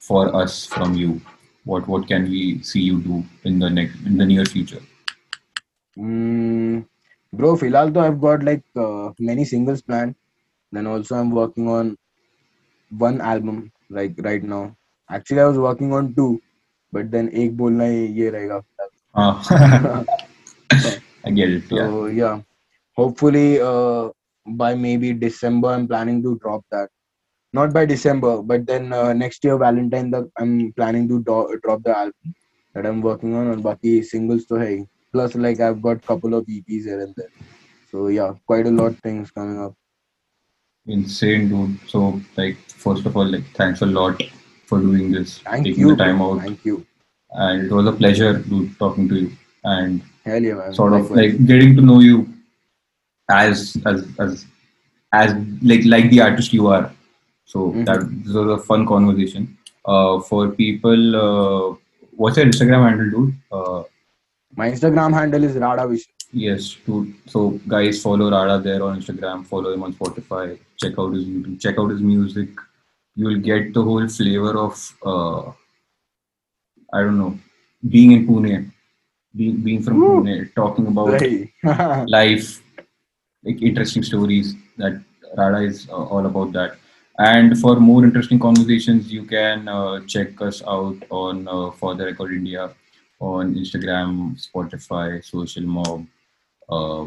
for 0.00 0.34
us 0.36 0.66
from 0.66 0.94
you? 0.94 1.20
What 1.64 1.88
what 1.88 2.06
can 2.08 2.28
we 2.30 2.62
see 2.62 2.80
you 2.80 3.00
do 3.00 3.24
in 3.44 3.58
the 3.58 3.70
next 3.70 3.96
in 4.06 4.16
the 4.18 4.26
near 4.26 4.44
future? 4.44 4.80
Mm, 5.98 6.84
bro, 7.32 7.56
फिलहाल 7.56 7.90
तो 7.92 8.00
I've 8.00 8.20
got 8.20 8.44
like 8.44 8.62
uh, 8.76 9.10
many 9.18 9.44
singles 9.44 9.82
planned. 9.82 10.14
Then 10.72 10.86
also 10.86 11.16
I'm 11.16 11.30
working 11.30 11.68
on 11.68 11.96
one 12.90 13.20
album 13.20 13.72
like 13.90 14.14
right 14.18 14.42
now. 14.42 14.76
Actually 15.10 15.40
I 15.40 15.46
was 15.46 15.58
working 15.58 15.92
on 15.92 16.14
two, 16.14 16.40
but 16.92 17.10
then 17.10 17.28
एक 17.28 17.56
बोलना 17.56 17.84
ही 17.84 18.06
ये 18.20 18.30
रहेगा. 18.30 18.62
Ah, 19.14 20.04
I 21.24 21.30
get 21.30 21.50
it. 21.50 21.64
Yeah. 21.70 21.88
So 21.88 22.06
yeah, 22.06 22.40
hopefully 22.96 23.60
uh, 23.60 24.10
by 24.45 24.75
maybe 24.75 25.13
December. 25.13 25.69
I'm 25.69 25.87
planning 25.87 26.21
to 26.23 26.37
drop 26.39 26.63
that. 26.71 26.89
Not 27.53 27.71
by 27.71 27.85
December, 27.85 28.41
but 28.41 28.65
then 28.65 28.91
uh, 28.93 29.13
next 29.13 29.43
year 29.43 29.57
Valentine, 29.57 30.09
the, 30.09 30.29
I'm 30.37 30.73
planning 30.73 31.07
to 31.09 31.23
do- 31.23 31.59
drop 31.63 31.83
the 31.83 31.95
album 31.95 32.35
that 32.73 32.85
I'm 32.85 33.01
working 33.01 33.35
on. 33.35 33.47
And 33.47 33.63
baki 33.63 34.03
singles 34.03 34.45
to 34.45 34.55
hey. 34.55 34.87
Plus, 35.11 35.35
like 35.35 35.59
I've 35.59 35.81
got 35.81 36.01
couple 36.01 36.33
of 36.33 36.45
EPs 36.47 36.85
here 36.85 36.99
and 37.01 37.13
there. 37.15 37.29
So 37.91 38.07
yeah, 38.07 38.33
quite 38.47 38.65
a 38.65 38.71
lot 38.71 38.95
things 39.03 39.29
coming 39.29 39.59
up. 39.61 39.75
Insane, 40.87 41.49
dude. 41.49 41.79
So 41.87 42.19
like, 42.35 42.57
first 42.69 43.05
of 43.05 43.15
all, 43.15 43.25
like 43.25 43.45
thanks 43.53 43.81
a 43.81 43.85
lot 43.85 44.21
for 44.65 44.79
doing 44.79 45.11
this, 45.11 45.37
Thank 45.39 45.65
taking 45.65 45.81
you, 45.81 45.95
the 45.95 46.03
time 46.03 46.21
out. 46.21 46.41
Thank 46.41 46.65
you. 46.65 46.85
And 47.29 47.65
it 47.65 47.71
was 47.71 47.85
a 47.85 47.91
pleasure, 47.91 48.39
dude, 48.39 48.77
talking 48.79 49.07
to 49.09 49.15
you 49.15 49.31
and 49.63 50.01
yeah, 50.25 50.39
man, 50.39 50.73
sort 50.73 50.93
likewise. 50.93 51.11
of 51.11 51.17
like 51.17 51.45
getting 51.45 51.75
to 51.75 51.81
know 51.81 51.99
you 51.99 52.32
as 53.29 53.77
as 53.85 54.05
as 54.19 54.45
as 55.13 55.33
like 55.61 55.85
like 55.85 56.09
the 56.09 56.21
artist 56.21 56.53
you 56.53 56.67
are. 56.67 56.91
So 57.45 57.71
Mhm. 57.71 57.85
that 57.85 57.99
this 58.25 58.33
was 58.33 58.49
a 58.59 58.63
fun 58.69 58.85
conversation. 58.85 59.57
Uh 59.85 60.19
for 60.19 60.49
people 60.49 61.15
uh 61.23 61.75
what's 62.15 62.37
your 62.37 62.45
instagram 62.45 62.87
handle 62.89 63.09
dude? 63.15 63.33
Uh 63.51 63.83
My 64.55 64.69
Instagram 64.71 65.13
handle 65.13 65.43
is 65.43 65.55
Rada 65.57 65.87
Vish. 65.87 66.05
yes 66.31 66.75
dude. 66.85 67.13
So 67.27 67.59
guys 67.67 68.01
follow 68.01 68.29
rada 68.31 68.59
there 68.67 68.83
on 68.83 68.99
instagram. 68.99 69.45
Follow 69.45 69.73
him 69.73 69.83
on 69.83 69.93
spotify. 69.93 70.57
Check 70.77 70.93
out 70.99 71.13
his 71.13 71.25
youtube. 71.25 71.59
Check 71.65 71.77
out 71.79 71.89
his 71.91 72.01
music. 72.01 72.49
You 73.15 73.25
will 73.27 73.39
get 73.39 73.73
the 73.73 73.83
whole 73.83 74.07
flavor 74.07 74.53
of 74.67 74.77
uh 75.05 75.51
i 76.97 77.01
don't 77.01 77.17
know 77.17 77.37
being 77.89 78.11
in 78.13 78.27
pune. 78.27 78.71
Being, 79.35 79.57
being 79.65 79.81
from 79.83 79.99
Woo. 79.99 80.23
pune. 80.23 80.53
Talking 80.55 80.87
about 80.87 82.07
life, 82.17 82.62
like 83.43 83.61
interesting 83.61 84.03
stories. 84.03 84.55
That 84.77 85.01
Rada 85.37 85.59
is 85.59 85.87
uh, 85.89 86.05
all 86.05 86.25
about 86.25 86.53
that. 86.53 86.77
And 87.19 87.57
for 87.59 87.79
more 87.79 88.03
interesting 88.03 88.39
conversations, 88.39 89.11
you 89.11 89.23
can 89.23 89.67
uh, 89.67 89.99
check 90.07 90.41
us 90.41 90.63
out 90.63 90.97
on 91.09 91.47
uh, 91.47 91.71
For 91.71 91.95
the 91.95 92.05
Record 92.05 92.33
India 92.33 92.73
on 93.19 93.55
Instagram, 93.55 94.35
Spotify, 94.45 95.23
Social 95.23 95.63
Mob, 95.63 96.05
uh, 96.69 97.05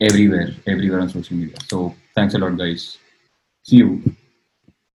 everywhere, 0.00 0.50
everywhere 0.66 1.00
on 1.00 1.08
social 1.08 1.36
media. 1.36 1.56
So 1.66 1.94
thanks 2.14 2.34
a 2.34 2.38
lot, 2.38 2.56
guys. 2.56 2.98
See 3.64 3.76
you. 3.76 4.02